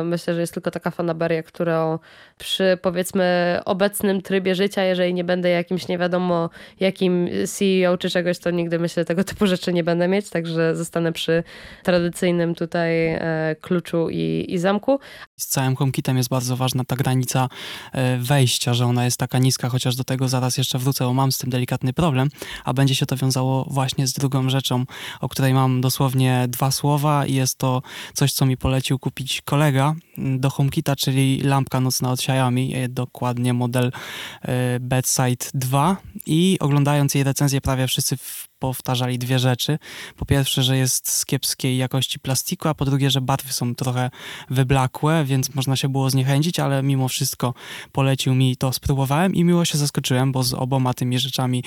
e, 0.00 0.04
myślę, 0.04 0.34
że 0.34 0.40
jest 0.40 0.54
tylko 0.54 0.70
taka 0.70 0.90
fanaberia, 0.90 1.42
którą 1.42 1.98
przy 2.38 2.78
powiedzmy 2.82 3.58
obecnym 3.64 4.22
trybie 4.22 4.54
życia, 4.54 4.84
jeżeli 4.84 5.14
nie 5.14 5.24
będę 5.24 5.48
jakimś 5.48 5.88
nie 5.88 5.98
wiadomo 5.98 6.50
jakim 6.80 7.28
CEO 7.46 7.98
czy 7.98 8.10
czegoś, 8.10 8.38
to 8.38 8.50
nigdy 8.50 8.78
myślę 8.78 9.04
tego 9.04 9.24
typu 9.24 9.46
rzeczy 9.46 9.72
nie 9.72 9.84
będę 9.84 10.08
mieć, 10.08 10.30
także 10.30 10.76
zostanę 10.76 11.12
przy 11.12 11.42
tradycyjnym 11.82 12.54
tutaj 12.54 13.06
e, 13.06 13.56
kluczu 13.60 14.08
i, 14.10 14.46
i 14.48 14.58
zamku. 14.58 15.00
Z 15.36 15.46
całym 15.46 15.76
HomeKitem 15.76 16.16
jest 16.16 16.28
bardzo 16.28 16.56
ważna 16.56 16.84
ta 16.84 16.96
granica 16.96 17.48
wejścia, 18.18 18.74
że 18.74 18.86
ona 18.86 19.04
jest 19.04 19.16
taka 19.16 19.38
niska, 19.38 19.68
chociaż 19.68 19.96
do 19.96 20.04
tego 20.04 20.28
za 20.28 20.39
zaraz 20.40 20.56
jeszcze 20.56 20.78
wrócę, 20.78 21.04
bo 21.04 21.14
mam 21.14 21.32
z 21.32 21.38
tym 21.38 21.50
delikatny 21.50 21.92
problem, 21.92 22.28
a 22.64 22.72
będzie 22.72 22.94
się 22.94 23.06
to 23.06 23.16
wiązało 23.16 23.66
właśnie 23.70 24.06
z 24.06 24.12
drugą 24.12 24.48
rzeczą, 24.48 24.84
o 25.20 25.28
której 25.28 25.54
mam 25.54 25.80
dosłownie 25.80 26.46
dwa 26.48 26.70
słowa 26.70 27.26
i 27.26 27.34
jest 27.34 27.58
to 27.58 27.82
coś, 28.14 28.32
co 28.32 28.46
mi 28.46 28.56
polecił 28.56 28.98
kupić 28.98 29.42
kolega 29.42 29.94
do 30.16 30.50
HomeKita, 30.50 30.96
czyli 30.96 31.40
lampka 31.40 31.80
nocna 31.80 32.10
od 32.10 32.20
Xiaomi, 32.20 32.74
e, 32.74 32.88
dokładnie 32.88 33.52
model 33.52 33.92
e, 34.42 34.80
Bedside 34.80 35.46
2 35.54 35.96
i 36.26 36.56
oglądając 36.60 37.14
jej 37.14 37.24
recenzję 37.24 37.60
prawie 37.60 37.86
wszyscy 37.86 38.16
powtarzali 38.60 39.18
dwie 39.18 39.38
rzeczy. 39.38 39.78
Po 40.16 40.26
pierwsze, 40.26 40.62
że 40.62 40.76
jest 40.76 41.10
z 41.10 41.26
kiepskiej 41.26 41.76
jakości 41.76 42.18
plastiku, 42.18 42.68
a 42.68 42.74
po 42.74 42.84
drugie, 42.84 43.10
że 43.10 43.20
barwy 43.20 43.52
są 43.52 43.74
trochę 43.74 44.10
wyblakłe, 44.50 45.24
więc 45.24 45.54
można 45.54 45.76
się 45.76 45.88
było 45.88 46.10
zniechęcić, 46.10 46.58
ale 46.58 46.82
mimo 46.82 47.08
wszystko 47.08 47.54
polecił 47.92 48.34
mi 48.34 48.56
to, 48.56 48.72
spróbowałem 48.72 49.34
i 49.34 49.44
miło 49.44 49.64
się 49.64 49.78
zaskoczyłem, 49.78 50.32
bo 50.32 50.42
z 50.42 50.54
oboma 50.54 50.94
tymi 50.94 51.18
rzeczami, 51.18 51.64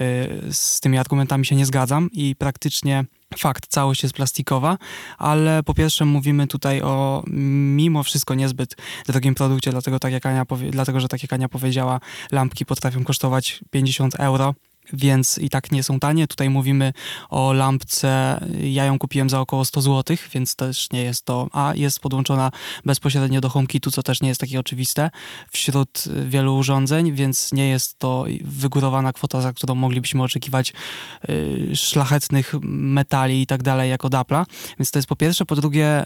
yy, 0.00 0.52
z 0.52 0.80
tymi 0.80 0.98
argumentami 0.98 1.46
się 1.46 1.56
nie 1.56 1.66
zgadzam 1.66 2.10
i 2.12 2.36
praktycznie 2.36 3.04
Fakt, 3.38 3.66
całość 3.66 4.02
jest 4.02 4.14
plastikowa, 4.14 4.78
ale 5.18 5.62
po 5.62 5.74
pierwsze 5.74 6.04
mówimy 6.04 6.46
tutaj 6.46 6.82
o 6.82 7.22
mimo 7.26 8.02
wszystko 8.02 8.34
niezbyt 8.34 8.76
drogim 9.06 9.34
produkcie, 9.34 9.70
dlatego, 9.70 9.98
tak 9.98 10.12
jak 10.12 10.26
Ania 10.26 10.44
dlatego 10.70 11.00
że 11.00 11.08
tak 11.08 11.22
jak 11.22 11.32
Ania 11.32 11.48
powiedziała, 11.48 12.00
lampki 12.32 12.66
potrafią 12.66 13.04
kosztować 13.04 13.60
50 13.70 14.14
euro 14.14 14.54
więc 14.92 15.38
i 15.38 15.50
tak 15.50 15.72
nie 15.72 15.82
są 15.82 16.00
tanie. 16.00 16.26
Tutaj 16.26 16.50
mówimy 16.50 16.92
o 17.30 17.52
lampce, 17.52 18.40
ja 18.60 18.84
ją 18.84 18.98
kupiłem 18.98 19.30
za 19.30 19.40
około 19.40 19.64
100 19.64 19.80
zł, 19.80 20.16
więc 20.32 20.56
też 20.56 20.90
nie 20.90 21.02
jest 21.02 21.24
to, 21.24 21.48
a 21.52 21.72
jest 21.74 22.00
podłączona 22.00 22.50
bezpośrednio 22.84 23.40
do 23.40 23.48
HomeKitu, 23.48 23.90
co 23.90 24.02
też 24.02 24.20
nie 24.20 24.28
jest 24.28 24.40
takie 24.40 24.60
oczywiste 24.60 25.10
wśród 25.50 26.04
wielu 26.26 26.56
urządzeń, 26.56 27.12
więc 27.12 27.52
nie 27.52 27.68
jest 27.68 27.98
to 27.98 28.24
wygórowana 28.44 29.12
kwota, 29.12 29.40
za 29.40 29.52
którą 29.52 29.74
moglibyśmy 29.74 30.22
oczekiwać 30.22 30.72
yy, 31.28 31.76
szlachetnych 31.76 32.54
metali 32.62 33.42
i 33.42 33.46
tak 33.46 33.62
dalej, 33.62 33.90
jak 33.90 34.04
od 34.04 34.12
Apple'a. 34.12 34.44
Więc 34.78 34.90
to 34.90 34.98
jest 34.98 35.08
po 35.08 35.16
pierwsze. 35.16 35.46
Po 35.46 35.56
drugie, 35.56 36.04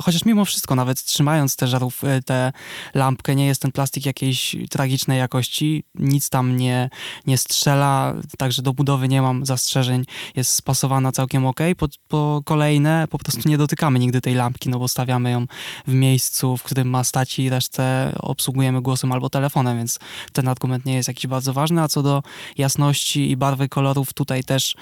chociaż 0.00 0.24
mimo 0.24 0.44
wszystko, 0.44 0.74
nawet 0.74 1.04
trzymając 1.04 1.56
te 1.56 1.66
żarów, 1.66 2.04
e, 2.04 2.22
tę 2.22 2.52
lampkę, 2.94 3.34
nie 3.34 3.46
jest 3.46 3.62
ten 3.62 3.72
plastik 3.72 4.06
jakiejś 4.06 4.56
tragicznej 4.70 5.18
jakości, 5.18 5.84
nic 5.94 6.30
tam 6.30 6.56
nie, 6.56 6.90
nie 7.26 7.38
strzela, 7.38 8.14
także 8.38 8.62
do 8.62 8.72
budowy 8.72 9.08
nie 9.08 9.22
mam 9.22 9.46
zastrzeżeń, 9.46 10.04
jest 10.36 10.54
spasowana 10.54 11.12
całkiem 11.12 11.46
ok. 11.46 11.60
Po, 11.76 11.88
po 12.08 12.42
kolejne, 12.44 13.06
po 13.10 13.18
prostu 13.18 13.48
nie 13.48 13.58
dotykamy 13.58 13.98
nigdy 13.98 14.20
tej 14.20 14.34
lampki, 14.34 14.68
no 14.68 14.78
bo 14.78 14.88
stawiamy 14.88 15.30
ją 15.30 15.46
w 15.86 15.94
miejscu, 15.94 16.56
w 16.56 16.62
którym 16.62 16.88
ma 16.88 17.04
stać 17.04 17.38
i 17.38 17.50
resztę 17.50 18.12
obsługujemy 18.18 18.82
głosem 18.82 19.12
albo 19.12 19.30
telefonem, 19.30 19.76
więc 19.76 19.98
ten 20.32 20.48
argument 20.48 20.84
nie 20.84 20.94
jest 20.94 21.08
jakiś 21.08 21.26
bardzo 21.26 21.52
ważny, 21.52 21.82
a 21.82 21.88
co 21.88 22.02
do 22.02 22.22
jasności 22.58 23.30
i 23.30 23.36
barwy 23.36 23.68
kolorów, 23.68 24.12
tutaj 24.12 24.44
też 24.44 24.74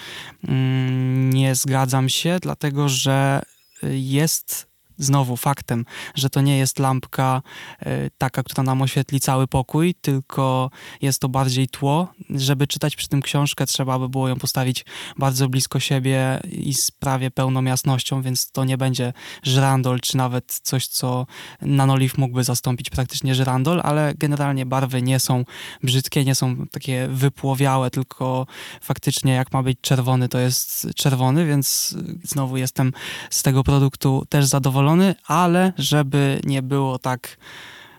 mm, 0.49 1.33
nie 1.33 1.55
zgadzam 1.55 2.09
się, 2.09 2.39
dlatego 2.43 2.89
że 2.89 3.43
jest 3.83 4.72
znowu 5.03 5.37
faktem, 5.37 5.85
że 6.15 6.31
to 6.31 6.41
nie 6.41 6.59
jest 6.59 6.79
lampka 6.79 7.43
y, 7.83 8.11
taka, 8.19 8.43
która 8.43 8.63
nam 8.63 8.83
oświetli 8.83 9.21
cały 9.21 9.47
pokój, 9.47 9.95
tylko 9.95 10.71
jest 11.03 11.21
to 11.21 11.29
bardziej 11.29 11.69
tło. 11.69 12.09
Żeby 12.31 12.67
czytać 12.67 12.97
przy 12.97 13.09
tym 13.09 13.23
książkę, 13.23 13.67
trzeba 13.67 13.99
by 13.99 14.09
było 14.09 14.29
ją 14.29 14.37
postawić 14.37 14.85
bardzo 15.19 15.49
blisko 15.49 15.81
siebie 15.81 16.41
i 16.53 16.75
z 16.75 16.91
prawie 16.91 17.31
pełną 17.31 17.65
jasnością, 17.65 18.23
więc 18.23 18.51
to 18.51 18.65
nie 18.65 18.79
będzie 18.79 19.13
żrandol, 19.43 20.01
czy 20.01 20.17
nawet 20.17 20.61
coś, 20.63 20.87
co 20.87 21.27
Nanoliv 21.63 22.19
mógłby 22.19 22.45
zastąpić 22.45 22.91
praktycznie 22.91 23.35
żrandol, 23.35 23.81
ale 23.85 24.15
generalnie 24.15 24.67
barwy 24.67 25.03
nie 25.03 25.21
są 25.21 25.45
brzydkie, 25.83 26.25
nie 26.25 26.35
są 26.35 26.67
takie 26.67 27.09
wypłowiałe, 27.11 27.91
tylko 27.91 28.47
faktycznie 28.81 29.33
jak 29.33 29.53
ma 29.53 29.63
być 29.63 29.79
czerwony, 29.81 30.29
to 30.29 30.39
jest 30.39 30.89
czerwony, 30.97 31.47
więc 31.47 31.97
znowu 32.25 32.57
jestem 32.57 32.93
z 33.31 33.43
tego 33.43 33.65
produktu 33.65 34.27
też 34.29 34.45
zadowolony 34.45 34.92
ale 35.27 35.73
żeby 35.79 36.41
nie 36.45 36.63
było 36.63 36.99
tak 36.99 37.37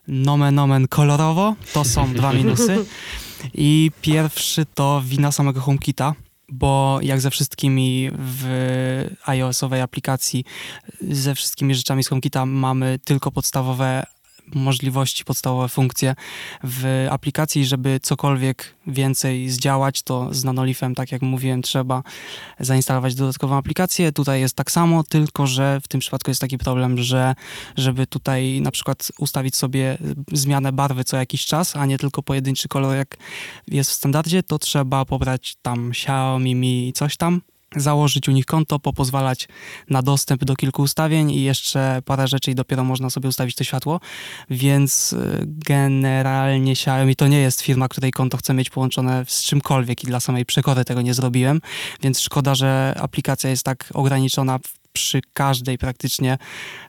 nomen 0.07 0.59
omen 0.59 0.87
kolorowo, 0.87 1.55
to 1.73 1.83
są 1.83 2.13
dwa 2.13 2.33
minusy. 2.33 2.85
I 3.53 3.91
pierwszy 4.01 4.65
to 4.65 5.01
wina 5.05 5.31
samego 5.31 5.61
HomeKita, 5.61 6.13
bo 6.49 6.99
jak 7.01 7.21
ze 7.21 7.29
wszystkimi 7.29 8.09
w 8.13 8.45
iOS-owej 9.25 9.81
aplikacji, 9.81 10.45
ze 11.01 11.35
wszystkimi 11.35 11.75
rzeczami 11.75 12.03
z 12.03 12.07
HomeKita 12.07 12.45
mamy 12.45 12.99
tylko 13.03 13.31
podstawowe 13.31 14.03
możliwości, 14.55 15.25
podstawowe 15.25 15.69
funkcje 15.69 16.15
w 16.63 17.07
aplikacji, 17.11 17.65
żeby 17.65 17.99
cokolwiek 17.99 18.75
więcej 18.87 19.49
zdziałać, 19.49 20.01
to 20.01 20.33
z 20.33 20.43
Nanolifem, 20.43 20.95
tak 20.95 21.11
jak 21.11 21.21
mówiłem, 21.21 21.61
trzeba 21.61 22.03
zainstalować 22.59 23.15
dodatkową 23.15 23.57
aplikację. 23.57 24.11
Tutaj 24.11 24.41
jest 24.41 24.55
tak 24.55 24.71
samo, 24.71 25.03
tylko 25.03 25.47
że 25.47 25.79
w 25.83 25.87
tym 25.87 25.99
przypadku 25.99 26.31
jest 26.31 26.41
taki 26.41 26.57
problem, 26.57 26.97
że 26.97 27.35
żeby 27.77 28.07
tutaj 28.07 28.61
na 28.61 28.71
przykład 28.71 29.11
ustawić 29.17 29.55
sobie 29.55 29.97
zmianę 30.31 30.71
barwy 30.71 31.03
co 31.03 31.17
jakiś 31.17 31.45
czas, 31.45 31.75
a 31.75 31.85
nie 31.85 31.97
tylko 31.97 32.23
pojedynczy 32.23 32.67
kolor 32.67 32.95
jak 32.95 33.17
jest 33.67 33.89
w 33.89 33.93
standardzie, 33.93 34.43
to 34.43 34.59
trzeba 34.59 35.05
pobrać 35.05 35.55
tam 35.61 35.89
Xiaomi 35.89 36.55
Mi 36.55 36.93
coś 36.95 37.17
tam 37.17 37.41
założyć 37.75 38.29
u 38.29 38.31
nich 38.31 38.45
konto, 38.45 38.79
popozwalać 38.79 39.47
na 39.89 40.01
dostęp 40.01 40.43
do 40.43 40.55
kilku 40.55 40.81
ustawień 40.81 41.31
i 41.31 41.43
jeszcze 41.43 42.01
parę 42.05 42.27
rzeczy 42.27 42.51
i 42.51 42.55
dopiero 42.55 42.83
można 42.83 43.09
sobie 43.09 43.29
ustawić 43.29 43.55
to 43.55 43.63
światło, 43.63 43.99
więc 44.49 45.13
y, 45.13 45.43
generalnie 45.47 46.71
Xiaomi 46.71 47.15
to 47.15 47.27
nie 47.27 47.39
jest 47.39 47.61
firma, 47.61 47.87
której 47.87 48.11
konto 48.11 48.37
chcę 48.37 48.53
mieć 48.53 48.69
połączone 48.69 49.25
z 49.27 49.43
czymkolwiek 49.43 50.03
i 50.03 50.07
dla 50.07 50.19
samej 50.19 50.45
przekory 50.45 50.85
tego 50.85 51.01
nie 51.01 51.13
zrobiłem, 51.13 51.61
więc 52.01 52.19
szkoda, 52.19 52.55
że 52.55 52.95
aplikacja 52.99 53.49
jest 53.49 53.63
tak 53.63 53.89
ograniczona 53.93 54.59
przy 54.93 55.21
każdej 55.33 55.77
praktycznie, 55.77 56.37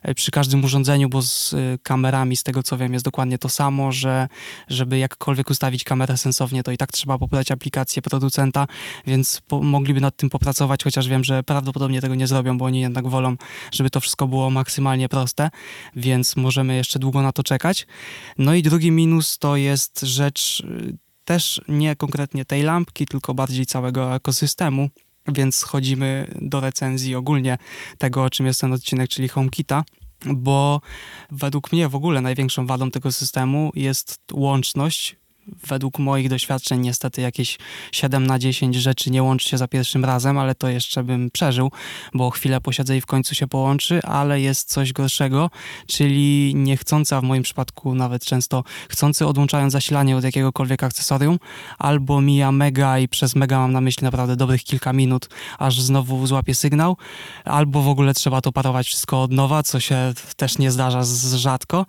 e, 0.03 0.15
przy 0.15 0.31
każdym 0.31 0.63
urządzeniu, 0.63 1.09
bo 1.09 1.21
z 1.21 1.53
e, 1.53 1.57
kamerami, 1.83 2.35
z 2.35 2.43
tego 2.43 2.63
co 2.63 2.77
wiem, 2.77 2.93
jest 2.93 3.05
dokładnie 3.05 3.37
to 3.37 3.49
samo, 3.49 3.91
że 3.91 4.27
żeby 4.67 4.97
jakkolwiek 4.97 5.49
ustawić 5.49 5.83
kamerę 5.83 6.17
sensownie, 6.17 6.63
to 6.63 6.71
i 6.71 6.77
tak 6.77 6.91
trzeba 6.91 7.17
pobrać 7.17 7.51
aplikację 7.51 8.01
producenta, 8.01 8.67
więc 9.07 9.41
po, 9.47 9.61
mogliby 9.61 10.01
nad 10.01 10.17
tym 10.17 10.29
popracować, 10.29 10.83
chociaż 10.83 11.07
wiem, 11.07 11.23
że 11.23 11.43
prawdopodobnie 11.43 12.01
tego 12.01 12.15
nie 12.15 12.27
zrobią, 12.27 12.57
bo 12.57 12.65
oni 12.65 12.81
jednak 12.81 13.07
wolą, 13.07 13.35
żeby 13.71 13.89
to 13.89 13.99
wszystko 13.99 14.27
było 14.27 14.49
maksymalnie 14.49 15.09
proste, 15.09 15.49
więc 15.95 16.35
możemy 16.35 16.75
jeszcze 16.75 16.99
długo 16.99 17.21
na 17.21 17.31
to 17.31 17.43
czekać. 17.43 17.87
No 18.37 18.53
i 18.53 18.63
drugi 18.63 18.91
minus 18.91 19.37
to 19.37 19.55
jest 19.55 20.01
rzecz 20.01 20.59
y, 20.59 20.97
też 21.25 21.61
nie 21.67 21.95
konkretnie 21.95 22.45
tej 22.45 22.63
lampki, 22.63 23.05
tylko 23.05 23.33
bardziej 23.33 23.65
całego 23.65 24.15
ekosystemu, 24.15 24.89
więc 25.27 25.63
chodzimy 25.63 26.27
do 26.41 26.59
recenzji 26.59 27.15
ogólnie 27.15 27.57
tego, 27.97 28.23
o 28.23 28.29
czym 28.29 28.45
jest 28.45 28.61
ten 28.61 28.73
odcinek, 28.73 29.09
czyli 29.09 29.27
HomeKita 29.27 29.83
bo 30.25 30.81
według 31.31 31.71
mnie 31.71 31.89
w 31.89 31.95
ogóle 31.95 32.21
największą 32.21 32.67
wadą 32.67 32.91
tego 32.91 33.11
systemu 33.11 33.71
jest 33.75 34.17
łączność 34.33 35.15
według 35.67 35.99
moich 35.99 36.29
doświadczeń 36.29 36.81
niestety 36.81 37.21
jakieś 37.21 37.57
7 37.91 38.27
na 38.27 38.39
10 38.39 38.75
rzeczy 38.75 39.11
nie 39.11 39.23
łączy 39.23 39.49
się 39.49 39.57
za 39.57 39.67
pierwszym 39.67 40.05
razem, 40.05 40.37
ale 40.37 40.55
to 40.55 40.69
jeszcze 40.69 41.03
bym 41.03 41.31
przeżył, 41.31 41.71
bo 42.13 42.29
chwilę 42.29 42.61
posiedzę 42.61 42.97
i 42.97 43.01
w 43.01 43.05
końcu 43.05 43.35
się 43.35 43.47
połączy, 43.47 44.01
ale 44.03 44.41
jest 44.41 44.69
coś 44.69 44.93
gorszego, 44.93 45.49
czyli 45.87 46.55
niechcący, 46.55 47.15
a 47.15 47.21
w 47.21 47.23
moim 47.23 47.43
przypadku 47.43 47.95
nawet 47.95 48.25
często 48.25 48.63
chcący 48.89 49.27
odłączają 49.27 49.69
zasilanie 49.69 50.17
od 50.17 50.23
jakiegokolwiek 50.23 50.83
akcesorium, 50.83 51.39
albo 51.77 52.21
mija 52.21 52.51
mega 52.51 52.99
i 52.99 53.07
przez 53.07 53.35
mega 53.35 53.59
mam 53.59 53.71
na 53.71 53.81
myśli 53.81 54.03
naprawdę 54.03 54.35
dobrych 54.35 54.63
kilka 54.63 54.93
minut, 54.93 55.29
aż 55.59 55.81
znowu 55.81 56.27
złapie 56.27 56.55
sygnał, 56.55 56.97
albo 57.45 57.81
w 57.81 57.87
ogóle 57.87 58.13
trzeba 58.13 58.41
to 58.41 58.51
parować 58.51 58.87
wszystko 58.87 59.21
od 59.21 59.31
nowa, 59.31 59.63
co 59.63 59.79
się 59.79 60.13
też 60.35 60.57
nie 60.57 60.71
zdarza 60.71 61.03
z 61.03 61.33
rzadko. 61.33 61.85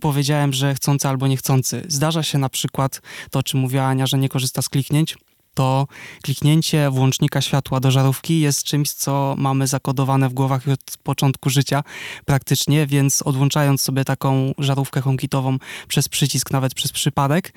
Powiedziałem, 0.00 0.52
że 0.52 0.74
chcący 0.74 1.08
albo 1.08 1.26
niechcący. 1.26 1.82
Zdarza 1.88 2.22
się 2.22 2.38
na 2.38 2.48
przykład 2.48 2.75
to, 3.30 3.42
czy 3.42 3.56
mówiła 3.56 3.84
Ania, 3.84 4.06
że 4.06 4.18
nie 4.18 4.28
korzysta 4.28 4.62
z 4.62 4.68
kliknięć, 4.68 5.16
to 5.56 5.86
kliknięcie 6.22 6.90
włącznika 6.90 7.40
światła 7.40 7.80
do 7.80 7.90
żarówki 7.90 8.40
jest 8.40 8.64
czymś, 8.64 8.90
co 8.92 9.34
mamy 9.38 9.66
zakodowane 9.66 10.28
w 10.28 10.34
głowach 10.34 10.68
od 10.68 10.98
początku 11.02 11.50
życia 11.50 11.82
praktycznie, 12.24 12.86
więc 12.86 13.22
odłączając 13.22 13.82
sobie 13.82 14.04
taką 14.04 14.52
żarówkę 14.58 15.00
HomeKitową 15.00 15.58
przez 15.88 16.08
przycisk, 16.08 16.50
nawet 16.50 16.74
przez 16.74 16.92
przypadek, 16.92 17.52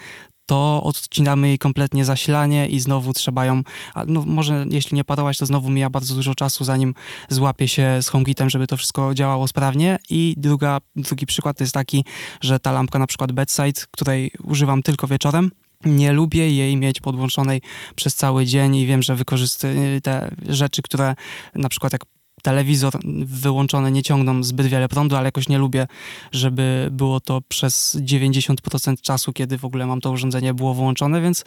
to 0.50 0.84
odcinamy 0.84 1.48
jej 1.48 1.58
kompletnie 1.58 2.06
zasilanie 2.06 2.68
i 2.68 2.80
znowu 2.80 3.14
trzeba 3.14 3.46
ją, 3.46 3.62
no 4.08 4.24
może 4.26 4.66
jeśli 4.70 4.96
nie 4.96 5.04
parować, 5.04 5.38
to 5.38 5.46
znowu 5.46 5.70
mija 5.70 5.90
bardzo 5.90 6.16
dużo 6.16 6.36
czasu, 6.36 6.64
zanim 6.64 6.94
złapie 7.30 7.68
się 7.68 8.02
z 8.02 8.08
HomeKitem, 8.08 8.50
żeby 8.50 8.68
to 8.68 8.78
wszystko 8.78 9.14
działało 9.14 9.48
sprawnie. 9.48 10.00
I 10.10 10.34
druga, 10.38 10.78
drugi 10.96 11.26
przykład 11.26 11.58
to 11.58 11.64
jest 11.64 11.74
taki, 11.74 12.06
że 12.42 12.60
ta 12.60 12.72
lampka 12.72 13.00
na 13.00 13.08
przykład 13.08 13.32
bedside, 13.32 13.82
której 13.92 14.32
używam 14.44 14.84
tylko 14.84 15.08
wieczorem, 15.08 15.52
nie 15.86 16.14
lubię 16.14 16.52
jej 16.52 16.78
mieć 16.78 17.00
podłączonej 17.00 17.62
przez 17.96 18.16
cały 18.16 18.46
dzień 18.46 18.76
i 18.76 18.86
wiem, 18.86 19.04
że 19.04 19.16
wykorzystuję 19.16 20.02
te 20.02 20.32
rzeczy, 20.48 20.82
które 20.82 21.16
na 21.56 21.70
przykład 21.70 21.94
jak 21.94 22.02
telewizor 22.42 22.94
wyłączony 23.26 23.92
nie 23.92 24.04
ciągną 24.04 24.44
zbyt 24.44 24.68
wiele 24.68 24.90
prądu, 24.90 25.16
ale 25.16 25.26
jakoś 25.26 25.50
nie 25.50 25.58
lubię, 25.58 25.88
żeby 26.32 26.90
było 26.92 27.20
to 27.20 27.42
przez 27.48 27.98
90% 28.02 29.02
czasu, 29.02 29.34
kiedy 29.34 29.58
w 29.58 29.66
ogóle 29.66 29.88
mam 29.88 30.02
to 30.02 30.12
urządzenie, 30.12 30.54
było 30.54 30.74
włączone, 30.74 31.22
więc 31.22 31.44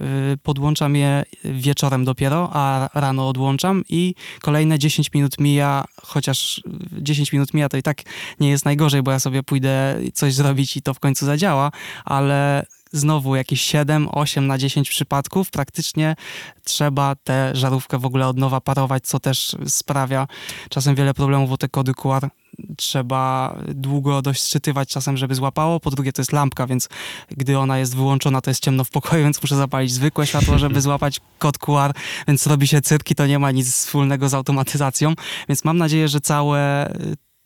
yy, 0.00 0.06
podłączam 0.42 0.96
je 0.96 1.22
wieczorem 1.44 2.04
dopiero, 2.04 2.50
a 2.52 2.88
rano 2.94 3.28
odłączam 3.28 3.84
i 3.88 4.14
kolejne 4.40 4.78
10 4.78 5.12
minut 5.14 5.40
mija, 5.40 5.84
chociaż 6.02 6.62
10 6.92 7.32
minut 7.32 7.54
mija 7.54 7.68
to 7.68 7.76
i 7.76 7.82
tak 7.82 8.02
nie 8.40 8.50
jest 8.50 8.64
najgorzej, 8.64 9.02
bo 9.02 9.10
ja 9.10 9.20
sobie 9.20 9.42
pójdę 9.42 9.98
coś 10.14 10.34
zrobić 10.34 10.76
i 10.76 10.82
to 10.82 10.94
w 10.94 11.00
końcu 11.00 11.26
zadziała, 11.26 11.70
ale 12.04 12.66
znowu 12.92 13.36
jakieś 13.36 13.60
7, 13.60 14.08
8 14.12 14.46
na 14.46 14.58
10 14.58 14.90
przypadków 14.90 15.50
praktycznie 15.50 16.16
trzeba 16.64 17.14
tę 17.14 17.50
żarówkę 17.56 17.98
w 17.98 18.04
ogóle 18.04 18.28
od 18.28 18.36
nowa 18.36 18.60
parować, 18.60 19.06
co 19.06 19.20
też 19.20 19.56
sprawia 19.66 20.26
czasem 20.70 20.94
wiele 20.94 21.14
problemów, 21.14 21.50
bo 21.50 21.56
te 21.56 21.68
kody 21.68 21.94
QR 21.94 22.28
trzeba 22.76 23.56
długo 23.68 24.22
dość 24.22 24.42
sczytywać 24.42 24.88
czasem, 24.88 25.16
żeby 25.16 25.34
złapało. 25.34 25.80
Po 25.80 25.90
drugie 25.90 26.12
to 26.12 26.22
jest 26.22 26.32
lampka, 26.32 26.66
więc 26.66 26.88
gdy 27.30 27.58
ona 27.58 27.78
jest 27.78 27.96
wyłączona, 27.96 28.40
to 28.40 28.50
jest 28.50 28.62
ciemno 28.62 28.84
w 28.84 28.90
pokoju, 28.90 29.24
więc 29.24 29.42
muszę 29.42 29.56
zapalić 29.56 29.92
zwykłe 29.92 30.26
światło, 30.26 30.58
żeby 30.58 30.80
złapać 30.90 31.20
kod 31.38 31.58
QR, 31.58 31.92
więc 32.28 32.46
robi 32.46 32.68
się 32.68 32.80
cyrki, 32.80 33.14
to 33.14 33.26
nie 33.26 33.38
ma 33.38 33.50
nic 33.50 33.72
wspólnego 33.72 34.28
z 34.28 34.34
automatyzacją, 34.34 35.14
więc 35.48 35.64
mam 35.64 35.78
nadzieję, 35.78 36.08
że 36.08 36.20
całe 36.20 36.92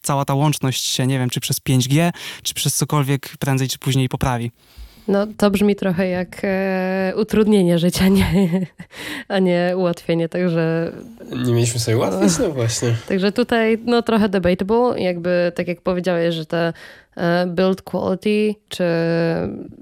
cała 0.02 0.24
ta 0.24 0.34
łączność 0.34 0.84
się, 0.84 1.06
nie 1.06 1.18
wiem, 1.18 1.30
czy 1.30 1.40
przez 1.40 1.60
5G, 1.60 2.12
czy 2.42 2.54
przez 2.54 2.76
cokolwiek 2.76 3.36
prędzej 3.38 3.68
czy 3.68 3.78
później 3.78 4.08
poprawi. 4.08 4.50
No, 5.08 5.26
to 5.36 5.50
brzmi 5.50 5.76
trochę 5.76 6.08
jak 6.08 6.40
e, 6.44 7.12
utrudnienie 7.16 7.78
życia, 7.78 8.08
nie, 8.08 8.26
a 9.28 9.38
nie 9.38 9.74
ułatwienie, 9.76 10.28
także... 10.28 10.92
Nie 11.46 11.52
mieliśmy 11.52 11.80
sobie 11.80 11.96
łatwiej, 11.96 12.28
no 12.40 12.50
właśnie. 12.50 12.94
Także 13.08 13.32
tutaj, 13.32 13.78
no, 13.84 14.02
trochę 14.02 14.28
debatable, 14.28 15.00
jakby, 15.00 15.52
tak 15.54 15.68
jak 15.68 15.80
powiedziałeś, 15.80 16.34
że 16.34 16.46
te 16.46 16.72
build 17.46 17.82
quality, 17.82 18.54
czy 18.68 18.84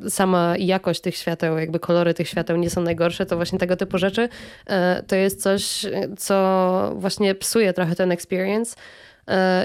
sama 0.09 0.55
jakość 0.59 1.01
tych 1.01 1.17
świateł, 1.17 1.59
jakby 1.59 1.79
kolory 1.79 2.15
tych 2.15 2.29
świateł 2.29 2.57
nie 2.57 2.71
są 2.71 2.83
najgorsze, 2.83 3.27
to 3.27 3.37
właśnie 3.37 3.59
tego 3.59 3.77
typu 3.77 3.99
rzeczy, 3.99 4.29
e, 4.67 5.03
to 5.07 5.17
jest 5.17 5.43
coś, 5.43 5.87
co 6.19 6.93
właśnie 6.97 7.35
psuje 7.35 7.73
trochę 7.73 7.95
ten 7.95 8.13
experience, 8.13 8.77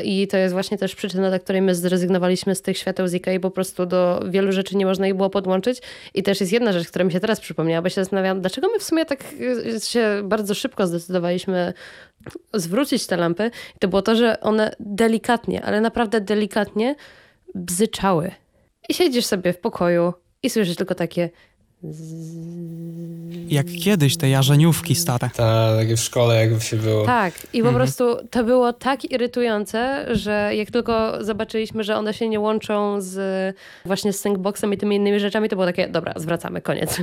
I 0.04 0.28
to 0.28 0.38
jest 0.38 0.54
właśnie 0.54 0.78
też 0.78 0.96
przyczyna, 0.96 1.30
dla 1.30 1.40
której 1.40 1.62
my 1.62 1.76
zrezygnowaliśmy 1.76 2.56
z 2.56 2.62
tych 2.62 2.78
świateł 2.78 3.08
z 3.08 3.28
i 3.28 3.40
po 3.40 3.52
prostu 3.52 3.86
do 3.86 4.24
wielu 4.30 4.52
rzeczy 4.52 4.78
nie 4.78 4.86
można 4.86 5.08
ich 5.08 5.16
było 5.16 5.30
podłączyć. 5.30 5.82
I 6.14 6.24
też 6.24 6.40
jest 6.40 6.54
jedna 6.54 6.72
rzecz, 6.72 6.88
która 6.88 7.06
mi 7.06 7.12
się 7.12 7.20
teraz 7.20 7.40
przypomniała, 7.40 7.82
bo 7.82 7.90
się 7.90 7.96
zastanawiam, 7.96 8.42
dlaczego 8.42 8.68
my 8.68 8.80
w 8.80 8.84
sumie 8.84 9.06
tak 9.06 9.24
e, 9.76 9.80
się 9.80 10.22
bardzo 10.24 10.54
szybko 10.54 10.88
zdecydowaliśmy 10.88 11.74
zwrócić 12.54 13.08
te 13.08 13.18
lampy. 13.18 13.52
I 13.76 13.80
to 13.80 13.88
było 13.88 14.02
to, 14.02 14.16
że 14.16 14.40
one 14.40 14.76
delikatnie, 14.80 15.62
ale 15.62 15.82
naprawdę 15.82 16.22
delikatnie 16.22 16.96
bzyczały. 17.56 18.32
I 18.90 18.94
siedzisz 18.94 19.26
sobie 19.26 19.54
w 19.54 19.60
pokoju 19.60 20.14
i 20.44 20.50
słyszysz 20.50 20.76
tylko 20.76 20.96
takie 20.96 21.30
jak 23.48 23.66
kiedyś 23.84 24.18
te 24.18 24.30
jarzeniówki 24.30 24.96
stare. 24.96 25.30
Tak, 25.36 25.88
w 25.88 26.00
szkole 26.00 26.36
jakby 26.36 26.62
się 26.62 26.78
było. 26.78 27.06
Tak, 27.06 27.34
i 27.54 27.62
po 27.62 27.68
mhm. 27.68 27.76
prostu 27.76 28.18
to 28.30 28.44
było 28.44 28.74
tak 28.74 29.12
irytujące, 29.12 30.06
że 30.16 30.52
jak 30.56 30.72
tylko 30.72 31.26
zobaczyliśmy, 31.26 31.84
że 31.84 31.96
one 31.96 32.14
się 32.14 32.30
nie 32.30 32.40
łączą 32.40 33.02
z 33.02 33.56
właśnie 33.86 34.14
z 34.14 34.20
syncboxem 34.20 34.74
i 34.74 34.78
tymi 34.78 34.96
innymi 34.96 35.20
rzeczami, 35.20 35.50
to 35.50 35.56
było 35.56 35.66
takie, 35.66 35.88
dobra, 35.88 36.14
zwracamy, 36.16 36.62
koniec. 36.62 37.02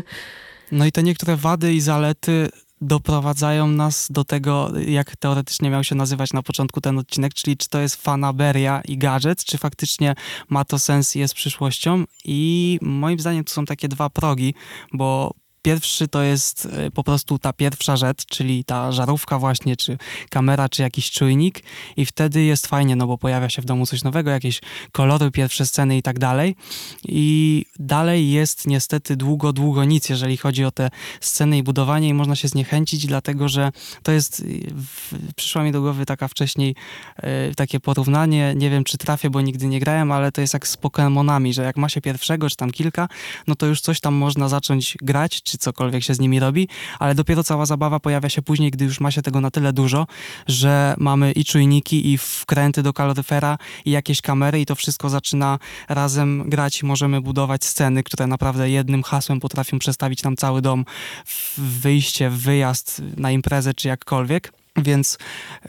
No 0.73 0.87
i 0.87 0.93
te 0.93 1.03
niektóre 1.03 1.37
wady 1.37 1.75
i 1.75 1.81
zalety 1.81 2.49
doprowadzają 2.87 3.67
nas 3.67 4.09
do 4.11 4.25
tego, 4.25 4.73
jak 4.87 5.17
teoretycznie 5.17 5.71
miał 5.71 5.85
się 5.85 5.95
nazywać 5.95 6.33
na 6.33 6.43
początku 6.43 6.81
ten 6.81 6.99
odcinek, 6.99 7.35
czyli 7.35 7.57
czy 7.57 7.69
to 7.69 7.81
jest 7.81 8.03
fanaberia 8.03 8.81
i 8.81 8.99
gadżet, 8.99 9.45
czy 9.45 9.59
faktycznie 9.59 10.15
ma 10.49 10.65
to 10.65 10.79
sens 10.79 11.17
i 11.17 11.19
jest 11.19 11.35
przyszłością. 11.35 12.05
I 12.25 12.79
moim 12.83 13.21
zdaniem 13.21 13.45
to 13.45 13.53
są 13.53 13.65
takie 13.65 13.89
dwa 13.89 14.11
progi, 14.11 14.55
bo 14.93 15.35
Pierwszy 15.65 16.09
to 16.09 16.23
jest 16.23 16.67
e, 16.67 16.91
po 16.91 17.05
prostu 17.05 17.39
ta 17.39 17.53
pierwsza 17.53 17.97
rzecz, 17.97 18.27
czyli 18.27 18.65
ta 18.65 18.93
żarówka 18.93 19.39
właśnie, 19.39 19.77
czy 19.77 19.99
kamera, 20.31 20.69
czy 20.69 20.83
jakiś 20.83 21.11
czujnik 21.11 21.63
i 21.97 22.07
wtedy 22.07 22.43
jest 22.43 22.67
fajnie, 22.67 22.97
no 22.97 23.07
bo 23.07 23.19
pojawia 23.19 23.49
się 23.49 23.63
w 23.63 23.65
domu 23.65 23.87
coś 23.87 24.05
nowego, 24.05 24.31
jakieś 24.31 24.61
kolory, 24.93 25.31
pierwsze 25.31 25.67
sceny 25.67 25.97
i 25.97 26.03
tak 26.03 26.19
dalej. 26.19 26.57
I 27.09 27.65
dalej 27.79 28.31
jest 28.31 28.67
niestety 28.67 29.17
długo, 29.17 29.53
długo 29.53 29.85
nic, 29.85 30.09
jeżeli 30.09 30.37
chodzi 30.37 30.65
o 30.65 30.71
te 30.71 30.91
sceny 31.21 31.59
i 31.59 31.63
budowanie 31.63 32.09
i 32.09 32.15
można 32.15 32.37
się 32.37 32.49
zniechęcić, 32.49 33.07
dlatego 33.07 33.49
że 33.49 33.73
to 34.03 34.13
jest, 34.13 34.45
przyszła 35.37 35.65
mi 35.65 35.73
do 35.73 35.81
głowy 35.81 36.07
taka 36.07 36.29
wcześniej 36.29 36.75
e, 37.17 37.55
takie 37.55 37.81
porównanie, 37.81 38.55
nie 38.57 38.71
wiem 38.71 38.85
czy 38.85 38.99
trafię, 38.99 39.31
bo 39.31 39.41
nigdy 39.41 39.67
nie 39.67 39.81
grałem, 39.81 40.13
ale 40.13 40.33
to 40.33 40.41
jest 40.41 40.55
jak 40.55 40.69
z 40.69 40.77
Pokémonami, 40.77 41.53
że 41.53 41.63
jak 41.63 41.77
ma 41.77 41.89
się 41.89 42.01
pierwszego, 42.01 42.51
czy 42.51 42.57
tam 42.57 42.71
kilka, 42.71 43.09
no 43.47 43.55
to 43.55 43.67
już 43.67 43.81
coś 43.81 44.01
tam 44.01 44.15
można 44.15 44.49
zacząć 44.49 44.97
grać, 45.03 45.43
czy 45.43 45.54
czy 45.55 45.59
cokolwiek 45.59 46.05
się 46.05 46.15
z 46.15 46.21
nimi 46.21 46.41
robi, 46.41 46.69
ale 46.99 47.15
dopiero 47.15 47.45
cała 47.45 47.67
zabawa 47.67 48.01
pojawia 48.01 48.29
się 48.29 48.43
później, 48.43 48.71
gdy 48.71 48.85
już 48.85 49.01
ma 49.01 49.11
się 49.11 49.23
tego 49.23 49.41
na 49.41 49.51
tyle 49.51 49.73
dużo, 49.73 50.07
że 50.47 50.95
mamy 50.99 51.33
i 51.33 51.45
czujniki, 51.45 52.13
i 52.13 52.19
wkręty 52.19 52.83
do 52.83 52.93
kaloryfera, 52.93 53.59
i 53.85 53.91
jakieś 53.91 54.21
kamery, 54.21 54.61
i 54.61 54.67
to 54.67 54.75
wszystko 54.75 55.09
zaczyna 55.09 55.59
razem 55.89 56.51
grać 56.51 56.83
możemy 56.83 57.21
budować 57.21 57.65
sceny, 57.65 58.03
które 58.03 58.27
naprawdę 58.27 58.71
jednym 58.71 59.03
hasłem 59.03 59.41
potrafią 59.41 59.79
przestawić 59.79 60.23
nam 60.23 60.37
cały 60.37 60.63
dom 60.63 60.85
w 61.27 61.61
wyjście, 61.61 62.31
w 62.31 62.39
wyjazd 62.39 63.03
na 63.17 63.31
imprezę, 63.31 63.75
czy 63.75 63.89
jakkolwiek. 63.89 64.64
Więc 64.77 65.19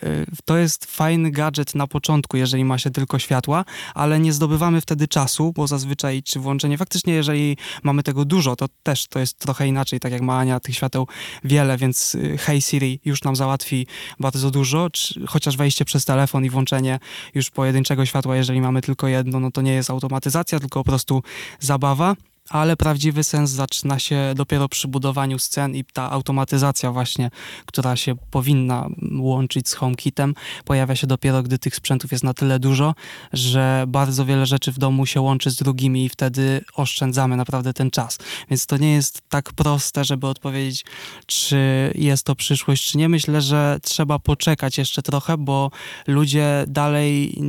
y, 0.04 0.26
to 0.46 0.58
jest 0.58 0.86
fajny 0.86 1.32
gadżet 1.32 1.76
na 1.76 1.88
początku, 1.88 2.38
jeżeli 2.38 2.66
ma 2.66 2.78
się 2.78 2.90
tylko 2.90 3.20
światła, 3.20 3.66
ale 3.94 4.20
nie 4.20 4.34
zdobywamy 4.34 4.82
wtedy 4.82 5.08
czasu, 5.08 5.54
bo 5.56 5.68
zazwyczaj 5.68 6.24
czy 6.24 6.40
włączenie, 6.40 6.78
faktycznie 6.78 7.14
jeżeli 7.14 7.58
mamy 7.84 8.04
tego 8.04 8.26
dużo, 8.26 8.56
to 8.56 8.66
też 8.84 9.08
to 9.08 9.20
jest 9.20 9.40
trochę 9.40 9.68
inaczej, 9.68 10.00
tak 10.00 10.12
jak 10.12 10.22
ma 10.22 10.40
Ania 10.40 10.60
tych 10.60 10.76
świateł 10.76 11.08
wiele, 11.44 11.78
więc 11.78 12.16
y, 12.16 12.38
Hey 12.38 12.62
Siri 12.62 13.00
już 13.06 13.24
nam 13.24 13.36
załatwi 13.36 13.88
bardzo 14.20 14.52
dużo, 14.52 14.90
czy, 14.90 15.28
chociaż 15.28 15.58
wejście 15.58 15.86
przez 15.86 16.06
telefon 16.06 16.46
i 16.46 16.50
włączenie 16.50 17.00
już 17.36 17.50
pojedynczego 17.50 18.06
światła, 18.06 18.36
jeżeli 18.36 18.62
mamy 18.62 18.82
tylko 18.82 19.08
jedno, 19.08 19.40
no 19.40 19.52
to 19.52 19.62
nie 19.62 19.74
jest 19.74 19.90
automatyzacja, 19.90 20.60
tylko 20.60 20.80
po 20.80 20.90
prostu 20.90 21.24
zabawa 21.60 22.16
ale 22.50 22.78
prawdziwy 22.78 23.24
sens 23.24 23.50
zaczyna 23.50 24.00
się 24.00 24.34
dopiero 24.36 24.70
przy 24.70 24.88
budowaniu 24.88 25.40
scen 25.40 25.76
i 25.76 25.84
ta 25.84 26.12
automatyzacja 26.12 26.92
właśnie, 26.92 27.30
która 27.66 27.96
się 27.96 28.16
powinna 28.32 28.88
łączyć 29.20 29.70
z 29.70 29.74
HomeKitem, 29.74 30.36
pojawia 30.66 30.96
się 30.96 31.08
dopiero, 31.08 31.44
gdy 31.44 31.60
tych 31.60 31.76
sprzętów 31.76 32.12
jest 32.12 32.24
na 32.24 32.34
tyle 32.34 32.60
dużo, 32.60 32.96
że 33.34 33.86
bardzo 33.88 34.26
wiele 34.26 34.46
rzeczy 34.46 34.72
w 34.72 34.78
domu 34.78 35.06
się 35.06 35.22
łączy 35.22 35.52
z 35.52 35.56
drugimi 35.56 36.06
i 36.06 36.10
wtedy 36.10 36.62
oszczędzamy 36.76 37.38
naprawdę 37.38 37.74
ten 37.74 37.92
czas. 37.92 38.18
Więc 38.50 38.66
to 38.66 38.78
nie 38.78 38.94
jest 38.94 39.22
tak 39.30 39.54
proste, 39.54 40.06
żeby 40.06 40.28
odpowiedzieć, 40.28 40.86
czy 41.26 41.92
jest 41.96 42.24
to 42.24 42.36
przyszłość, 42.36 42.92
czy 42.92 42.98
nie. 42.98 43.10
Myślę, 43.10 43.42
że 43.42 43.80
trzeba 43.82 44.20
poczekać 44.20 44.78
jeszcze 44.78 45.02
trochę, 45.02 45.38
bo 45.38 45.72
ludzie 46.08 46.66
dalej 46.68 47.40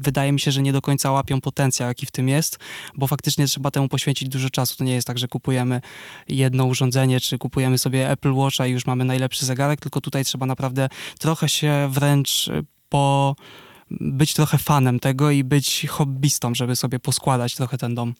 wydaje 0.00 0.32
mi 0.32 0.40
się, 0.40 0.50
że 0.50 0.62
nie 0.62 0.72
do 0.72 0.82
końca 0.82 1.10
łapią 1.10 1.40
potencjał, 1.40 1.88
jaki 1.88 2.06
w 2.06 2.10
tym 2.10 2.28
jest, 2.28 2.58
bo 2.94 3.06
faktycznie 3.06 3.46
trzeba 3.46 3.70
temu 3.70 3.88
poświęcić 3.88 4.11
poświęcić 4.12 4.28
dużo 4.28 4.50
czasu. 4.50 4.76
To 4.76 4.84
nie 4.84 4.94
jest 4.94 5.06
tak, 5.06 5.18
że 5.18 5.28
kupujemy 5.28 5.80
jedno 6.28 6.64
urządzenie, 6.64 7.20
czy 7.20 7.38
kupujemy 7.38 7.78
sobie 7.78 8.10
Apple 8.10 8.32
Watcha 8.32 8.66
i 8.66 8.72
już 8.72 8.86
mamy 8.86 9.04
najlepszy 9.04 9.46
zegarek, 9.46 9.80
tylko 9.80 10.00
tutaj 10.00 10.24
trzeba 10.24 10.46
naprawdę 10.46 10.88
trochę 11.18 11.48
się 11.48 11.88
wręcz 11.90 12.50
po 12.88 13.36
być 13.90 14.34
trochę 14.34 14.58
fanem 14.58 15.00
tego 15.00 15.30
i 15.30 15.44
być 15.44 15.86
hobbystą, 15.88 16.54
żeby 16.54 16.76
sobie 16.76 16.98
poskładać 16.98 17.54
trochę 17.54 17.78
ten 17.78 17.94
dom. 17.94 18.14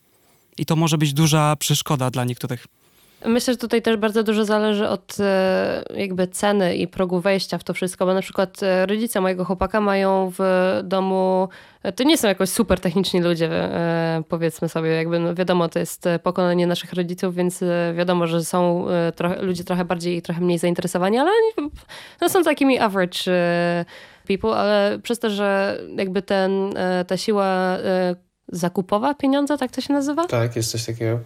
I 0.58 0.66
to 0.66 0.76
może 0.76 0.98
być 0.98 1.12
duża 1.12 1.56
przeszkoda 1.56 2.10
dla 2.10 2.24
niektórych. 2.24 2.66
Myślę, 3.24 3.54
że 3.54 3.58
tutaj 3.58 3.82
też 3.82 3.96
bardzo 3.96 4.22
dużo 4.22 4.44
zależy 4.44 4.88
od 4.88 5.16
e, 5.20 5.82
jakby 5.96 6.26
ceny 6.26 6.76
i 6.76 6.88
progu 6.88 7.20
wejścia 7.20 7.58
w 7.58 7.64
to 7.64 7.74
wszystko, 7.74 8.06
bo 8.06 8.14
na 8.14 8.22
przykład 8.22 8.62
e, 8.62 8.86
rodzice 8.86 9.20
mojego 9.20 9.44
chłopaka 9.44 9.80
mają 9.80 10.32
w 10.38 10.80
domu, 10.84 11.48
e, 11.82 11.92
to 11.92 12.04
nie 12.04 12.18
są 12.18 12.28
jakoś 12.28 12.48
super 12.48 12.80
techniczni 12.80 13.20
ludzie, 13.20 13.50
powiedzmy 14.28 14.68
sobie, 14.68 14.90
jakby 14.90 15.18
no 15.18 15.34
wiadomo, 15.34 15.68
to 15.68 15.78
jest 15.78 16.04
pokolenie 16.22 16.66
naszych 16.66 16.92
rodziców, 16.92 17.34
więc 17.34 17.60
wiadomo, 17.94 18.26
że 18.26 18.44
są 18.44 18.86
trochę, 19.16 19.42
ludzie 19.42 19.64
trochę 19.64 19.84
bardziej 19.84 20.16
i 20.16 20.22
trochę 20.22 20.40
mniej 20.40 20.58
zainteresowani, 20.58 21.18
ale 21.18 21.30
oni 21.30 21.70
no, 22.20 22.28
są 22.28 22.42
takimi 22.42 22.78
average 22.78 23.18
people, 24.28 24.50
ale 24.50 24.98
przez 25.02 25.18
to, 25.18 25.30
że 25.30 25.78
jakby 25.96 26.22
ten, 26.22 26.74
ta 27.06 27.16
siła 27.16 27.78
zakupowa 28.48 29.14
pieniądza, 29.14 29.58
tak 29.58 29.70
to 29.70 29.80
się 29.80 29.92
nazywa? 29.92 30.26
Tak, 30.26 30.56
jest 30.56 30.70
coś 30.70 30.86
takiego 30.86 31.18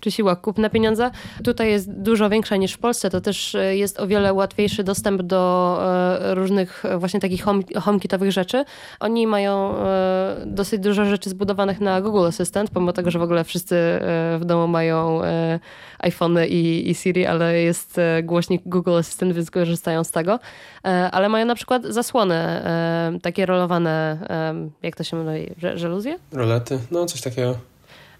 czy 0.00 0.10
siła 0.10 0.36
kupna 0.36 0.70
pieniądza. 0.70 1.10
Tutaj 1.44 1.70
jest 1.70 1.92
dużo 1.92 2.28
większa 2.30 2.56
niż 2.56 2.72
w 2.72 2.78
Polsce, 2.78 3.10
to 3.10 3.20
też 3.20 3.54
e, 3.54 3.76
jest 3.76 4.00
o 4.00 4.06
wiele 4.06 4.32
łatwiejszy 4.32 4.84
dostęp 4.84 5.22
do 5.22 5.78
e, 5.82 6.34
różnych 6.34 6.84
e, 6.84 6.98
właśnie 6.98 7.20
takich 7.20 7.42
home, 7.42 7.62
HomeKitowych 7.80 8.32
rzeczy. 8.32 8.64
Oni 9.00 9.26
mają 9.26 9.74
dosyć 10.46 10.80
dużo 10.80 11.04
rzeczy 11.04 11.30
zbudowanych 11.30 11.80
na 11.80 12.00
Google 12.00 12.26
Assistant, 12.26 12.70
pomimo 12.70 12.92
tego, 12.92 13.10
że 13.10 13.18
w 13.18 13.22
ogóle 13.22 13.44
wszyscy 13.44 13.76
w 14.38 14.42
domu 14.44 14.68
mają 14.68 15.20
iPhony 15.98 16.48
i, 16.48 16.90
i 16.90 16.94
Siri, 16.94 17.26
ale 17.26 17.60
jest 17.60 18.00
głośnik 18.22 18.62
Google 18.66 18.96
Assistant, 18.98 19.32
więc 19.32 19.50
korzystają 19.50 20.04
z 20.04 20.10
tego. 20.10 20.38
Ale 21.12 21.28
mają 21.28 21.46
na 21.46 21.54
przykład 21.54 21.84
zasłony 21.84 22.62
takie 23.22 23.46
rolowane, 23.46 24.18
jak 24.82 24.96
to 24.96 25.04
się 25.04 25.16
mówi, 25.16 25.54
żeluzje? 25.74 26.18
Rolety, 26.32 26.78
no 26.90 27.06
coś 27.06 27.20
takiego. 27.20 27.56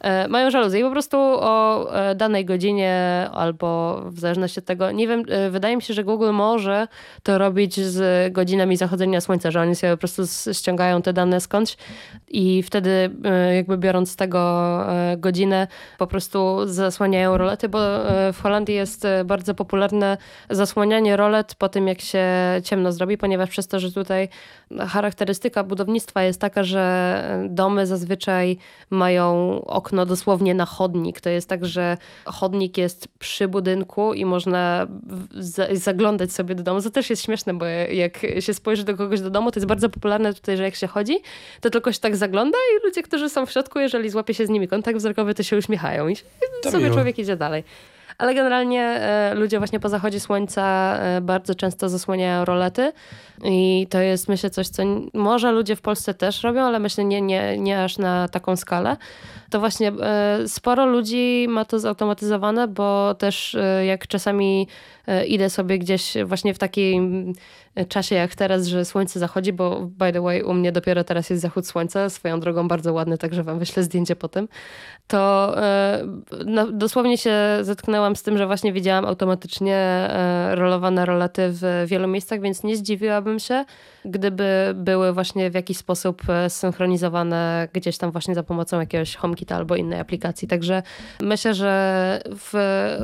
E, 0.00 0.28
mają 0.28 0.50
żaluzję 0.50 0.80
i 0.80 0.82
po 0.82 0.90
prostu 0.90 1.16
o 1.20 1.94
e, 1.94 2.14
danej 2.14 2.44
godzinie 2.44 3.26
albo 3.32 4.00
w 4.06 4.18
zależności 4.18 4.60
od 4.60 4.64
tego, 4.66 4.90
nie 4.90 5.08
wiem, 5.08 5.22
e, 5.28 5.50
wydaje 5.50 5.76
mi 5.76 5.82
się, 5.82 5.94
że 5.94 6.04
Google 6.04 6.32
może 6.32 6.88
to 7.22 7.38
robić 7.38 7.80
z 7.80 8.32
godzinami 8.32 8.76
zachodzenia 8.76 9.20
słońca, 9.20 9.50
że 9.50 9.60
oni 9.60 9.74
sobie 9.74 9.92
po 9.92 9.96
prostu 9.96 10.22
ściągają 10.52 11.02
te 11.02 11.12
dane 11.12 11.40
skądś 11.40 11.76
i 12.28 12.62
wtedy 12.62 13.10
jakby 13.54 13.78
biorąc 13.78 14.10
z 14.10 14.16
tego 14.16 14.46
godzinę 15.16 15.66
po 15.98 16.06
prostu 16.06 16.66
zasłaniają 16.66 17.38
rolety, 17.38 17.68
bo 17.68 17.78
w 18.32 18.42
Holandii 18.42 18.74
jest 18.74 19.06
bardzo 19.24 19.54
popularne 19.54 20.16
zasłanianie 20.50 21.16
rolet 21.16 21.54
po 21.54 21.68
tym, 21.68 21.88
jak 21.88 22.00
się 22.00 22.24
ciemno 22.64 22.92
zrobi, 22.92 23.18
ponieważ 23.18 23.50
przez 23.50 23.68
to, 23.68 23.80
że 23.80 23.92
tutaj 23.92 24.28
charakterystyka 24.88 25.64
budownictwa 25.64 26.22
jest 26.22 26.40
taka, 26.40 26.62
że 26.62 27.46
domy 27.48 27.86
zazwyczaj 27.86 28.58
mają 28.90 29.60
okno 29.64 29.85
dosłownie 29.92 30.54
na 30.54 30.66
chodnik. 30.66 31.20
To 31.20 31.30
jest 31.30 31.48
tak, 31.48 31.64
że 31.64 31.96
chodnik 32.24 32.78
jest 32.78 33.08
przy 33.18 33.48
budynku 33.48 34.14
i 34.14 34.24
można 34.24 34.86
zaglądać 35.72 36.32
sobie 36.32 36.54
do 36.54 36.62
domu. 36.62 36.82
To 36.82 36.90
też 36.90 37.10
jest 37.10 37.22
śmieszne, 37.22 37.54
bo 37.54 37.64
jak 37.92 38.26
się 38.40 38.54
spojrzy 38.54 38.84
do 38.84 38.96
kogoś 38.96 39.20
do 39.20 39.30
domu, 39.30 39.50
to 39.50 39.60
jest 39.60 39.68
bardzo 39.68 39.88
popularne 39.88 40.34
tutaj, 40.34 40.56
że 40.56 40.62
jak 40.62 40.74
się 40.74 40.86
chodzi, 40.86 41.18
to 41.60 41.70
tylko 41.70 41.92
się 41.92 42.00
tak 42.00 42.16
zagląda 42.16 42.58
i 42.58 42.86
ludzie, 42.86 43.02
którzy 43.02 43.30
są 43.30 43.46
w 43.46 43.50
środku, 43.50 43.78
jeżeli 43.78 44.10
złapie 44.10 44.34
się 44.34 44.46
z 44.46 44.50
nimi 44.50 44.68
kontakt 44.68 44.98
wzrokowy, 44.98 45.34
to 45.34 45.42
się 45.42 45.56
uśmiechają 45.56 46.08
i 46.08 46.16
sobie 46.64 46.84
miło. 46.84 46.94
człowiek 46.94 47.18
idzie 47.18 47.36
dalej 47.36 47.64
ale 48.18 48.34
generalnie 48.34 48.82
e, 48.82 49.34
ludzie 49.34 49.58
właśnie 49.58 49.80
po 49.80 49.88
zachodzie 49.88 50.20
słońca 50.20 50.96
e, 50.98 51.20
bardzo 51.20 51.54
często 51.54 51.88
zasłaniają 51.88 52.44
rolety 52.44 52.92
i 53.44 53.86
to 53.90 54.00
jest 54.00 54.28
myślę 54.28 54.50
coś, 54.50 54.68
co 54.68 54.82
może 55.14 55.52
ludzie 55.52 55.76
w 55.76 55.80
Polsce 55.80 56.14
też 56.14 56.42
robią, 56.42 56.62
ale 56.62 56.78
myślę 56.78 57.04
nie, 57.04 57.22
nie, 57.22 57.58
nie 57.58 57.84
aż 57.84 57.98
na 57.98 58.28
taką 58.28 58.56
skalę. 58.56 58.96
To 59.56 59.60
właśnie 59.60 59.88
e, 59.88 60.48
sporo 60.48 60.86
ludzi 60.86 61.46
ma 61.48 61.64
to 61.64 61.78
zautomatyzowane, 61.78 62.68
bo 62.68 63.14
też 63.14 63.56
jak 63.86 64.06
czasami 64.06 64.68
idę 65.28 65.50
sobie 65.50 65.78
gdzieś 65.78 66.14
właśnie 66.24 66.54
w 66.54 66.58
takim 66.58 67.32
czasie 67.88 68.14
jak 68.14 68.34
teraz, 68.34 68.66
że 68.66 68.84
słońce 68.84 69.20
zachodzi, 69.20 69.52
bo 69.52 69.80
by 69.80 70.12
the 70.12 70.20
way 70.20 70.42
u 70.42 70.54
mnie 70.54 70.72
dopiero 70.72 71.04
teraz 71.04 71.30
jest 71.30 71.42
zachód 71.42 71.66
słońca, 71.66 72.10
swoją 72.10 72.40
drogą 72.40 72.68
bardzo 72.68 72.92
ładny, 72.92 73.18
także 73.18 73.42
wam 73.42 73.58
wyślę 73.58 73.82
zdjęcie 73.82 74.16
po 74.16 74.28
tym, 74.28 74.48
to 75.06 75.54
no, 76.46 76.72
dosłownie 76.72 77.18
się 77.18 77.34
zetknęłam 77.62 78.16
z 78.16 78.22
tym, 78.22 78.38
że 78.38 78.46
właśnie 78.46 78.72
widziałam 78.72 79.04
automatycznie 79.04 79.76
e, 79.76 80.54
rolowane 80.54 81.06
rolety 81.06 81.42
w 81.48 81.84
wielu 81.86 82.08
miejscach, 82.08 82.40
więc 82.40 82.64
nie 82.64 82.76
zdziwiłabym 82.76 83.38
się, 83.38 83.64
gdyby 84.04 84.72
były 84.74 85.12
właśnie 85.12 85.50
w 85.50 85.54
jakiś 85.54 85.76
sposób 85.76 86.22
e, 86.28 86.50
synchronizowane 86.50 87.68
gdzieś 87.72 87.98
tam 87.98 88.10
właśnie 88.10 88.34
za 88.34 88.42
pomocą 88.42 88.80
jakiegoś 88.80 89.14
Albo 89.54 89.76
innej 89.76 90.00
aplikacji. 90.00 90.48
Także 90.48 90.82
myślę, 91.20 91.54
że 91.54 92.20
w 92.24 92.54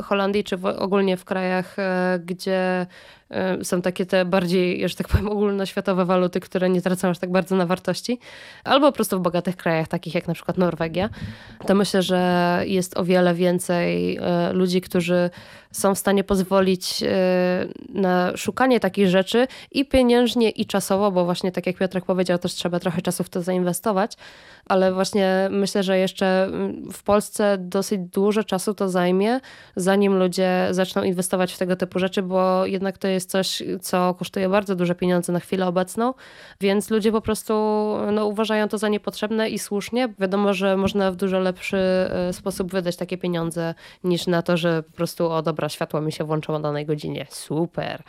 Holandii 0.05 0.45
czy 0.45 0.57
w, 0.57 0.67
ogólnie 0.67 1.17
w 1.17 1.25
krajach, 1.25 1.79
e, 1.79 2.21
gdzie 2.25 2.87
e, 3.31 3.65
są 3.65 3.83
takie 3.83 4.07
te 4.07 4.25
bardziej, 4.25 4.89
że 4.89 4.95
tak 4.95 5.09
powiem, 5.09 5.29
ogólnoświatowe 5.29 6.05
waluty, 6.05 6.41
które 6.41 6.71
nie 6.71 6.83
tracą 6.83 7.09
aż 7.09 7.19
tak 7.19 7.33
bardzo 7.33 7.57
na 7.57 7.67
wartości, 7.67 8.19
albo 8.65 8.87
po 8.87 8.93
prostu 8.93 9.19
w 9.19 9.23
bogatych 9.23 9.57
krajach, 9.57 9.89
takich 9.89 10.15
jak 10.15 10.29
na 10.29 10.35
przykład 10.35 10.59
Norwegia, 10.59 11.09
to 11.67 11.75
myślę, 11.75 12.03
że 12.03 12.63
jest 12.67 12.97
o 12.97 13.05
wiele 13.05 13.35
więcej 13.35 14.19
ludzi, 14.53 14.81
którzy 14.81 15.31
są 15.73 15.95
w 15.95 15.99
stanie 15.99 16.25
pozwolić 16.25 17.05
na 17.89 18.37
szukanie 18.37 18.81
takich 18.81 19.09
rzeczy 19.09 19.47
i 19.71 19.85
pieniężnie, 19.85 20.51
i 20.51 20.67
czasowo 20.67 21.13
bo 21.13 21.25
właśnie 21.25 21.53
tak 21.53 21.67
jak 21.67 21.77
Piotrek 21.77 22.05
powiedział, 22.05 22.39
też 22.39 22.55
trzeba 22.55 22.81
trochę 22.81 23.03
czasu 23.03 23.25
w 23.25 23.29
to 23.29 23.43
zainwestować, 23.43 24.17
ale 24.67 24.93
właśnie 24.93 25.49
myślę, 25.51 25.83
że 25.83 25.99
jeszcze 25.99 26.45
mm, 26.45 26.93
w 26.93 27.03
Polsce 27.03 27.57
dosyć 27.59 28.01
dużo 28.01 28.45
czasu 28.45 28.75
to 28.75 28.89
zajmie, 28.89 29.41
zanim 29.77 30.19
ludzie 30.19 30.69
zaczną 30.71 31.03
inwestować 31.03 31.53
w 31.53 31.59
tego 31.59 31.77
typu 31.77 31.99
rzeczy, 31.99 32.23
bo 32.23 32.67
jednak 32.67 32.99
to 32.99 33.09
jest 33.09 33.31
coś, 33.31 33.63
co 33.81 34.15
kosztuje 34.15 34.49
bardzo 34.49 34.77
duże 34.77 34.95
pieniądze 34.95 35.33
na 35.33 35.41
chwilę 35.41 35.67
obecną, 35.67 36.15
więc 36.61 36.91
ludzie 36.91 37.13
po 37.13 37.21
prostu 37.21 37.55
no, 38.13 38.27
uważają 38.27 38.69
to 38.69 38.79
za 38.79 38.89
niepotrzebne 38.89 39.51
i 39.51 39.59
słusznie. 39.59 40.09
Wiadomo, 40.19 40.55
że 40.55 40.77
można 40.77 41.11
w 41.11 41.17
dużo 41.17 41.39
lepszy 41.39 41.77
e, 41.77 42.33
sposób 42.33 42.73
wydać 42.73 42.97
takie 42.97 43.19
pieniądze 43.19 43.75
niż 44.05 44.27
na 44.27 44.43
to, 44.43 44.57
że 44.57 44.83
po 44.83 44.93
prostu 44.93 45.31
o 45.31 45.43
dobra, 45.43 45.62
światło 45.69 46.01
mi 46.01 46.13
się 46.13 46.25
włączyło 46.25 46.59
na 46.59 46.63
danej 46.69 46.87
godzinie. 46.87 47.27
Super. 47.31 48.03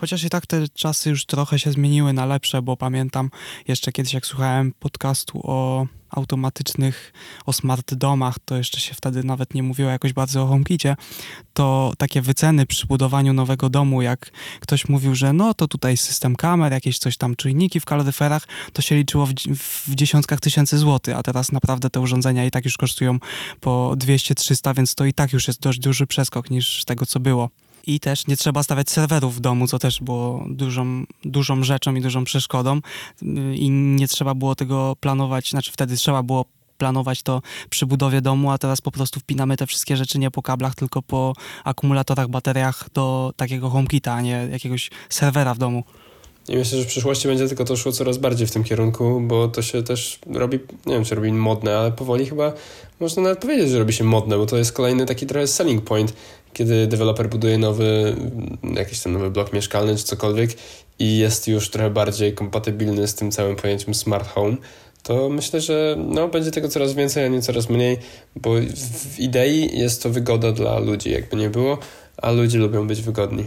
Chociaż 0.00 0.24
i 0.24 0.30
tak 0.30 0.46
te 0.46 0.68
czasy 0.68 1.10
już 1.10 1.26
trochę 1.26 1.58
się 1.58 1.72
zmieniły 1.72 2.12
na 2.12 2.26
lepsze, 2.26 2.62
bo 2.62 2.76
pamiętam 2.76 3.30
jeszcze 3.68 3.92
kiedyś, 3.92 4.14
jak 4.14 4.26
słuchałem 4.26 4.72
podcastu 4.80 5.40
o 5.44 5.86
automatycznych, 6.10 7.12
o 7.46 7.52
smart 7.52 7.94
domach, 7.94 8.36
to 8.44 8.56
jeszcze 8.56 8.80
się 8.80 8.94
wtedy 8.94 9.24
nawet 9.24 9.54
nie 9.54 9.62
mówiło 9.62 9.90
jakoś 9.90 10.12
bardzo 10.12 10.42
o 10.42 10.46
HomeKicie, 10.46 10.96
to 11.52 11.92
takie 11.98 12.22
wyceny 12.22 12.66
przy 12.66 12.86
budowaniu 12.86 13.32
nowego 13.32 13.70
domu, 13.70 14.02
jak 14.02 14.30
ktoś 14.60 14.88
mówił, 14.88 15.14
że 15.14 15.32
no 15.32 15.54
to 15.54 15.68
tutaj 15.68 15.96
system 15.96 16.36
kamer, 16.36 16.72
jakieś 16.72 16.98
coś 16.98 17.16
tam 17.16 17.36
czujniki 17.36 17.80
w 17.80 17.84
kaloryferach, 17.84 18.48
to 18.72 18.82
się 18.82 18.96
liczyło 18.96 19.26
w, 19.26 19.32
w 19.88 19.94
dziesiątkach 19.94 20.40
tysięcy 20.40 20.78
złotych, 20.78 21.16
a 21.16 21.22
teraz 21.22 21.52
naprawdę 21.52 21.90
te 21.90 22.00
urządzenia 22.00 22.44
i 22.44 22.50
tak 22.50 22.64
już 22.64 22.76
kosztują 22.76 23.18
po 23.60 23.94
200-300, 23.96 24.76
więc 24.76 24.94
to 24.94 25.04
i 25.04 25.12
tak 25.12 25.32
już 25.32 25.48
jest 25.48 25.60
dość 25.60 25.78
duży 25.78 26.06
przeskok 26.06 26.50
niż 26.50 26.84
tego, 26.84 27.06
co 27.06 27.20
było 27.20 27.50
i 27.88 28.00
też 28.00 28.26
nie 28.26 28.36
trzeba 28.36 28.62
stawiać 28.62 28.90
serwerów 28.90 29.36
w 29.36 29.40
domu, 29.40 29.66
co 29.66 29.78
też 29.78 30.00
było 30.00 30.44
dużą, 30.48 31.04
dużą 31.24 31.64
rzeczą 31.64 31.94
i 31.94 32.00
dużą 32.00 32.24
przeszkodą 32.24 32.80
i 33.54 33.70
nie 33.70 34.08
trzeba 34.08 34.34
było 34.34 34.54
tego 34.54 34.96
planować, 35.00 35.50
znaczy 35.50 35.72
wtedy 35.72 35.96
trzeba 35.96 36.22
było 36.22 36.44
planować 36.78 37.22
to 37.22 37.42
przy 37.70 37.86
budowie 37.86 38.20
domu, 38.20 38.50
a 38.50 38.58
teraz 38.58 38.80
po 38.80 38.90
prostu 38.90 39.20
wpinamy 39.20 39.56
te 39.56 39.66
wszystkie 39.66 39.96
rzeczy 39.96 40.18
nie 40.18 40.30
po 40.30 40.42
kablach, 40.42 40.74
tylko 40.74 41.02
po 41.02 41.32
akumulatorach, 41.64 42.28
bateriach 42.28 42.88
do 42.94 43.32
takiego 43.36 43.70
HomeKita, 43.70 44.14
a 44.14 44.20
nie 44.20 44.48
jakiegoś 44.52 44.90
serwera 45.08 45.54
w 45.54 45.58
domu. 45.58 45.84
I 46.48 46.56
myślę, 46.56 46.78
że 46.78 46.84
w 46.84 46.88
przyszłości 46.88 47.28
będzie 47.28 47.48
tylko 47.48 47.64
to 47.64 47.76
szło 47.76 47.92
coraz 47.92 48.18
bardziej 48.18 48.46
w 48.46 48.50
tym 48.50 48.64
kierunku, 48.64 49.20
bo 49.20 49.48
to 49.48 49.62
się 49.62 49.82
też 49.82 50.18
robi, 50.34 50.58
nie 50.86 50.94
wiem 50.94 51.04
czy 51.04 51.14
robi 51.14 51.32
modne, 51.32 51.78
ale 51.78 51.92
powoli 51.92 52.26
chyba 52.26 52.52
można 53.00 53.22
nawet 53.22 53.38
powiedzieć, 53.38 53.70
że 53.70 53.78
robi 53.78 53.92
się 53.92 54.04
modne, 54.04 54.36
bo 54.36 54.46
to 54.46 54.56
jest 54.56 54.72
kolejny 54.72 55.06
taki 55.06 55.26
trochę 55.26 55.46
selling 55.46 55.84
point, 55.84 56.12
kiedy 56.52 56.86
deweloper 56.86 57.28
buduje 57.28 57.58
nowy, 57.58 58.16
jakiś 58.74 59.00
ten 59.00 59.12
nowy 59.12 59.30
blok 59.30 59.52
mieszkalny 59.52 59.96
czy 59.96 60.04
cokolwiek 60.04 60.50
i 60.98 61.18
jest 61.18 61.48
już 61.48 61.70
trochę 61.70 61.90
bardziej 61.90 62.34
kompatybilny 62.34 63.08
z 63.08 63.14
tym 63.14 63.30
całym 63.30 63.56
pojęciem 63.56 63.94
smart 63.94 64.28
home, 64.28 64.56
to 65.02 65.28
myślę, 65.28 65.60
że 65.60 65.96
no, 65.98 66.28
będzie 66.28 66.50
tego 66.50 66.68
coraz 66.68 66.92
więcej, 66.92 67.24
a 67.24 67.28
nie 67.28 67.42
coraz 67.42 67.70
mniej, 67.70 67.96
bo 68.36 68.50
w 69.14 69.18
idei 69.18 69.78
jest 69.78 70.02
to 70.02 70.10
wygoda 70.10 70.52
dla 70.52 70.78
ludzi, 70.78 71.10
jakby 71.10 71.36
nie 71.36 71.50
było, 71.50 71.78
a 72.16 72.30
ludzie 72.30 72.58
lubią 72.58 72.86
być 72.86 73.02
wygodni. 73.02 73.44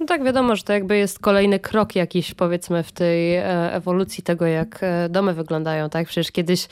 No 0.00 0.06
tak, 0.06 0.24
wiadomo, 0.24 0.56
że 0.56 0.62
to 0.62 0.72
jakby 0.72 0.96
jest 0.96 1.18
kolejny 1.18 1.58
krok 1.58 1.94
jakiś, 1.94 2.34
powiedzmy, 2.34 2.82
w 2.82 2.92
tej 2.92 3.34
e, 3.36 3.72
ewolucji 3.72 4.22
tego, 4.22 4.46
jak 4.46 4.78
e, 4.82 5.08
domy 5.08 5.34
wyglądają, 5.34 5.90
tak? 5.90 6.06
Przecież 6.06 6.32
kiedyś 6.32 6.68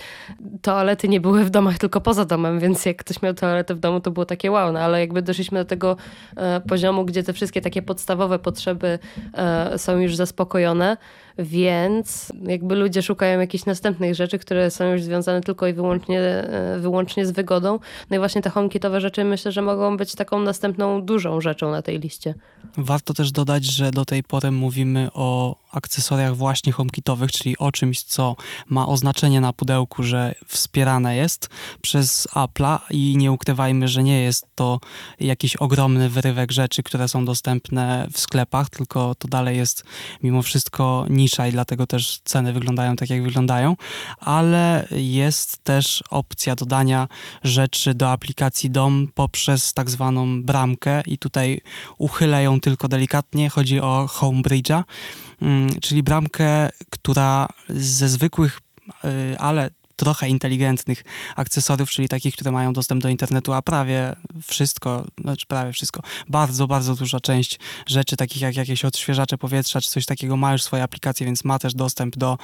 toalety 0.63 1.09
nie 1.09 1.21
były 1.21 1.45
w 1.45 1.51
domach, 1.51 1.79
tylko 1.79 2.01
poza 2.01 2.25
domem, 2.25 2.59
więc 2.59 2.87
jak 2.87 2.97
ktoś 2.97 3.23
miał 3.23 3.35
toaletę 3.35 3.75
w 3.75 3.79
domu, 3.79 4.01
to 4.01 4.11
było 4.11 4.27
takie 4.27 4.51
wow, 4.51 4.73
no 4.73 4.81
ale 4.81 5.01
jakby 5.01 5.23
doszliśmy 5.23 5.59
do 5.59 5.65
tego 5.65 5.97
e, 6.37 6.61
poziomu, 6.61 7.05
gdzie 7.05 7.23
te 7.23 7.33
wszystkie 7.33 7.61
takie 7.61 7.83
podstawowe 7.83 8.39
potrzeby 8.39 8.99
są 9.77 9.99
już 9.99 10.17
zaspokojone, 10.17 10.97
więc 11.39 12.33
jakby 12.43 12.75
ludzie 12.75 13.03
szukają 13.03 13.41
jakichś 13.41 13.65
następnych 13.65 14.15
rzeczy, 14.15 14.39
które 14.39 14.71
są 14.71 14.85
już 14.85 15.03
związane 15.03 15.41
tylko 15.41 15.67
i 15.67 15.73
wyłącznie, 15.73 16.49
wyłącznie 16.79 17.27
z 17.27 17.31
wygodą. 17.31 17.79
No 18.11 18.17
i 18.17 18.19
właśnie 18.19 18.43
te 18.43 18.51
homekitowe 18.51 19.01
rzeczy 19.01 19.25
myślę, 19.25 19.53
że 19.53 19.63
mogą 19.63 19.97
być 19.97 20.15
taką 20.15 20.41
następną 20.41 21.03
dużą 21.03 21.41
rzeczą 21.41 21.71
na 21.71 21.83
tej 21.83 22.01
liście. 22.01 22.35
Warto 22.77 23.15
też 23.15 23.33
dodać, 23.33 23.65
że 23.65 23.91
do 23.91 24.05
tej 24.05 24.23
pory 24.23 24.51
mówimy 24.51 25.09
o 25.15 25.57
akcesoriach 25.73 26.37
właśnie 26.37 26.73
HomeKitowych, 26.73 27.33
czyli 27.33 27.59
o 27.59 27.73
czymś, 27.73 28.03
co 28.03 28.37
ma 28.69 28.89
oznaczenie 28.89 29.41
na 29.41 29.53
pudełku, 29.53 30.03
że 30.03 30.35
wspierane 30.47 31.17
jest 31.17 31.49
przez 31.83 32.29
Apple'a 32.29 32.79
i 32.91 33.17
nie 33.17 33.33
ukrywajmy, 33.33 33.89
że 33.89 34.03
nie 34.03 34.23
jest 34.23 34.47
to 34.55 34.81
jakiś 35.21 35.57
ogromny 35.57 36.09
wyrywek 36.09 36.53
rzeczy, 36.53 36.83
które 36.83 37.09
są 37.09 37.25
dostępne 37.25 38.09
w 38.13 38.19
sklepach, 38.19 38.71
tylko 38.71 39.15
to 39.15 39.29
dalej 39.29 39.57
jest 39.57 39.85
mimo 40.23 40.43
wszystko 40.43 41.07
i 41.49 41.53
dlatego 41.53 41.87
też 41.87 42.21
ceny 42.25 42.53
wyglądają 42.53 42.97
tak, 42.97 43.11
jak 43.11 43.23
wyglądają, 43.23 43.77
ale 44.19 44.89
jest 44.91 45.65
też 45.65 46.05
opcja 46.11 46.55
dodania 46.55 47.09
rzeczy 47.45 47.95
do 47.95 48.11
aplikacji 48.11 48.71
DOM 48.71 49.09
poprzez 49.15 49.73
tak 49.73 49.91
zwaną 49.91 50.43
bramkę 50.43 51.03
i 51.07 51.19
tutaj 51.19 51.61
uchylę 51.99 52.43
ją 52.43 52.61
tylko 52.61 52.89
delikatnie, 52.89 53.51
chodzi 53.51 53.81
o 53.81 54.07
Homebridge'a, 54.11 54.83
mm, 55.43 55.81
czyli 55.81 56.03
bramkę, 56.03 56.69
która 56.91 57.49
ze 57.69 58.09
zwykłych, 58.09 58.61
y, 59.05 59.39
ale 59.39 59.71
trochę 59.97 60.29
inteligentnych 60.29 61.05
akcesoriów, 61.37 61.91
czyli 61.91 62.09
takich, 62.09 62.35
które 62.35 62.53
mają 62.53 62.73
dostęp 62.73 63.03
do 63.03 63.09
internetu, 63.09 63.53
a 63.53 63.63
prawie 63.63 64.17
wszystko, 64.47 65.07
znaczy 65.21 65.47
prawie 65.47 65.73
wszystko, 65.73 66.03
bardzo, 66.29 66.67
bardzo 66.67 66.95
duża 66.95 67.21
część 67.21 67.59
rzeczy, 67.87 68.17
takich 68.17 68.43
jak 68.43 68.57
jakieś 68.57 68.85
odświeżacze 68.85 69.39
powietrza, 69.39 69.81
czy 69.81 69.91
coś 69.91 70.07
takiego, 70.07 70.37
ma 70.37 70.53
już 70.53 70.63
swoje 70.63 70.83
aplikacje, 70.83 71.27
więc 71.27 71.45
ma 71.45 71.59
też 71.59 71.75
dostęp 71.75 72.17
do, 72.17 72.39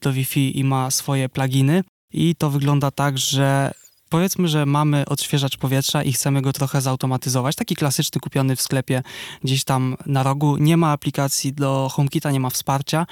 do 0.00 0.12
Wi-Fi 0.12 0.58
i 0.58 0.64
ma 0.64 0.90
swoje 0.90 1.28
pluginy. 1.28 1.84
I 2.12 2.34
to 2.34 2.50
wygląda 2.50 2.90
tak, 2.90 3.18
że 3.18 3.72
Powiedzmy, 4.08 4.48
że 4.48 4.66
mamy 4.66 5.04
odświeżacz 5.06 5.56
powietrza 5.56 6.02
i 6.02 6.12
chcemy 6.12 6.42
go 6.42 6.52
trochę 6.52 6.80
zautomatyzować. 6.80 7.56
Taki 7.56 7.76
klasyczny 7.76 8.20
kupiony 8.20 8.56
w 8.56 8.62
sklepie 8.62 9.02
gdzieś 9.44 9.64
tam 9.64 9.96
na 10.06 10.22
rogu. 10.22 10.56
Nie 10.56 10.76
ma 10.76 10.92
aplikacji 10.92 11.52
do 11.52 11.88
HomeKita, 11.92 12.30
nie 12.30 12.40
ma 12.40 12.50
wsparcia, 12.50 13.06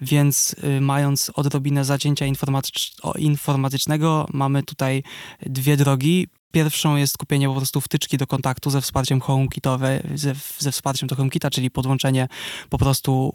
więc 0.00 0.56
y, 0.64 0.80
mając 0.80 1.30
odrobinę 1.34 1.84
zacięcia 1.84 2.26
informatycz 2.26 2.92
informatycznego, 3.18 4.26
mamy 4.32 4.62
tutaj 4.62 5.02
dwie 5.46 5.76
drogi. 5.76 6.28
Pierwszą 6.52 6.96
jest 6.96 7.18
kupienie 7.18 7.48
po 7.48 7.54
prostu 7.54 7.80
wtyczki 7.80 8.18
do 8.18 8.26
kontaktu 8.26 8.70
ze 8.70 8.80
wsparciem 8.80 9.20
HomeKitowe, 9.20 10.02
ze, 10.14 10.34
ze 10.58 10.72
wsparciem 10.72 11.08
do 11.08 11.16
HomeKita, 11.16 11.50
czyli 11.50 11.70
podłączenie 11.70 12.28
po 12.68 12.78
prostu 12.78 13.34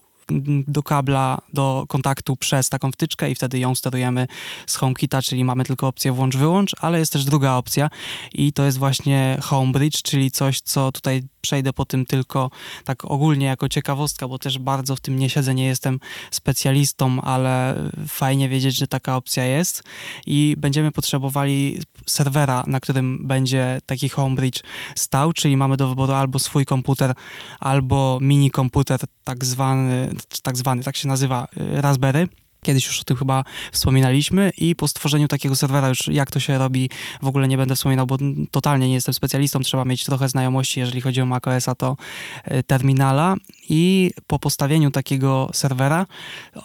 do 0.67 0.84
kabla, 0.84 1.38
do 1.53 1.86
kontaktu 1.88 2.36
przez 2.36 2.69
taką 2.69 2.91
wtyczkę 2.91 3.32
i 3.32 3.36
wtedy 3.36 3.59
ją 3.59 3.76
sterujemy 3.76 4.28
z 4.67 4.76
HomeKita, 4.76 5.21
czyli 5.21 5.43
mamy 5.43 5.63
tylko 5.63 5.88
opcję 5.88 6.11
włącz-wyłącz, 6.11 6.76
ale 6.82 6.99
jest 6.99 7.13
też 7.13 7.26
druga 7.26 7.53
opcja 7.53 7.89
i 8.34 8.53
to 8.53 8.63
jest 8.63 8.78
właśnie 8.78 9.38
HomeBridge, 9.41 10.01
czyli 10.01 10.32
coś, 10.32 10.61
co 10.61 10.91
tutaj 10.91 11.24
przejdę 11.41 11.74
po 11.74 11.86
tym 11.86 12.05
tylko 12.05 12.51
tak 12.86 13.05
ogólnie 13.05 13.45
jako 13.45 13.69
ciekawostka, 13.69 14.28
bo 14.28 14.39
też 14.39 14.59
bardzo 14.59 14.95
w 14.95 14.99
tym 14.99 15.19
nie 15.19 15.30
siedzę, 15.30 15.55
nie 15.55 15.65
jestem 15.65 15.99
specjalistą, 16.32 17.21
ale 17.21 17.76
fajnie 18.07 18.49
wiedzieć, 18.49 18.76
że 18.76 18.88
taka 18.88 19.15
opcja 19.15 19.45
jest 19.45 19.84
i 20.26 20.55
będziemy 20.57 20.91
potrzebowali 20.91 21.82
serwera, 22.05 22.63
na 22.67 22.80
którym 22.80 23.28
będzie 23.28 23.80
taki 23.86 24.09
Homebridge 24.09 24.63
stał, 24.95 25.34
czyli 25.34 25.57
mamy 25.57 25.78
do 25.78 25.88
wyboru 25.88 26.13
albo 26.13 26.39
swój 26.39 26.65
komputer, 26.65 27.13
albo 27.59 28.19
mini 28.21 28.51
komputer, 28.51 28.99
tak 29.24 29.45
zwany, 29.45 30.12
tak 30.43 30.57
zwany, 30.57 30.84
tak 30.84 30.95
się 30.95 31.07
nazywa, 31.07 31.47
y, 31.78 31.82
Raspberry 31.82 32.28
Kiedyś 32.64 32.86
już 32.88 33.01
o 33.01 33.03
tym 33.03 33.18
chyba 33.18 33.43
wspominaliśmy 33.72 34.51
i 34.57 34.76
po 34.76 34.88
stworzeniu 34.88 35.28
takiego 35.28 35.55
serwera 35.55 35.89
już 35.89 36.07
jak 36.07 36.32
to 36.32 36.39
się 36.39 36.57
robi 36.57 36.89
w 37.22 37.28
ogóle 37.28 37.47
nie 37.47 37.57
będę 37.57 37.76
wspominał, 37.76 38.07
bo 38.07 38.18
totalnie 38.51 38.88
nie 38.88 38.93
jestem 38.93 39.14
specjalistą, 39.14 39.59
trzeba 39.59 39.86
mieć 39.86 40.05
trochę 40.05 40.30
znajomości, 40.30 40.80
jeżeli 40.80 41.01
chodzi 41.01 41.22
o 41.22 41.26
macOSa 41.26 41.76
to 41.76 41.97
e, 42.43 42.64
terminala. 42.64 43.36
I 43.70 44.11
po 44.28 44.39
postawieniu 44.39 44.91
takiego 44.91 45.49
serwera 45.53 46.05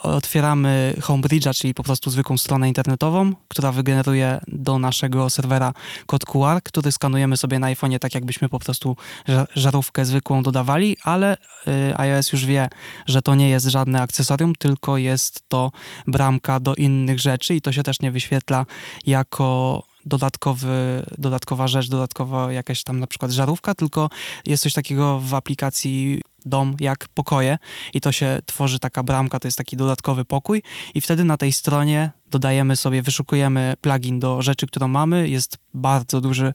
otwieramy 0.02 0.94
Homebridge'a, 1.00 1.54
czyli 1.54 1.74
po 1.74 1.82
prostu 1.82 2.10
zwykłą 2.10 2.38
stronę 2.38 2.68
internetową, 2.68 3.32
która 3.48 3.72
wygeneruje 3.72 4.40
do 4.48 4.78
naszego 4.78 5.30
serwera 5.30 5.72
kod 6.06 6.24
QR, 6.24 6.62
który 6.62 6.92
skanujemy 6.92 7.36
sobie 7.36 7.58
na 7.58 7.66
iPhone'ie 7.66 7.98
tak 7.98 8.14
jakbyśmy 8.14 8.48
po 8.48 8.58
prostu 8.58 8.96
żarówkę 9.54 10.04
zwykłą 10.04 10.42
dodawali, 10.42 10.96
ale 11.02 11.36
e, 11.66 12.00
iOS 12.00 12.32
już 12.32 12.46
wie, 12.46 12.68
że 13.06 13.22
to 13.22 13.34
nie 13.34 13.48
jest 13.48 13.66
żadne 13.66 14.02
akcesorium, 14.02 14.54
tylko 14.54 14.98
jest 14.98 15.48
to 15.48 15.72
bramka 16.06 16.60
do 16.60 16.74
innych 16.74 17.20
rzeczy 17.20 17.54
i 17.54 17.60
to 17.60 17.72
się 17.72 17.82
też 17.82 18.00
nie 18.00 18.10
wyświetla 18.10 18.66
jako 19.06 19.82
dodatkowy, 20.06 21.02
dodatkowa 21.18 21.68
rzecz, 21.68 21.88
dodatkowa 21.88 22.52
jakaś 22.52 22.82
tam 22.82 23.00
na 23.00 23.06
przykład 23.06 23.30
żarówka, 23.30 23.74
tylko 23.74 24.10
jest 24.46 24.62
coś 24.62 24.72
takiego 24.72 25.20
w 25.20 25.34
aplikacji 25.34 26.20
dom 26.46 26.76
jak 26.80 27.08
pokoje 27.08 27.58
i 27.94 28.00
to 28.00 28.12
się 28.12 28.38
tworzy 28.46 28.78
taka 28.78 29.02
bramka, 29.02 29.40
to 29.40 29.48
jest 29.48 29.58
taki 29.58 29.76
dodatkowy 29.76 30.24
pokój 30.24 30.62
i 30.94 31.00
wtedy 31.00 31.24
na 31.24 31.36
tej 31.36 31.52
stronie 31.52 32.10
dodajemy 32.30 32.76
sobie, 32.76 33.02
wyszukujemy 33.02 33.74
plugin 33.80 34.20
do 34.20 34.42
rzeczy, 34.42 34.66
którą 34.66 34.88
mamy. 34.88 35.28
Jest 35.28 35.58
bardzo 35.74 36.20
duży, 36.20 36.52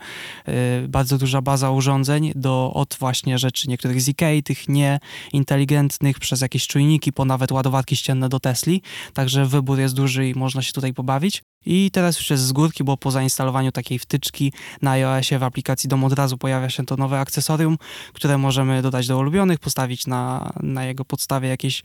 y, 0.84 0.88
bardzo 0.88 1.18
duża 1.18 1.42
baza 1.42 1.72
urządzeń 1.72 2.32
do 2.36 2.72
od 2.74 2.98
właśnie 3.00 3.38
rzeczy 3.38 3.70
niektórych 3.70 4.02
z 4.02 4.10
IKEA, 4.10 4.44
tych 4.44 4.66
nieinteligentnych, 4.70 6.20
przez 6.20 6.42
jakieś 6.42 6.68
czujniki, 6.68 7.14
po 7.14 7.26
nawet 7.26 7.52
ładowarki 7.52 7.96
ścienne 7.96 8.30
do 8.30 8.40
Tesli. 8.40 8.82
Także 9.14 9.46
wybór 9.46 9.80
jest 9.80 9.96
duży 9.96 10.30
i 10.30 10.36
można 10.36 10.62
się 10.62 10.74
tutaj 10.74 10.94
pobawić. 10.94 11.44
I 11.66 11.92
teraz 11.92 12.20
już 12.20 12.30
jest 12.30 12.44
z 12.44 12.52
górki, 12.52 12.84
bo 12.84 12.98
po 12.98 13.12
zainstalowaniu 13.12 13.72
takiej 13.72 14.00
wtyczki 14.00 14.54
na 14.82 14.92
iOSie 14.92 15.40
w 15.40 15.44
aplikacji 15.44 15.90
DOM 15.90 16.04
od 16.04 16.14
razu 16.14 16.38
pojawia 16.38 16.70
się 16.70 16.86
to 16.86 16.98
nowe 16.98 17.20
akcesorium, 17.20 17.78
które 18.14 18.38
możemy 18.38 18.82
dodać 18.82 19.08
do 19.08 19.18
ulubionych, 19.18 19.60
postawić 19.60 20.08
na, 20.08 20.54
na 20.64 20.86
jego 20.86 21.06
podstawie 21.06 21.50
jakieś 21.50 21.84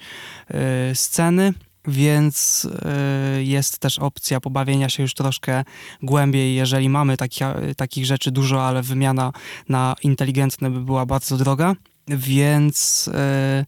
yy, 0.51 0.59
sceny 0.95 1.55
więc 1.87 2.65
y, 3.39 3.45
jest 3.45 3.79
też 3.79 3.99
opcja 3.99 4.41
pobawienia 4.41 4.89
się 4.89 5.03
już 5.03 5.15
troszkę 5.15 5.65
głębiej, 6.03 6.55
jeżeli 6.55 6.89
mamy 6.89 7.17
taki, 7.17 7.45
takich 7.77 8.07
rzeczy 8.07 8.31
dużo, 8.31 8.67
ale 8.67 8.83
wymiana 8.83 9.33
na 9.69 9.95
inteligentne 10.03 10.71
by 10.71 10.81
była 10.81 11.07
bardzo 11.07 11.37
droga. 11.37 11.75
Więc 12.09 13.09
y, 13.09 13.67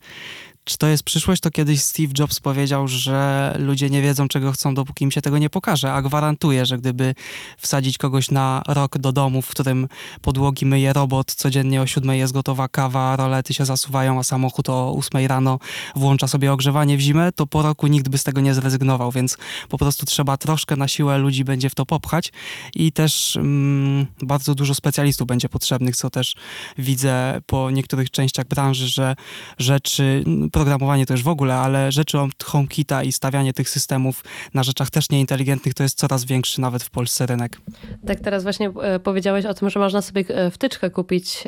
czy 0.70 0.78
to 0.78 0.86
jest 0.86 1.02
przyszłość, 1.02 1.42
to 1.42 1.50
kiedyś 1.50 1.82
Steve 1.82 2.12
Jobs 2.18 2.40
powiedział, 2.40 2.88
że 2.88 3.56
ludzie 3.58 3.90
nie 3.90 4.02
wiedzą, 4.02 4.28
czego 4.28 4.52
chcą, 4.52 4.74
dopóki 4.74 5.04
im 5.04 5.10
się 5.10 5.22
tego 5.22 5.38
nie 5.38 5.50
pokaże, 5.50 5.92
a 5.92 6.02
gwarantuję, 6.02 6.66
że 6.66 6.78
gdyby 6.78 7.14
wsadzić 7.58 7.98
kogoś 7.98 8.30
na 8.30 8.62
rok 8.68 8.98
do 8.98 9.12
domu, 9.12 9.42
w 9.42 9.48
którym 9.48 9.88
podłogi 10.22 10.66
myje 10.66 10.92
robot, 10.92 11.34
codziennie 11.34 11.82
o 11.82 11.86
siódmej 11.86 12.18
jest 12.18 12.32
gotowa 12.32 12.68
kawa, 12.68 13.16
rolety 13.16 13.54
się 13.54 13.64
zasuwają, 13.64 14.18
a 14.18 14.22
samochód 14.22 14.68
o 14.68 14.92
ósmej 14.92 15.28
rano 15.28 15.58
włącza 15.96 16.28
sobie 16.28 16.52
ogrzewanie 16.52 16.96
w 16.96 17.00
zimę, 17.00 17.32
to 17.32 17.46
po 17.46 17.62
roku 17.62 17.86
nikt 17.86 18.08
by 18.08 18.18
z 18.18 18.24
tego 18.24 18.40
nie 18.40 18.54
zrezygnował, 18.54 19.12
więc 19.12 19.36
po 19.68 19.78
prostu 19.78 20.06
trzeba 20.06 20.36
troszkę 20.36 20.76
na 20.76 20.88
siłę 20.88 21.18
ludzi 21.18 21.44
będzie 21.44 21.70
w 21.70 21.74
to 21.74 21.86
popchać 21.86 22.32
i 22.74 22.92
też 22.92 23.36
mm, 23.36 24.06
bardzo 24.22 24.54
dużo 24.54 24.74
specjalistów 24.74 25.26
będzie 25.26 25.48
potrzebnych, 25.48 25.96
co 25.96 26.10
też 26.10 26.34
widzę 26.78 27.40
po 27.46 27.70
niektórych 27.70 28.10
częściach 28.10 28.46
branży, 28.46 28.88
że 28.88 29.16
rzeczy 29.58 30.24
programowanie 30.60 31.06
to 31.06 31.14
już 31.14 31.22
w 31.22 31.28
ogóle, 31.28 31.54
ale 31.54 31.92
rzeczy 31.92 32.18
od 32.18 32.44
HomeKita 32.44 33.02
i 33.02 33.12
stawianie 33.12 33.52
tych 33.52 33.68
systemów 33.68 34.24
na 34.54 34.62
rzeczach 34.62 34.90
też 34.90 35.10
nieinteligentnych 35.10 35.74
to 35.74 35.82
jest 35.82 35.98
coraz 35.98 36.24
większy 36.24 36.60
nawet 36.60 36.82
w 36.82 36.90
Polsce 36.90 37.26
rynek. 37.26 37.60
Tak, 38.06 38.20
teraz 38.20 38.42
właśnie 38.42 38.72
e, 38.82 38.98
powiedziałeś 38.98 39.44
o 39.44 39.54
tym, 39.54 39.70
że 39.70 39.80
można 39.80 40.02
sobie 40.02 40.24
e, 40.28 40.50
wtyczkę 40.50 40.90
kupić, 40.90 41.44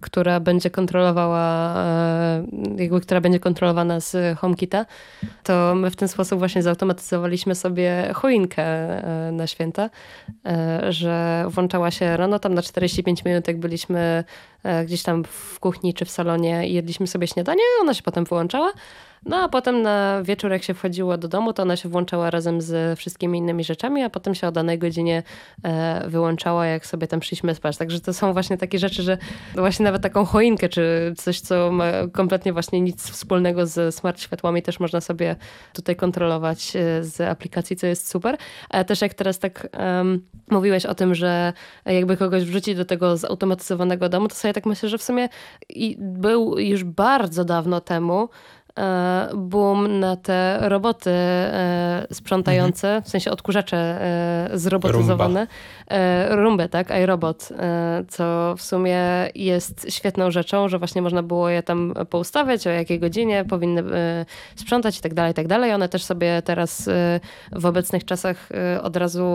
która 0.00 0.40
będzie 0.40 0.70
kontrolowała, 0.70 1.74
e, 1.76 2.44
jakby, 2.76 3.00
która 3.00 3.20
będzie 3.20 3.40
kontrolowana 3.40 4.00
z 4.00 4.38
HomeKita. 4.38 4.86
To 5.44 5.74
my 5.74 5.90
w 5.90 5.96
ten 5.96 6.08
sposób 6.08 6.38
właśnie 6.38 6.62
zautomatyzowaliśmy 6.62 7.54
sobie 7.54 8.12
choinkę 8.14 8.64
na 9.32 9.46
święta, 9.46 9.90
że 10.88 11.44
włączała 11.48 11.90
się 11.90 12.16
rano, 12.16 12.38
tam 12.38 12.54
na 12.54 12.62
45 12.62 13.24
minut, 13.24 13.48
jak 13.48 13.58
byliśmy 13.58 14.24
gdzieś 14.84 15.02
tam 15.02 15.24
w 15.24 15.60
kuchni 15.60 15.94
czy 15.94 16.04
w 16.04 16.10
salonie 16.10 16.68
jedliśmy 16.68 17.06
sobie 17.06 17.26
śniadanie, 17.26 17.62
ona 17.80 17.94
się 17.94 18.02
potem 18.02 18.24
wyłączała, 18.24 18.72
No 19.26 19.36
a 19.36 19.48
potem 19.48 19.82
na 19.82 20.22
wieczór, 20.22 20.50
jak 20.50 20.62
się 20.62 20.74
wchodziło 20.74 21.18
do 21.18 21.28
domu, 21.28 21.52
to 21.52 21.62
ona 21.62 21.76
się 21.76 21.88
włączała 21.88 22.30
razem 22.30 22.60
z 22.60 22.98
wszystkimi 22.98 23.38
innymi 23.38 23.64
rzeczami, 23.64 24.02
a 24.02 24.10
potem 24.10 24.34
się 24.34 24.48
o 24.48 24.52
danej 24.52 24.78
godzinie 24.78 25.22
e, 25.64 26.08
wyłączała, 26.08 26.66
jak 26.66 26.86
sobie 26.86 27.06
tam 27.06 27.20
przyszliśmy 27.20 27.54
spać. 27.54 27.76
Także 27.76 28.00
to 28.00 28.12
są 28.12 28.32
właśnie 28.32 28.58
takie 28.58 28.78
rzeczy, 28.78 29.02
że 29.02 29.18
właśnie 29.54 29.84
nawet 29.84 30.02
taką 30.02 30.24
choinkę, 30.24 30.68
czy 30.68 31.14
coś, 31.16 31.40
co 31.40 31.72
ma 31.72 31.84
kompletnie 32.12 32.52
właśnie 32.52 32.80
nic 32.80 33.10
wspólnego 33.10 33.66
z 33.66 33.94
smart 33.94 34.20
światłami, 34.20 34.62
też 34.62 34.80
można 34.80 35.00
sobie 35.00 35.36
tutaj 35.72 35.96
kontrolować 35.96 36.76
e, 36.76 37.04
z 37.04 37.20
aplikacji, 37.20 37.76
co 37.76 37.86
jest 37.86 38.08
super. 38.08 38.36
Ale 38.70 38.84
też 38.84 39.00
jak 39.00 39.14
teraz 39.14 39.38
tak 39.38 39.68
um, 39.78 40.22
mówiłeś 40.50 40.86
o 40.86 40.94
tym, 40.94 41.14
że 41.14 41.52
jakby 41.84 42.16
kogoś 42.16 42.44
wrzucić 42.44 42.76
do 42.76 42.84
tego 42.84 43.16
zautomatyzowanego 43.16 44.08
domu, 44.08 44.28
to 44.28 44.34
sobie 44.34 44.54
tak 44.54 44.66
myślę, 44.66 44.88
że 44.88 44.98
w 44.98 45.02
sumie 45.02 45.28
był 45.98 46.58
już 46.58 46.84
bardzo 46.84 47.44
dawno 47.44 47.80
temu 47.80 48.28
boom 49.34 50.00
na 50.00 50.16
te 50.16 50.58
roboty 50.60 51.10
e, 51.10 52.06
sprzątające, 52.12 52.88
mhm. 52.88 53.04
w 53.04 53.08
sensie 53.08 53.30
odkurzacze 53.30 53.76
e, 53.76 54.58
zrobotyzowane. 54.58 55.40
Rumba. 55.40 55.54
Rumbę, 56.28 56.68
tak, 56.68 56.90
iRobot, 57.02 57.48
co 58.08 58.54
w 58.56 58.62
sumie 58.62 59.00
jest 59.34 59.86
świetną 59.88 60.30
rzeczą, 60.30 60.68
że 60.68 60.78
właśnie 60.78 61.02
można 61.02 61.22
było 61.22 61.48
je 61.48 61.62
tam 61.62 61.94
poustawiać, 62.10 62.66
o 62.66 62.70
jakiej 62.70 63.00
godzinie 63.00 63.44
powinny 63.48 63.82
sprzątać 64.56 64.98
i 64.98 65.00
tak 65.00 65.14
dalej, 65.14 65.32
i 65.32 65.34
tak 65.34 65.48
dalej. 65.48 65.72
One 65.72 65.88
też 65.88 66.02
sobie 66.04 66.42
teraz 66.42 66.88
w 67.52 67.66
obecnych 67.66 68.04
czasach 68.04 68.48
od 68.82 68.96
razu 68.96 69.26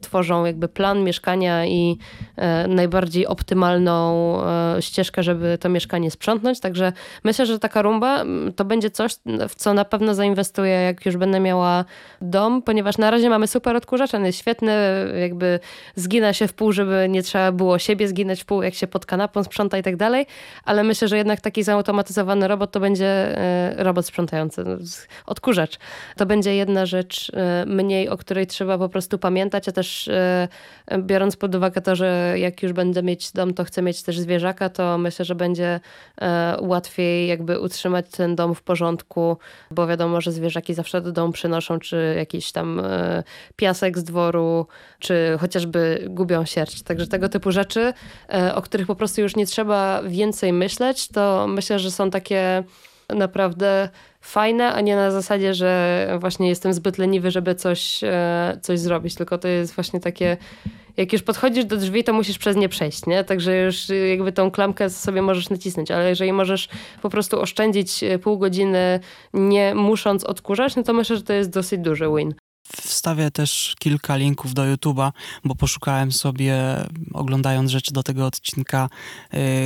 tworzą 0.00 0.44
jakby 0.44 0.68
plan 0.68 1.04
mieszkania 1.04 1.66
i 1.66 1.98
najbardziej 2.68 3.26
optymalną 3.26 4.36
ścieżkę, 4.80 5.22
żeby 5.22 5.58
to 5.60 5.68
mieszkanie 5.68 6.10
sprzątnąć. 6.10 6.60
Także 6.60 6.92
myślę, 7.24 7.46
że 7.46 7.58
taka 7.58 7.82
rumba 7.82 8.24
to 8.56 8.64
będzie 8.64 8.90
coś, 8.90 9.12
w 9.48 9.54
co 9.54 9.74
na 9.74 9.84
pewno 9.84 10.14
zainwestuję, 10.14 10.72
jak 10.72 11.06
już 11.06 11.16
będę 11.16 11.40
miała 11.40 11.84
dom, 12.20 12.62
ponieważ 12.62 12.98
na 12.98 13.10
razie 13.10 13.30
mamy 13.30 13.46
super 13.46 13.76
odkurzacz, 13.76 14.14
on 14.14 14.24
jest 14.24 14.38
świetny, 14.38 14.72
jakby 15.20 15.60
zgina 15.94 16.32
się 16.32 16.48
w 16.48 16.52
pół, 16.52 16.72
żeby 16.72 17.06
nie 17.08 17.22
trzeba 17.22 17.52
było 17.52 17.78
siebie 17.78 18.08
zginać 18.08 18.42
w 18.42 18.44
pół, 18.44 18.62
jak 18.62 18.74
się 18.74 18.86
pod 18.86 19.06
kanapą 19.06 19.44
sprząta 19.44 19.78
i 19.78 19.82
tak 19.82 19.96
dalej, 19.96 20.26
ale 20.64 20.84
myślę, 20.84 21.08
że 21.08 21.16
jednak 21.16 21.40
taki 21.40 21.62
zautomatyzowany 21.62 22.48
robot 22.48 22.70
to 22.72 22.80
będzie 22.80 23.06
e, 23.06 23.74
robot 23.84 24.06
sprzątający, 24.06 24.64
no, 24.64 24.76
odkurzacz. 25.26 25.78
To 26.16 26.26
będzie 26.26 26.54
jedna 26.54 26.86
rzecz 26.86 27.32
e, 27.34 27.64
mniej, 27.66 28.08
o 28.08 28.16
której 28.16 28.46
trzeba 28.46 28.78
po 28.78 28.88
prostu 28.88 29.18
pamiętać, 29.18 29.68
a 29.68 29.72
też 29.72 30.08
e, 30.08 30.48
biorąc 30.98 31.36
pod 31.36 31.54
uwagę 31.54 31.80
to, 31.80 31.96
że 31.96 32.34
jak 32.36 32.62
już 32.62 32.72
będę 32.72 33.02
mieć 33.02 33.32
dom, 33.32 33.54
to 33.54 33.64
chcę 33.64 33.82
mieć 33.82 34.02
też 34.02 34.18
zwierzaka, 34.18 34.68
to 34.68 34.98
myślę, 34.98 35.24
że 35.24 35.34
będzie 35.34 35.80
łatwiej 36.60 37.28
jakby 37.28 37.60
utrzymać 37.60 38.06
ten 38.10 38.36
dom 38.36 38.39
w 38.48 38.62
porządku, 38.62 39.36
bo 39.70 39.86
wiadomo, 39.86 40.20
że 40.20 40.32
zwierzaki 40.32 40.74
zawsze 40.74 41.00
do 41.00 41.12
domu 41.12 41.32
przynoszą 41.32 41.78
czy 41.78 42.14
jakiś 42.16 42.52
tam 42.52 42.80
e, 42.80 43.22
piasek 43.56 43.98
z 43.98 44.04
dworu, 44.04 44.66
czy 44.98 45.36
chociażby 45.40 46.04
gubią 46.10 46.44
sierść. 46.44 46.82
Także 46.82 47.06
tego 47.06 47.28
typu 47.28 47.52
rzeczy, 47.52 47.92
e, 48.32 48.54
o 48.54 48.62
których 48.62 48.86
po 48.86 48.94
prostu 48.94 49.20
już 49.20 49.36
nie 49.36 49.46
trzeba 49.46 50.02
więcej 50.02 50.52
myśleć, 50.52 51.08
to 51.08 51.46
myślę, 51.48 51.78
że 51.78 51.90
są 51.90 52.10
takie 52.10 52.64
naprawdę 53.14 53.88
fajne, 54.20 54.72
a 54.72 54.80
nie 54.80 54.96
na 54.96 55.10
zasadzie, 55.10 55.54
że 55.54 56.06
właśnie 56.20 56.48
jestem 56.48 56.72
zbyt 56.72 56.98
leniwy, 56.98 57.30
żeby 57.30 57.54
coś, 57.54 58.04
e, 58.04 58.58
coś 58.62 58.78
zrobić, 58.78 59.14
tylko 59.14 59.38
to 59.38 59.48
jest 59.48 59.74
właśnie 59.74 60.00
takie 60.00 60.36
jak 60.96 61.12
już 61.12 61.22
podchodzisz 61.22 61.64
do 61.64 61.76
drzwi, 61.76 62.04
to 62.04 62.12
musisz 62.12 62.38
przez 62.38 62.56
nie 62.56 62.68
przejść, 62.68 63.06
nie? 63.06 63.24
Także 63.24 63.60
już 63.60 63.88
jakby 64.10 64.32
tą 64.32 64.50
klamkę 64.50 64.90
sobie 64.90 65.22
możesz 65.22 65.50
nacisnąć, 65.50 65.90
ale 65.90 66.08
jeżeli 66.08 66.32
możesz 66.32 66.68
po 67.02 67.10
prostu 67.10 67.40
oszczędzić 67.40 68.02
e, 68.02 68.18
pół 68.18 68.38
godziny 68.38 69.00
nie 69.34 69.74
musząc 69.74 70.24
odkurzać, 70.24 70.76
no 70.76 70.82
to 70.82 70.92
myślę, 70.92 71.16
że 71.16 71.22
to 71.22 71.32
jest 71.32 71.50
dosyć 71.50 71.80
duży 71.80 72.06
win. 72.16 72.34
Wstawię 72.76 73.30
też 73.30 73.74
kilka 73.78 74.16
linków 74.16 74.54
do 74.54 74.62
YouTube'a, 74.62 75.12
bo 75.44 75.54
poszukałem 75.54 76.12
sobie, 76.12 76.56
oglądając 77.12 77.70
rzeczy 77.70 77.92
do 77.92 78.02
tego 78.02 78.26
odcinka, 78.26 78.88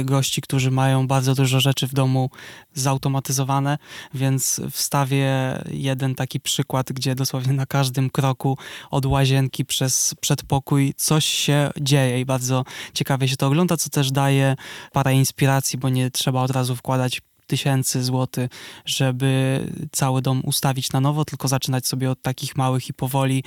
y, 0.01 0.05
gości, 0.05 0.43
którzy 0.43 0.71
mają 0.71 1.07
bardzo 1.07 1.35
dużo 1.35 1.61
rzeczy 1.61 1.87
w 1.87 1.95
domu 1.95 2.31
zautomatyzowane, 2.75 3.79
więc 4.15 4.61
wstawię 4.71 5.31
jeden 5.71 6.15
taki 6.15 6.41
przykład, 6.41 6.93
gdzie 6.93 7.15
dosłownie 7.15 7.53
na 7.53 7.67
każdym 7.67 8.11
kroku 8.11 8.59
od 8.91 9.07
łazienki 9.07 9.65
przez 9.65 10.15
przedpokój 10.21 10.95
coś 10.97 11.25
się 11.25 11.71
dzieje 11.81 12.21
i 12.21 12.25
bardzo 12.25 12.65
ciekawie 12.95 13.29
się 13.29 13.37
to 13.37 13.47
ogląda, 13.47 13.77
co 13.77 13.91
też 13.91 14.11
daje 14.11 14.57
parę 14.93 15.15
inspiracji, 15.15 15.79
bo 15.79 15.89
nie 15.89 16.11
trzeba 16.11 16.43
od 16.43 16.51
razu 16.51 16.77
wkładać 16.77 17.21
tysięcy 17.47 18.05
złotych, 18.05 18.51
żeby 18.85 19.61
cały 19.93 20.23
dom 20.23 20.43
ustawić 20.45 20.93
na 20.93 21.01
nowo, 21.01 21.25
tylko 21.25 21.49
zaczynać 21.49 21.87
sobie 21.87 22.11
od 22.11 22.23
takich 22.23 22.57
małych 22.57 22.89
i 22.89 22.95
powoli, 22.95 23.45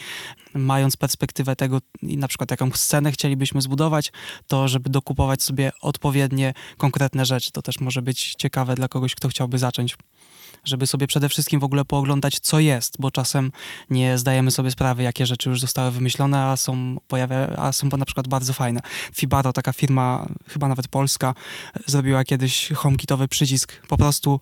mając 0.53 0.97
perspektywę 0.97 1.55
tego, 1.55 1.79
na 2.01 2.27
przykład 2.27 2.51
jaką 2.51 2.71
scenę 2.71 3.11
chcielibyśmy 3.11 3.61
zbudować, 3.61 4.11
to 4.47 4.67
żeby 4.67 4.89
dokupować 4.89 5.43
sobie 5.43 5.71
odpowiednie, 5.81 6.53
konkretne 6.77 7.25
rzeczy. 7.25 7.51
To 7.51 7.61
też 7.61 7.79
może 7.79 8.01
być 8.01 8.35
ciekawe 8.37 8.75
dla 8.75 8.87
kogoś, 8.87 9.15
kto 9.15 9.27
chciałby 9.27 9.57
zacząć 9.57 9.95
żeby 10.67 10.87
sobie 10.87 11.07
przede 11.07 11.29
wszystkim 11.29 11.59
w 11.59 11.63
ogóle 11.63 11.85
pooglądać, 11.85 12.39
co 12.39 12.59
jest, 12.59 12.95
bo 12.99 13.11
czasem 13.11 13.51
nie 13.89 14.17
zdajemy 14.17 14.51
sobie 14.51 14.71
sprawy, 14.71 15.03
jakie 15.03 15.25
rzeczy 15.25 15.49
już 15.49 15.61
zostały 15.61 15.91
wymyślone, 15.91 16.43
a 16.43 16.57
są, 16.57 16.97
pojawia, 17.07 17.47
a 17.57 17.71
są 17.71 17.87
na 17.97 18.05
przykład 18.05 18.27
bardzo 18.27 18.53
fajne. 18.53 18.81
Fibaro, 19.13 19.53
taka 19.53 19.73
firma, 19.73 20.27
chyba 20.47 20.67
nawet 20.67 20.87
polska, 20.87 21.33
zrobiła 21.85 22.23
kiedyś 22.23 22.69
HomeKitowy 22.75 23.27
przycisk, 23.27 23.87
po 23.87 23.97
prostu 23.97 24.39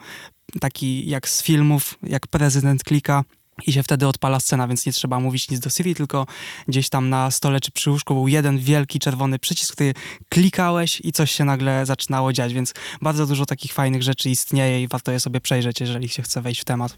taki 0.60 1.10
jak 1.10 1.30
z 1.30 1.44
filmów, 1.44 1.98
jak 2.04 2.28
prezydent 2.28 2.84
klika, 2.84 3.24
i 3.68 3.74
się 3.74 3.84
wtedy 3.84 4.08
odpala 4.08 4.39
scena, 4.39 4.68
więc 4.68 4.86
nie 4.86 4.91
trzeba 4.91 5.20
mówić 5.20 5.51
nic 5.51 5.60
do 5.60 5.70
Siri, 5.70 5.95
tylko 5.95 6.26
gdzieś 6.68 6.89
tam 6.89 7.10
na 7.10 7.32
stole 7.32 7.60
czy 7.60 7.72
przy 7.72 7.91
łóżku 7.91 8.14
był 8.14 8.28
jeden 8.28 8.58
wielki 8.58 8.99
czerwony 8.99 9.39
przycisk, 9.39 9.74
który 9.74 9.93
klikałeś 10.30 11.01
i 11.03 11.12
coś 11.12 11.32
się 11.32 11.45
nagle 11.45 11.86
zaczynało 11.86 12.34
dziać, 12.34 12.53
więc 12.53 12.74
bardzo 13.01 13.26
dużo 13.26 13.45
takich 13.45 13.74
fajnych 13.74 14.03
rzeczy 14.03 14.30
istnieje 14.30 14.84
i 14.84 14.88
warto 14.88 15.12
je 15.12 15.20
sobie 15.20 15.41
przejrzeć, 15.41 15.80
jeżeli 15.80 16.10
się 16.10 16.24
chce 16.24 16.41
wejść 16.41 16.62
w 16.62 16.66
temat. 16.66 16.97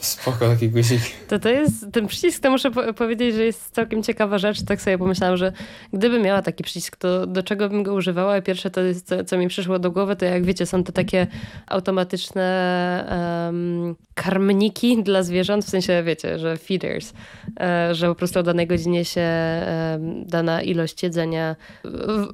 Spoko, 0.00 0.48
taki 0.48 0.68
guzik. 0.68 1.00
To 1.28 1.38
to 1.38 1.48
jest, 1.48 1.86
ten 1.92 2.06
przycisk, 2.06 2.42
to 2.42 2.50
muszę 2.50 2.70
po 2.70 2.94
powiedzieć, 2.94 3.34
że 3.34 3.44
jest 3.44 3.70
całkiem 3.70 4.02
ciekawa 4.02 4.38
rzecz. 4.38 4.62
Tak 4.62 4.82
sobie 4.82 4.98
pomyślałam, 4.98 5.36
że 5.36 5.52
gdybym 5.92 6.22
miała 6.22 6.42
taki 6.42 6.64
przycisk, 6.64 6.96
to 6.96 7.26
do 7.26 7.42
czego 7.42 7.68
bym 7.68 7.82
go 7.82 7.94
używała? 7.94 8.40
Pierwsze 8.42 8.70
to 8.70 8.80
jest, 8.80 9.06
co, 9.06 9.24
co 9.24 9.38
mi 9.38 9.48
przyszło 9.48 9.78
do 9.78 9.90
głowy, 9.90 10.16
to 10.16 10.24
jak 10.24 10.44
wiecie, 10.44 10.66
są 10.66 10.84
te 10.84 10.92
takie 10.92 11.26
automatyczne 11.66 12.44
um, 13.46 13.94
karmniki 14.14 15.02
dla 15.02 15.22
zwierząt, 15.22 15.64
w 15.64 15.68
sensie 15.68 15.93
wiecie, 16.02 16.38
że 16.38 16.56
feeders, 16.56 17.12
e, 17.60 17.94
że 17.94 18.08
po 18.08 18.14
prostu 18.14 18.38
o 18.38 18.42
danej 18.42 18.66
godzinie 18.66 19.04
się 19.04 19.20
e, 19.20 19.98
dana 20.26 20.62
ilość 20.62 21.02
jedzenia 21.02 21.56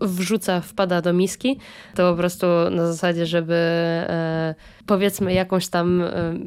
wrzuca, 0.01 0.61
wpada 0.61 1.03
do 1.03 1.13
miski, 1.13 1.59
to 1.95 2.11
po 2.11 2.17
prostu 2.17 2.47
na 2.71 2.87
zasadzie, 2.87 3.27
żeby 3.27 3.55
e, 3.55 4.55
powiedzmy 4.91 5.33
jakąś 5.33 5.69
tam 5.69 6.03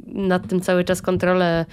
nad 0.06 0.48
tym 0.48 0.62
cały 0.62 0.84
czas 0.84 1.02
kontrolę 1.02 1.66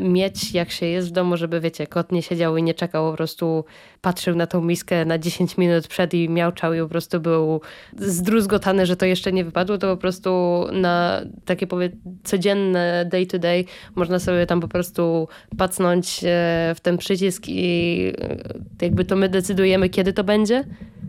mieć, 0.00 0.52
jak 0.54 0.70
się 0.70 0.86
jest 0.86 1.08
w 1.08 1.12
domu, 1.12 1.36
żeby 1.36 1.60
wiecie, 1.60 1.86
kot 1.86 2.12
nie 2.12 2.22
siedział 2.22 2.56
i 2.56 2.62
nie 2.62 2.74
czekał, 2.74 3.10
po 3.10 3.16
prostu 3.16 3.64
patrzył 4.00 4.36
na 4.36 4.46
tą 4.46 4.60
miskę 4.60 5.04
na 5.04 5.18
10 5.18 5.58
minut 5.58 5.88
przed 5.88 6.14
i 6.14 6.28
miałczał 6.28 6.74
i 6.74 6.80
po 6.80 6.88
prostu 6.88 7.20
był 7.20 7.60
zdruzgotany, 7.98 8.86
że 8.86 8.96
to 8.96 9.06
jeszcze 9.06 9.32
nie 9.32 9.44
wypadło, 9.44 9.78
to 9.78 9.96
po 9.96 10.00
prostu 10.00 10.64
na 10.72 11.22
takie 11.44 11.66
powie 11.66 11.90
codzienne 12.24 13.04
day 13.10 13.26
to 13.26 13.38
day 13.38 13.64
można 13.94 14.18
sobie 14.18 14.46
tam 14.46 14.60
po 14.60 14.68
prostu 14.68 15.28
pacnąć 15.58 16.20
e, 16.24 16.26
w 16.76 16.80
ten 16.82 16.98
przycisk 16.98 17.42
i 17.48 18.12
e, 18.18 18.36
jakby 18.82 19.04
to 19.04 19.16
my 19.16 19.28
decydujemy, 19.28 19.88
kiedy 19.88 20.12
to 20.12 20.24
będzie. 20.24 20.64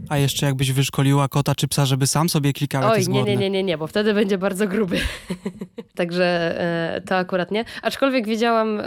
A 0.09 0.17
jeszcze 0.17 0.45
jakbyś 0.45 0.71
wyszkoliła 0.71 1.27
kota 1.27 1.55
czy 1.55 1.67
psa, 1.67 1.85
żeby 1.85 2.07
sam 2.07 2.29
sobie 2.29 2.53
klikał, 2.53 2.91
Oj, 2.91 3.07
nie, 3.07 3.23
nie, 3.23 3.37
nie, 3.37 3.49
nie, 3.49 3.63
nie, 3.63 3.77
bo 3.77 3.87
wtedy 3.87 4.13
będzie 4.13 4.37
bardzo 4.37 4.67
gruby. 4.67 4.99
Także 5.95 6.59
e, 6.95 7.01
to 7.01 7.17
akurat 7.17 7.51
nie. 7.51 7.65
Aczkolwiek 7.81 8.27
widziałam 8.27 8.81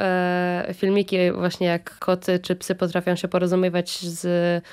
filmiki 0.74 1.16
właśnie 1.32 1.66
jak 1.66 1.98
koty 1.98 2.38
czy 2.38 2.56
psy 2.56 2.74
potrafią 2.74 3.16
się 3.16 3.28
porozumiewać 3.28 3.98
z 3.98 4.64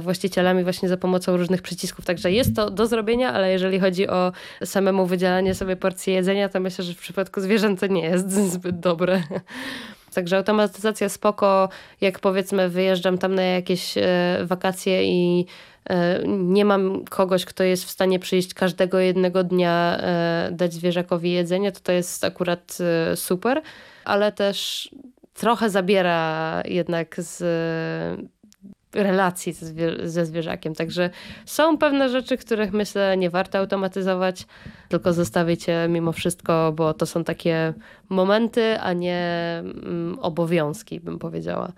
właścicielami 0.00 0.64
właśnie 0.64 0.88
za 0.88 0.96
pomocą 0.96 1.36
różnych 1.36 1.62
przycisków. 1.62 2.04
Także 2.04 2.32
jest 2.32 2.56
to 2.56 2.70
do 2.70 2.86
zrobienia, 2.86 3.32
ale 3.32 3.52
jeżeli 3.52 3.80
chodzi 3.80 4.08
o 4.08 4.32
samemu 4.64 5.06
wydzielanie 5.06 5.54
sobie 5.54 5.76
porcji 5.76 6.12
jedzenia, 6.12 6.48
to 6.48 6.60
myślę, 6.60 6.84
że 6.84 6.94
w 6.94 6.98
przypadku 6.98 7.40
zwierząt 7.40 7.80
to 7.80 7.86
nie 7.86 8.02
jest 8.02 8.30
zbyt 8.52 8.80
dobre. 8.80 9.22
Także 10.14 10.36
automatyzacja 10.36 11.08
spoko, 11.08 11.68
jak 12.00 12.20
powiedzmy 12.20 12.68
wyjeżdżam 12.68 13.18
tam 13.18 13.34
na 13.34 13.42
jakieś 13.42 13.98
e, 13.98 14.38
wakacje 14.42 15.04
i 15.04 15.40
e, 15.40 15.46
nie 16.26 16.64
mam 16.64 17.04
kogoś, 17.04 17.44
kto 17.44 17.64
jest 17.64 17.84
w 17.84 17.90
stanie 17.90 18.18
przyjść 18.18 18.54
każdego 18.54 18.98
jednego 18.98 19.44
dnia, 19.44 19.98
e, 20.00 20.48
dać 20.52 20.72
zwierzakowi 20.72 21.30
jedzenie, 21.32 21.72
to 21.72 21.80
to 21.80 21.92
jest 21.92 22.24
akurat 22.24 22.78
super, 23.14 23.62
ale 24.04 24.32
też 24.32 24.90
trochę 25.34 25.70
zabiera 25.70 26.62
jednak 26.64 27.16
z 27.18 27.42
relacji 28.94 29.54
ze 30.04 30.26
zwierzakiem. 30.26 30.74
Także 30.74 31.10
są 31.46 31.78
pewne 31.78 32.08
rzeczy, 32.08 32.36
których 32.36 32.72
myślę 32.72 33.16
nie 33.16 33.30
warto 33.30 33.58
automatyzować, 33.58 34.46
tylko 34.88 35.12
zostawić 35.12 35.68
je 35.68 35.86
mimo 35.88 36.12
wszystko, 36.12 36.72
bo 36.76 36.94
to 36.94 37.06
są 37.06 37.24
takie 37.24 37.74
momenty, 38.08 38.80
a 38.80 38.92
nie 38.92 39.22
mm, 39.58 40.18
obowiązki, 40.20 41.00
bym 41.00 41.18
powiedziała. 41.18 41.72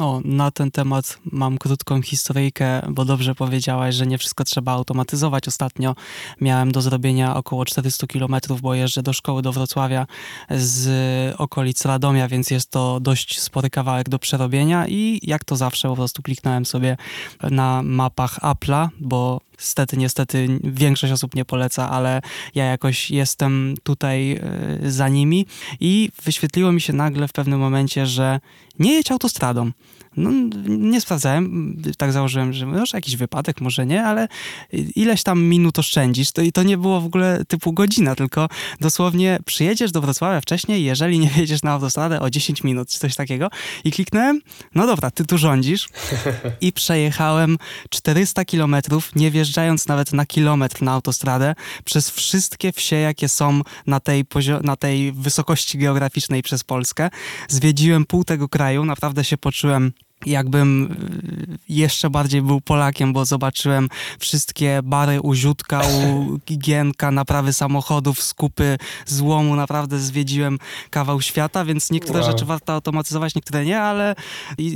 O, 0.00 0.20
na 0.24 0.50
ten 0.50 0.70
temat 0.70 1.18
mam 1.24 1.58
krótką 1.58 2.02
historyjkę, 2.02 2.82
bo 2.88 3.04
dobrze 3.04 3.34
powiedziałaś, 3.34 3.94
że 3.94 4.06
nie 4.06 4.18
wszystko 4.18 4.44
trzeba 4.44 4.72
automatyzować. 4.72 5.48
Ostatnio 5.48 5.94
miałem 6.40 6.72
do 6.72 6.82
zrobienia 6.82 7.36
około 7.36 7.64
400 7.64 8.06
km, 8.06 8.36
bo 8.62 8.74
jeżdżę 8.74 9.02
do 9.02 9.12
szkoły 9.12 9.42
do 9.42 9.52
Wrocławia 9.52 10.06
z 10.50 11.34
okolic 11.38 11.84
Radomia, 11.84 12.28
więc 12.28 12.50
jest 12.50 12.70
to 12.70 13.00
dość 13.00 13.40
spory 13.40 13.70
kawałek 13.70 14.08
do 14.08 14.18
przerobienia 14.18 14.88
i 14.88 15.20
jak 15.22 15.44
to 15.44 15.56
zawsze 15.56 15.88
po 15.88 15.96
prostu 15.96 16.22
kliknąłem 16.22 16.66
sobie 16.66 16.96
na 17.42 17.82
mapach 17.82 18.38
Apple'a, 18.38 18.88
bo 19.00 19.40
Stety, 19.60 19.96
niestety 19.96 20.48
większość 20.64 21.12
osób 21.12 21.34
nie 21.34 21.44
poleca, 21.44 21.90
ale 21.90 22.22
ja 22.54 22.64
jakoś 22.64 23.10
jestem 23.10 23.74
tutaj 23.82 24.32
e, 24.32 24.90
za 24.90 25.08
nimi 25.08 25.46
i 25.80 26.10
wyświetliło 26.24 26.72
mi 26.72 26.80
się 26.80 26.92
nagle 26.92 27.28
w 27.28 27.32
pewnym 27.32 27.60
momencie, 27.60 28.06
że 28.06 28.40
nie 28.78 28.92
jedź 28.92 29.10
autostradą. 29.10 29.70
No, 30.16 30.30
nie 30.68 31.00
sprawdzałem, 31.00 31.76
tak 31.98 32.12
założyłem, 32.12 32.52
że 32.52 32.66
może 32.66 32.96
jakiś 32.96 33.16
wypadek, 33.16 33.60
może 33.60 33.86
nie, 33.86 34.04
ale 34.04 34.28
ileś 34.72 35.22
tam 35.22 35.42
minut 35.42 35.78
oszczędzisz. 35.78 36.32
To, 36.32 36.42
I 36.42 36.52
to 36.52 36.62
nie 36.62 36.78
było 36.78 37.00
w 37.00 37.04
ogóle 37.04 37.44
typu 37.48 37.72
godzina, 37.72 38.14
tylko 38.14 38.48
dosłownie 38.80 39.38
przyjedziesz 39.44 39.92
do 39.92 40.00
Wrocławia 40.00 40.40
wcześniej, 40.40 40.84
jeżeli 40.84 41.18
nie 41.18 41.28
wjedziesz 41.28 41.62
na 41.62 41.70
autostradę 41.70 42.20
o 42.20 42.30
10 42.30 42.64
minut, 42.64 42.88
czy 42.88 42.98
coś 42.98 43.16
takiego. 43.16 43.48
I 43.84 43.92
kliknąłem, 43.92 44.40
no 44.74 44.86
dobra, 44.86 45.10
ty 45.10 45.24
tu 45.24 45.38
rządzisz. 45.38 45.88
I 46.60 46.72
przejechałem 46.72 47.58
400 47.90 48.44
kilometrów, 48.44 49.16
nie 49.16 49.30
wjeżdżając 49.30 49.88
nawet 49.88 50.12
na 50.12 50.26
kilometr 50.26 50.82
na 50.82 50.92
autostradę, 50.92 51.54
przez 51.84 52.10
wszystkie 52.10 52.72
wsie, 52.72 52.96
jakie 52.96 53.28
są 53.28 53.60
na 53.86 54.00
tej, 54.00 54.24
na 54.62 54.76
tej 54.76 55.12
wysokości 55.12 55.78
geograficznej 55.78 56.42
przez 56.42 56.64
Polskę. 56.64 57.10
Zwiedziłem 57.48 58.04
pół 58.04 58.24
tego 58.24 58.48
kraju, 58.48 58.84
naprawdę 58.84 59.24
się 59.24 59.38
poczułem 59.38 59.92
jakbym 60.26 60.92
y, 60.92 61.58
jeszcze 61.68 62.10
bardziej 62.10 62.42
był 62.42 62.60
Polakiem, 62.60 63.12
bo 63.12 63.24
zobaczyłem 63.24 63.88
wszystkie 64.18 64.80
bary 64.84 65.20
u 65.20 65.34
Ziutka, 65.34 65.80
u 65.80 66.38
Gienka, 66.58 67.10
naprawy 67.10 67.52
samochodów, 67.52 68.22
skupy 68.22 68.78
złomu, 69.06 69.56
naprawdę 69.56 69.98
zwiedziłem 69.98 70.58
kawał 70.90 71.20
świata, 71.20 71.64
więc 71.64 71.90
niektóre 71.90 72.20
wow. 72.20 72.30
rzeczy 72.30 72.44
warto 72.44 72.72
automatyzować, 72.72 73.34
niektóre 73.34 73.64
nie, 73.64 73.80
ale 73.80 74.14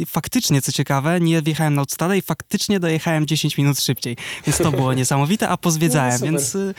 faktycznie, 0.07 0.63
co 0.63 0.73
ciekawe, 0.73 1.21
nie 1.21 1.43
wjechałem 1.43 1.75
na 1.75 1.81
autostradę 1.81 2.19
i 2.19 2.23
faktycznie 2.23 2.81
dojechałem 2.81 3.27
10 3.27 3.59
minut 3.59 3.81
szybciej, 3.81 4.17
więc 4.47 4.59
to 4.59 4.71
było 4.71 4.95
niesamowite, 5.05 5.49
a 5.49 5.57
pozwiedzałem, 5.57 6.21
no, 6.21 6.27
więc 6.27 6.55
y, 6.55 6.75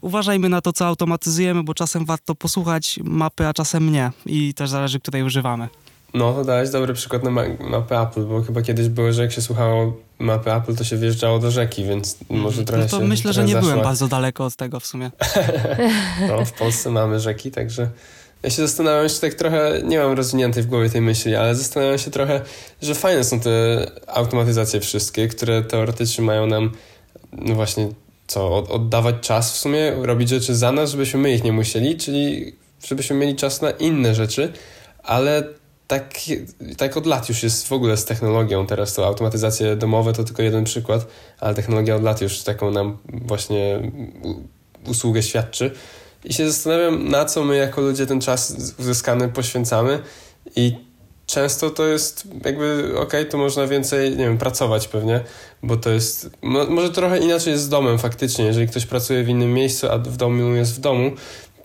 uważajmy 0.00 0.48
na 0.48 0.60
to, 0.60 0.72
co 0.72 0.86
automatyzujemy, 0.86 1.62
bo 1.62 1.74
czasem 1.74 2.04
warto 2.04 2.34
posłuchać 2.34 2.98
mapy, 3.04 3.46
a 3.46 3.52
czasem 3.52 3.92
nie. 3.92 4.10
I 4.26 4.54
też 4.54 4.70
zależy, 4.70 5.00
której 5.00 5.22
używamy. 5.22 5.68
No, 6.14 6.32
to 6.32 6.44
dałeś 6.44 6.70
dobry 6.70 6.94
przykład 6.94 7.22
na 7.22 7.30
mapy 7.60 7.98
Apple, 7.98 8.24
bo 8.24 8.42
chyba 8.42 8.62
kiedyś 8.62 8.88
było, 8.88 9.12
że 9.12 9.22
jak 9.22 9.32
się 9.32 9.42
słuchało 9.42 9.96
mapy 10.18 10.52
Apple, 10.52 10.76
to 10.76 10.84
się 10.84 10.96
wjeżdżało 10.96 11.38
do 11.38 11.50
rzeki, 11.50 11.84
więc 11.84 12.16
może 12.28 12.64
trochę 12.64 12.82
No 12.82 12.88
to 12.88 12.98
się, 12.98 13.04
myślę, 13.04 13.32
że 13.32 13.44
nie 13.44 13.52
zaszła. 13.52 13.70
byłem 13.70 13.84
bardzo 13.84 14.08
daleko 14.08 14.44
od 14.44 14.56
tego 14.56 14.80
w 14.80 14.86
sumie. 14.86 15.10
no, 16.28 16.44
w 16.44 16.52
Polsce 16.52 16.90
mamy 16.90 17.20
rzeki, 17.20 17.50
także... 17.50 17.88
Ja 18.42 18.50
się 18.50 18.62
zastanawiam 18.62 19.08
się 19.08 19.20
tak 19.20 19.34
trochę, 19.34 19.80
nie 19.84 19.98
mam 19.98 20.12
rozwiniętej 20.12 20.62
w 20.62 20.66
głowie 20.66 20.90
tej 20.90 21.00
myśli, 21.00 21.34
ale 21.36 21.54
zastanawiam 21.54 21.98
się 21.98 22.10
trochę, 22.10 22.40
że 22.82 22.94
fajne 22.94 23.24
są 23.24 23.40
te 23.40 23.50
automatyzacje 24.06 24.80
wszystkie, 24.80 25.28
które 25.28 25.62
teoretycznie 25.62 26.24
mają 26.24 26.46
nam, 26.46 26.70
no 27.32 27.54
właśnie, 27.54 27.88
co, 28.26 28.56
oddawać 28.56 29.14
czas 29.20 29.52
w 29.52 29.56
sumie, 29.56 29.92
robić 30.02 30.28
rzeczy 30.28 30.56
za 30.56 30.72
nas, 30.72 30.90
żebyśmy 30.90 31.20
my 31.20 31.32
ich 31.32 31.44
nie 31.44 31.52
musieli, 31.52 31.96
czyli 31.96 32.56
żebyśmy 32.86 33.16
mieli 33.16 33.36
czas 33.36 33.62
na 33.62 33.70
inne 33.70 34.14
rzeczy, 34.14 34.52
ale 35.02 35.44
tak, 35.88 36.14
tak 36.76 36.96
od 36.96 37.06
lat 37.06 37.28
już 37.28 37.42
jest 37.42 37.68
w 37.68 37.72
ogóle 37.72 37.96
z 37.96 38.04
technologią. 38.04 38.66
Teraz 38.66 38.94
to 38.94 39.06
automatyzacje 39.06 39.76
domowe 39.76 40.12
to 40.12 40.24
tylko 40.24 40.42
jeden 40.42 40.64
przykład, 40.64 41.06
ale 41.38 41.54
technologia 41.54 41.96
od 41.96 42.02
lat 42.02 42.20
już 42.20 42.42
taką 42.42 42.70
nam 42.70 42.98
właśnie 43.08 43.92
usługę 44.86 45.22
świadczy. 45.22 45.70
I 46.24 46.32
się 46.34 46.50
zastanawiam, 46.50 47.08
na 47.08 47.24
co 47.24 47.44
my 47.44 47.56
jako 47.56 47.80
ludzie 47.80 48.06
ten 48.06 48.20
czas 48.20 48.56
uzyskany 48.78 49.28
poświęcamy 49.28 50.02
i 50.56 50.76
często 51.26 51.70
to 51.70 51.86
jest 51.86 52.28
jakby, 52.44 52.84
okej, 52.88 53.02
okay, 53.02 53.24
to 53.24 53.38
można 53.38 53.66
więcej, 53.66 54.10
nie 54.10 54.24
wiem, 54.24 54.38
pracować 54.38 54.88
pewnie, 54.88 55.20
bo 55.62 55.76
to 55.76 55.90
jest, 55.90 56.30
może 56.42 56.90
trochę 56.90 57.18
inaczej 57.18 57.50
jest 57.52 57.64
z 57.64 57.68
domem 57.68 57.98
faktycznie, 57.98 58.44
jeżeli 58.44 58.68
ktoś 58.68 58.86
pracuje 58.86 59.24
w 59.24 59.28
innym 59.28 59.52
miejscu, 59.52 59.88
a 59.90 59.98
w 59.98 60.16
domu 60.16 60.54
jest 60.54 60.74
w 60.74 60.80
domu, 60.80 61.10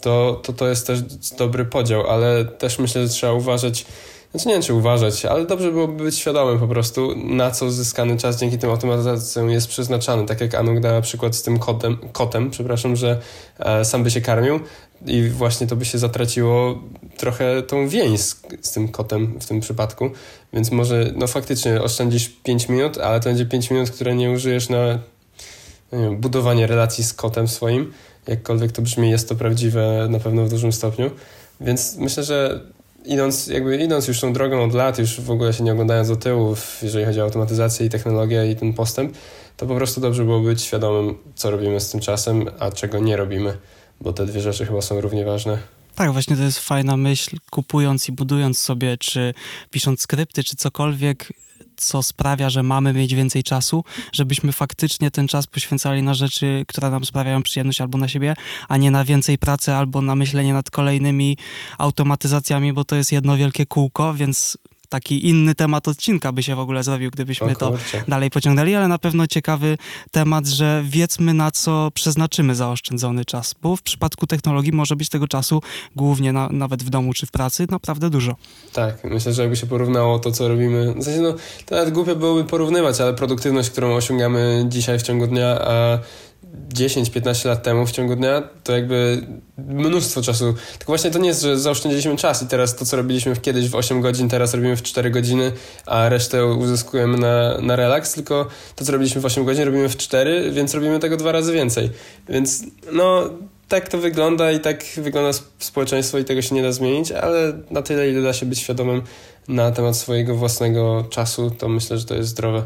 to 0.03 0.39
to, 0.43 0.53
to 0.53 0.67
jest 0.67 0.87
też 0.87 0.99
dobry 1.37 1.65
podział, 1.65 2.09
ale 2.09 2.45
też 2.45 2.79
myślę, 2.79 3.07
że 3.07 3.13
trzeba 3.13 3.33
uważać, 3.33 3.85
znaczy 4.31 4.47
nie 4.47 4.53
wiem, 4.53 4.63
czy 4.63 4.73
uważać, 4.73 5.25
ale 5.25 5.45
dobrze 5.45 5.71
byłoby 5.71 6.03
być 6.03 6.17
świadomym 6.17 6.59
po 6.59 6.67
prostu, 6.67 7.15
na 7.15 7.51
co 7.51 7.71
zyskany 7.71 8.17
czas 8.17 8.39
dzięki 8.39 8.57
tym 8.57 8.69
automatyzacjom 8.69 9.49
jest 9.49 9.67
przeznaczany. 9.67 10.25
Tak 10.25 10.41
jak 10.41 10.55
Anuk 10.55 10.79
dała 10.79 11.01
przykład 11.01 11.35
z 11.35 11.43
tym 11.43 11.59
kotem, 11.59 11.97
kotem 12.11 12.51
przepraszam, 12.51 12.95
że 12.95 13.19
e, 13.59 13.85
sam 13.85 14.03
by 14.03 14.11
się 14.11 14.21
karmił 14.21 14.59
i 15.05 15.29
właśnie 15.29 15.67
to 15.67 15.75
by 15.75 15.85
się 15.85 15.97
zatraciło 15.97 16.79
trochę 17.17 17.61
tą 17.61 17.87
więź 17.87 18.19
z, 18.19 18.41
z, 18.61 18.71
tym 18.71 18.87
kotem 18.87 19.39
w 19.39 19.45
tym 19.45 19.59
przypadku. 19.59 20.09
Więc 20.53 20.71
może, 20.71 21.11
no 21.15 21.27
faktycznie 21.27 21.81
oszczędzisz 21.81 22.29
5 22.43 22.69
minut, 22.69 22.97
ale 22.97 23.19
to 23.19 23.29
będzie 23.29 23.45
5 23.45 23.71
minut, 23.71 23.91
które 23.91 24.15
nie 24.15 24.31
użyjesz 24.31 24.69
na 24.69 24.99
wiem, 25.97 26.17
budowanie 26.17 26.67
relacji 26.67 27.03
z 27.03 27.13
kotem 27.13 27.47
swoim. 27.47 27.93
Jakkolwiek 28.27 28.71
to 28.71 28.81
brzmi, 28.81 29.11
jest 29.11 29.29
to 29.29 29.35
prawdziwe 29.35 30.07
na 30.09 30.19
pewno 30.19 30.45
w 30.45 30.49
dużym 30.49 30.73
stopniu. 30.73 31.11
Więc 31.61 31.97
myślę, 31.97 32.23
że 32.23 32.61
idąc, 33.05 33.47
jakby 33.47 33.77
idąc 33.77 34.07
już 34.07 34.19
tą 34.19 34.33
drogą 34.33 34.63
od 34.63 34.73
lat, 34.73 34.99
już 34.99 35.21
w 35.21 35.31
ogóle 35.31 35.53
się 35.53 35.63
nie 35.63 35.71
oglądając 35.71 36.07
do 36.07 36.15
tyłu, 36.15 36.55
jeżeli 36.81 37.05
chodzi 37.05 37.21
o 37.21 37.23
automatyzację 37.23 37.85
i 37.85 37.89
technologię 37.89 38.51
i 38.51 38.55
ten 38.55 38.73
postęp, 38.73 39.13
to 39.57 39.65
po 39.65 39.75
prostu 39.75 40.01
dobrze 40.01 40.23
było 40.23 40.39
być 40.39 40.61
świadomym, 40.61 41.17
co 41.35 41.51
robimy 41.51 41.79
z 41.79 41.89
tym 41.89 41.99
czasem, 41.99 42.45
a 42.59 42.71
czego 42.71 42.99
nie 42.99 43.17
robimy, 43.17 43.57
bo 44.01 44.13
te 44.13 44.25
dwie 44.25 44.41
rzeczy 44.41 44.65
chyba 44.65 44.81
są 44.81 45.01
równie 45.01 45.25
ważne. 45.25 45.57
Tak, 45.95 46.11
właśnie 46.13 46.35
to 46.35 46.43
jest 46.43 46.59
fajna 46.59 46.97
myśl, 46.97 47.37
kupując 47.51 48.09
i 48.09 48.11
budując 48.11 48.59
sobie, 48.59 48.97
czy 48.97 49.33
pisząc 49.71 50.01
skrypty, 50.01 50.43
czy 50.43 50.55
cokolwiek, 50.55 51.33
co 51.85 52.03
sprawia, 52.03 52.49
że 52.49 52.63
mamy 52.63 52.93
mieć 52.93 53.15
więcej 53.15 53.43
czasu, 53.43 53.83
żebyśmy 54.11 54.51
faktycznie 54.51 55.11
ten 55.11 55.27
czas 55.27 55.47
poświęcali 55.47 56.03
na 56.03 56.13
rzeczy, 56.13 56.65
które 56.67 56.89
nam 56.89 57.05
sprawiają 57.05 57.43
przyjemność 57.43 57.81
albo 57.81 57.97
na 57.97 58.07
siebie, 58.07 58.35
a 58.67 58.77
nie 58.77 58.91
na 58.91 59.05
więcej 59.05 59.37
pracy 59.37 59.73
albo 59.73 60.01
na 60.01 60.15
myślenie 60.15 60.53
nad 60.53 60.71
kolejnymi 60.71 61.37
automatyzacjami, 61.77 62.73
bo 62.73 62.83
to 62.85 62.95
jest 62.95 63.11
jedno 63.11 63.37
wielkie 63.37 63.65
kółko, 63.65 64.13
więc 64.13 64.57
taki 64.93 65.29
inny 65.29 65.55
temat 65.55 65.87
odcinka 65.87 66.31
by 66.31 66.43
się 66.43 66.55
w 66.55 66.59
ogóle 66.59 66.83
zrobił, 66.83 67.11
gdybyśmy 67.11 67.55
to 67.55 67.73
dalej 68.07 68.29
pociągnęli, 68.29 68.75
ale 68.75 68.87
na 68.87 68.97
pewno 68.97 69.27
ciekawy 69.27 69.77
temat, 70.11 70.47
że 70.47 70.83
wiedzmy 70.85 71.33
na 71.33 71.51
co 71.51 71.91
przeznaczymy 71.93 72.55
zaoszczędzony 72.55 73.25
czas, 73.25 73.55
bo 73.61 73.75
w 73.75 73.81
przypadku 73.81 74.27
technologii 74.27 74.71
może 74.71 74.95
być 74.95 75.09
tego 75.09 75.27
czasu 75.27 75.61
głównie 75.95 76.33
na, 76.33 76.49
nawet 76.51 76.83
w 76.83 76.89
domu 76.89 77.13
czy 77.13 77.25
w 77.25 77.31
pracy 77.31 77.67
naprawdę 77.69 78.09
dużo. 78.09 78.35
Tak, 78.73 79.03
myślę, 79.03 79.33
że 79.33 79.41
jakby 79.41 79.57
się 79.57 79.67
porównało 79.67 80.19
to, 80.19 80.31
co 80.31 80.47
robimy, 80.47 80.93
w 80.93 81.03
sensie 81.03 81.21
no, 81.21 81.33
to 81.65 81.75
nawet 81.75 81.93
głupie 81.93 82.15
byłoby 82.15 82.43
porównywać, 82.43 83.01
ale 83.01 83.13
produktywność, 83.13 83.69
którą 83.69 83.95
osiągamy 83.95 84.65
dzisiaj 84.69 84.99
w 84.99 85.01
ciągu 85.01 85.27
dnia, 85.27 85.61
a 85.61 85.99
10-15 86.73 87.47
lat 87.47 87.63
temu 87.63 87.85
w 87.85 87.91
ciągu 87.91 88.15
dnia, 88.15 88.43
to 88.63 88.73
jakby 88.73 89.27
mnóstwo 89.57 90.21
czasu. 90.21 90.53
Tylko 90.77 90.91
właśnie 90.91 91.11
to 91.11 91.19
nie 91.19 91.27
jest, 91.27 91.41
że 91.41 91.59
zaoszczędziliśmy 91.59 92.17
czas 92.17 92.43
i 92.43 92.47
teraz 92.47 92.75
to, 92.75 92.85
co 92.85 92.97
robiliśmy 92.97 93.35
kiedyś 93.35 93.69
w 93.69 93.75
8 93.75 94.01
godzin, 94.01 94.29
teraz 94.29 94.53
robimy 94.53 94.75
w 94.75 94.81
4 94.81 95.09
godziny, 95.09 95.51
a 95.85 96.09
resztę 96.09 96.45
uzyskujemy 96.45 97.17
na, 97.17 97.57
na 97.61 97.75
relaks, 97.75 98.13
tylko 98.13 98.47
to, 98.75 98.85
co 98.85 98.91
robiliśmy 98.91 99.21
w 99.21 99.25
8 99.25 99.45
godzin, 99.45 99.65
robimy 99.65 99.89
w 99.89 99.97
4, 99.97 100.51
więc 100.51 100.73
robimy 100.73 100.99
tego 100.99 101.17
dwa 101.17 101.31
razy 101.31 101.53
więcej. 101.53 101.89
Więc 102.29 102.63
no, 102.91 103.29
tak 103.67 103.89
to 103.89 103.97
wygląda 103.97 104.51
i 104.51 104.59
tak 104.59 104.83
wygląda 104.97 105.39
społeczeństwo 105.59 106.17
i 106.17 106.23
tego 106.23 106.41
się 106.41 106.55
nie 106.55 106.63
da 106.63 106.71
zmienić, 106.71 107.11
ale 107.11 107.53
na 107.71 107.81
tyle, 107.81 108.09
ile 108.09 108.21
da 108.21 108.33
się 108.33 108.45
być 108.45 108.59
świadomym 108.59 109.01
na 109.47 109.71
temat 109.71 109.97
swojego 109.97 110.35
własnego 110.35 111.05
czasu, 111.09 111.51
to 111.51 111.69
myślę, 111.69 111.97
że 111.97 112.05
to 112.05 112.15
jest 112.15 112.29
zdrowe. 112.29 112.63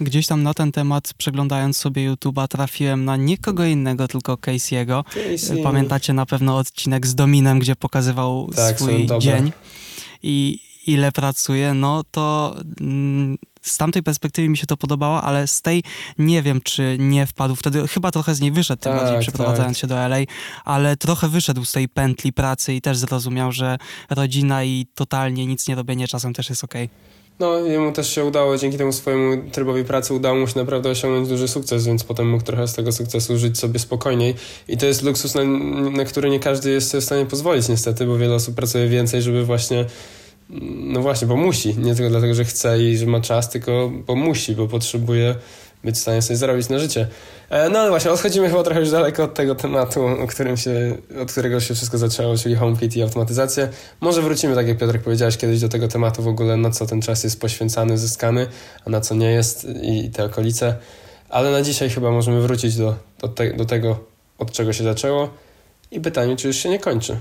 Gdzieś 0.00 0.26
tam 0.26 0.42
na 0.42 0.54
ten 0.54 0.72
temat, 0.72 1.14
przeglądając 1.18 1.78
sobie 1.78 2.12
YouTube'a, 2.12 2.48
trafiłem 2.48 3.04
na 3.04 3.16
nikogo 3.16 3.64
innego, 3.64 4.08
tylko 4.08 4.34
Casey'ego. 4.34 5.04
Casey. 5.04 5.62
Pamiętacie 5.62 6.12
na 6.12 6.26
pewno 6.26 6.56
odcinek 6.56 7.06
z 7.06 7.14
Dominem, 7.14 7.58
gdzie 7.58 7.76
pokazywał 7.76 8.50
tak, 8.56 8.76
swój 8.76 9.06
dzień 9.18 9.52
i 10.22 10.58
ile 10.86 11.12
pracuje, 11.12 11.74
no 11.74 12.02
to 12.10 12.56
mm, 12.80 13.38
z 13.62 13.76
tamtej 13.76 14.02
perspektywy 14.02 14.48
mi 14.48 14.56
się 14.56 14.66
to 14.66 14.76
podobało, 14.76 15.22
ale 15.22 15.46
z 15.46 15.62
tej 15.62 15.82
nie 16.18 16.42
wiem, 16.42 16.60
czy 16.64 16.96
nie 16.98 17.26
wpadł 17.26 17.56
wtedy, 17.56 17.88
chyba 17.88 18.10
trochę 18.10 18.34
z 18.34 18.40
niej 18.40 18.52
wyszedł, 18.52 18.82
tym 18.82 18.92
tak, 18.92 19.02
bardziej 19.02 19.20
przeprowadzając 19.20 19.76
tak. 19.76 19.80
się 19.80 19.86
do 19.86 19.94
LA, 20.08 20.16
ale 20.64 20.96
trochę 20.96 21.28
wyszedł 21.28 21.64
z 21.64 21.72
tej 21.72 21.88
pętli 21.88 22.32
pracy 22.32 22.74
i 22.74 22.80
też 22.80 22.98
zrozumiał, 22.98 23.52
że 23.52 23.78
rodzina 24.10 24.64
i 24.64 24.86
totalnie 24.94 25.46
nic 25.46 25.68
nie 25.68 25.74
robienie 25.74 26.08
czasem 26.08 26.34
też 26.34 26.50
jest 26.50 26.64
okej. 26.64 26.84
Okay. 26.84 27.23
No, 27.40 27.58
jemu 27.58 27.92
też 27.92 28.14
się 28.14 28.24
udało, 28.24 28.56
dzięki 28.56 28.78
temu 28.78 28.92
swojemu 28.92 29.50
trybowi 29.52 29.84
pracy 29.84 30.14
udało 30.14 30.38
mu 30.38 30.46
się 30.46 30.58
naprawdę 30.58 30.90
osiągnąć 30.90 31.28
duży 31.28 31.48
sukces, 31.48 31.86
więc 31.86 32.04
potem 32.04 32.30
mógł 32.30 32.44
trochę 32.44 32.68
z 32.68 32.74
tego 32.74 32.92
sukcesu 32.92 33.38
żyć 33.38 33.58
sobie 33.58 33.78
spokojniej. 33.78 34.34
I 34.68 34.76
to 34.76 34.86
jest 34.86 35.02
luksus, 35.02 35.34
na, 35.34 35.44
na 35.90 36.04
który 36.04 36.30
nie 36.30 36.40
każdy 36.40 36.70
jest 36.70 36.90
sobie 36.90 37.00
w 37.00 37.04
stanie 37.04 37.26
pozwolić 37.26 37.68
niestety, 37.68 38.06
bo 38.06 38.18
wiele 38.18 38.34
osób 38.34 38.54
pracuje 38.54 38.88
więcej, 38.88 39.22
żeby 39.22 39.44
właśnie 39.44 39.84
no 40.50 41.00
właśnie, 41.00 41.28
bo 41.28 41.36
musi. 41.36 41.78
Nie 41.78 41.94
tylko 41.94 42.10
dlatego, 42.10 42.34
że 42.34 42.44
chce 42.44 42.82
i 42.82 42.96
że 42.96 43.06
ma 43.06 43.20
czas, 43.20 43.50
tylko 43.50 43.92
bo 44.06 44.14
musi, 44.14 44.54
bo 44.54 44.68
potrzebuje 44.68 45.34
być 45.84 45.96
w 45.96 45.98
stanie 45.98 46.22
sobie 46.22 46.36
zarobić 46.36 46.68
na 46.68 46.78
życie. 46.78 47.08
E, 47.50 47.68
no 47.68 47.78
ale 47.78 47.90
właśnie, 47.90 48.10
odchodzimy 48.10 48.48
chyba 48.48 48.62
trochę 48.62 48.80
już 48.80 48.90
daleko 48.90 49.24
od 49.24 49.34
tego 49.34 49.54
tematu, 49.54 50.08
którym 50.28 50.56
się, 50.56 50.96
od 51.22 51.32
którego 51.32 51.60
się 51.60 51.74
wszystko 51.74 51.98
zaczęło, 51.98 52.36
czyli 52.36 52.54
HomeKit 52.54 52.96
i 52.96 53.02
automatyzację. 53.02 53.68
Może 54.00 54.22
wrócimy, 54.22 54.54
tak 54.54 54.68
jak 54.68 54.78
Piotrek 54.78 55.02
powiedziałeś 55.02 55.36
kiedyś, 55.36 55.60
do 55.60 55.68
tego 55.68 55.88
tematu 55.88 56.22
w 56.22 56.28
ogóle, 56.28 56.56
na 56.56 56.70
co 56.70 56.86
ten 56.86 57.02
czas 57.02 57.24
jest 57.24 57.40
poświęcany, 57.40 57.98
zyskany, 57.98 58.46
a 58.86 58.90
na 58.90 59.00
co 59.00 59.14
nie 59.14 59.30
jest 59.30 59.66
i 59.82 60.10
te 60.10 60.24
okolice. 60.24 60.76
Ale 61.28 61.50
na 61.50 61.62
dzisiaj 61.62 61.90
chyba 61.90 62.10
możemy 62.10 62.40
wrócić 62.40 62.76
do, 62.76 62.94
do, 63.18 63.28
te, 63.28 63.52
do 63.52 63.64
tego, 63.64 63.98
od 64.38 64.52
czego 64.52 64.72
się 64.72 64.84
zaczęło 64.84 65.30
i 65.90 66.00
pytanie, 66.00 66.36
czy 66.36 66.46
już 66.46 66.56
się 66.56 66.68
nie 66.68 66.78
kończy. 66.78 67.20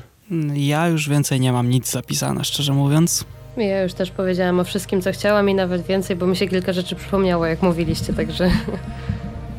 Ja 0.54 0.88
już 0.88 1.10
więcej 1.10 1.40
nie 1.40 1.52
mam 1.54 1.70
nic 1.70 1.92
zapisane, 1.92 2.46
szczerze 2.46 2.74
mówiąc. 2.74 3.26
Ja 3.58 3.84
już 3.84 3.94
też 3.94 4.12
powiedziałam 4.12 4.60
o 4.60 4.64
wszystkim, 4.64 5.02
co 5.02 5.12
chciałam 5.12 5.50
i 5.50 5.56
nawet 5.56 5.82
więcej, 5.82 6.16
bo 6.16 6.28
mi 6.28 6.36
się 6.36 6.48
kilka 6.48 6.74
rzeczy 6.74 6.96
przypomniało, 6.96 7.46
jak 7.46 7.62
mówiliście, 7.62 8.14
także... 8.14 8.52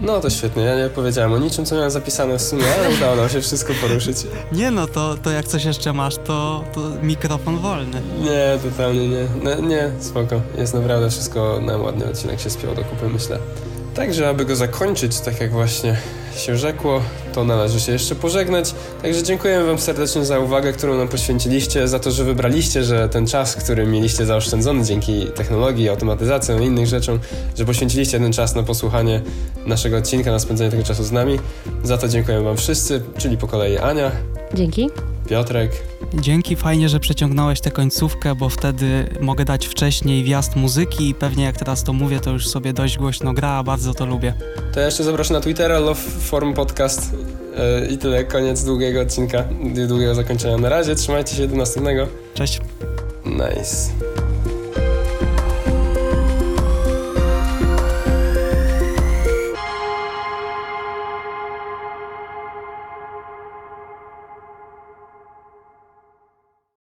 No 0.00 0.20
to 0.20 0.30
świetnie, 0.30 0.62
ja 0.62 0.76
nie 0.76 0.88
powiedziałem 0.88 1.32
o 1.32 1.38
niczym, 1.38 1.64
co 1.64 1.74
miałem 1.74 1.90
zapisane 1.90 2.38
w 2.38 2.42
sumie, 2.42 2.64
ale 2.78 2.96
udało 2.96 3.16
nam 3.16 3.28
się 3.28 3.40
wszystko 3.40 3.72
poruszyć. 3.80 4.16
Nie 4.52 4.70
no, 4.70 4.86
to, 4.86 5.16
to 5.16 5.30
jak 5.30 5.48
coś 5.48 5.64
jeszcze 5.64 5.92
masz, 5.92 6.16
to, 6.16 6.64
to 6.74 6.80
mikrofon 7.02 7.58
wolny. 7.58 8.02
Nie, 8.20 8.70
totalnie 8.70 9.08
nie. 9.08 9.26
nie. 9.44 9.68
Nie, 9.68 9.90
spoko. 10.00 10.40
Jest 10.58 10.74
naprawdę 10.74 11.10
wszystko 11.10 11.60
nam 11.60 11.82
ładny 11.82 12.04
odcinek 12.06 12.40
się 12.40 12.50
spiął 12.50 12.74
do 12.74 12.84
kupy, 12.84 13.08
myślę. 13.08 13.38
Także, 13.94 14.28
aby 14.28 14.44
go 14.44 14.56
zakończyć, 14.56 15.20
tak 15.20 15.40
jak 15.40 15.50
właśnie 15.50 15.96
się 16.36 16.56
rzekło, 16.56 17.02
to 17.32 17.44
należy 17.44 17.80
się 17.80 17.92
jeszcze 17.92 18.14
pożegnać. 18.14 18.74
Także 19.02 19.22
dziękujemy 19.22 19.66
Wam 19.66 19.78
serdecznie 19.78 20.24
za 20.24 20.38
uwagę, 20.38 20.72
którą 20.72 20.98
nam 20.98 21.08
poświęciliście, 21.08 21.88
za 21.88 21.98
to, 21.98 22.10
że 22.10 22.24
wybraliście, 22.24 22.84
że 22.84 23.08
ten 23.08 23.26
czas, 23.26 23.56
który 23.56 23.86
mieliście 23.86 24.26
zaoszczędzony 24.26 24.84
dzięki 24.84 25.26
technologii, 25.26 25.88
automatyzacji 25.88 26.54
i 26.54 26.64
innych 26.64 26.86
rzeczom, 26.86 27.18
że 27.58 27.64
poświęciliście 27.64 28.18
ten 28.18 28.32
czas 28.32 28.54
na 28.54 28.62
posłuchanie 28.62 29.22
naszego 29.66 29.96
odcinka, 29.96 30.30
na 30.30 30.38
spędzenie 30.38 30.70
tego 30.70 30.82
czasu 30.82 31.04
z 31.04 31.12
nami. 31.12 31.38
Za 31.84 31.98
to 31.98 32.08
dziękujemy 32.08 32.44
Wam 32.44 32.56
wszyscy, 32.56 33.02
czyli 33.18 33.36
po 33.36 33.46
kolei 33.46 33.78
Ania. 33.78 34.10
Dzięki. 34.54 34.90
Piotrek. 35.28 35.72
Dzięki, 36.14 36.56
fajnie, 36.56 36.88
że 36.88 37.00
przeciągnąłeś 37.00 37.60
tę 37.60 37.70
końcówkę, 37.70 38.34
bo 38.34 38.48
wtedy 38.48 39.08
mogę 39.20 39.44
dać 39.44 39.66
wcześniej 39.66 40.24
wjazd 40.24 40.56
muzyki 40.56 41.08
i 41.08 41.14
pewnie 41.14 41.44
jak 41.44 41.56
teraz 41.56 41.84
to 41.84 41.92
mówię, 41.92 42.20
to 42.20 42.30
już 42.30 42.48
sobie 42.48 42.72
dość 42.72 42.98
głośno 42.98 43.32
gra, 43.32 43.50
a 43.50 43.62
bardzo 43.62 43.94
to 43.94 44.06
lubię. 44.06 44.34
To 44.72 44.80
ja 44.80 44.86
jeszcze 44.86 45.04
zapraszam 45.04 45.34
na 45.34 45.40
Twittera, 45.40 45.78
Love 45.78 46.00
Form 46.20 46.54
Podcast 46.54 47.12
yy, 47.80 47.86
i 47.86 47.98
tyle, 47.98 48.24
koniec 48.24 48.64
długiego 48.64 49.00
odcinka, 49.00 49.44
długiego 49.88 50.14
zakończenia. 50.14 50.58
Na 50.58 50.68
razie, 50.68 50.94
trzymajcie 50.94 51.36
się, 51.36 51.48
do 51.48 51.56
następnego. 51.56 52.06
Cześć. 52.34 52.60
Nice. 53.26 54.13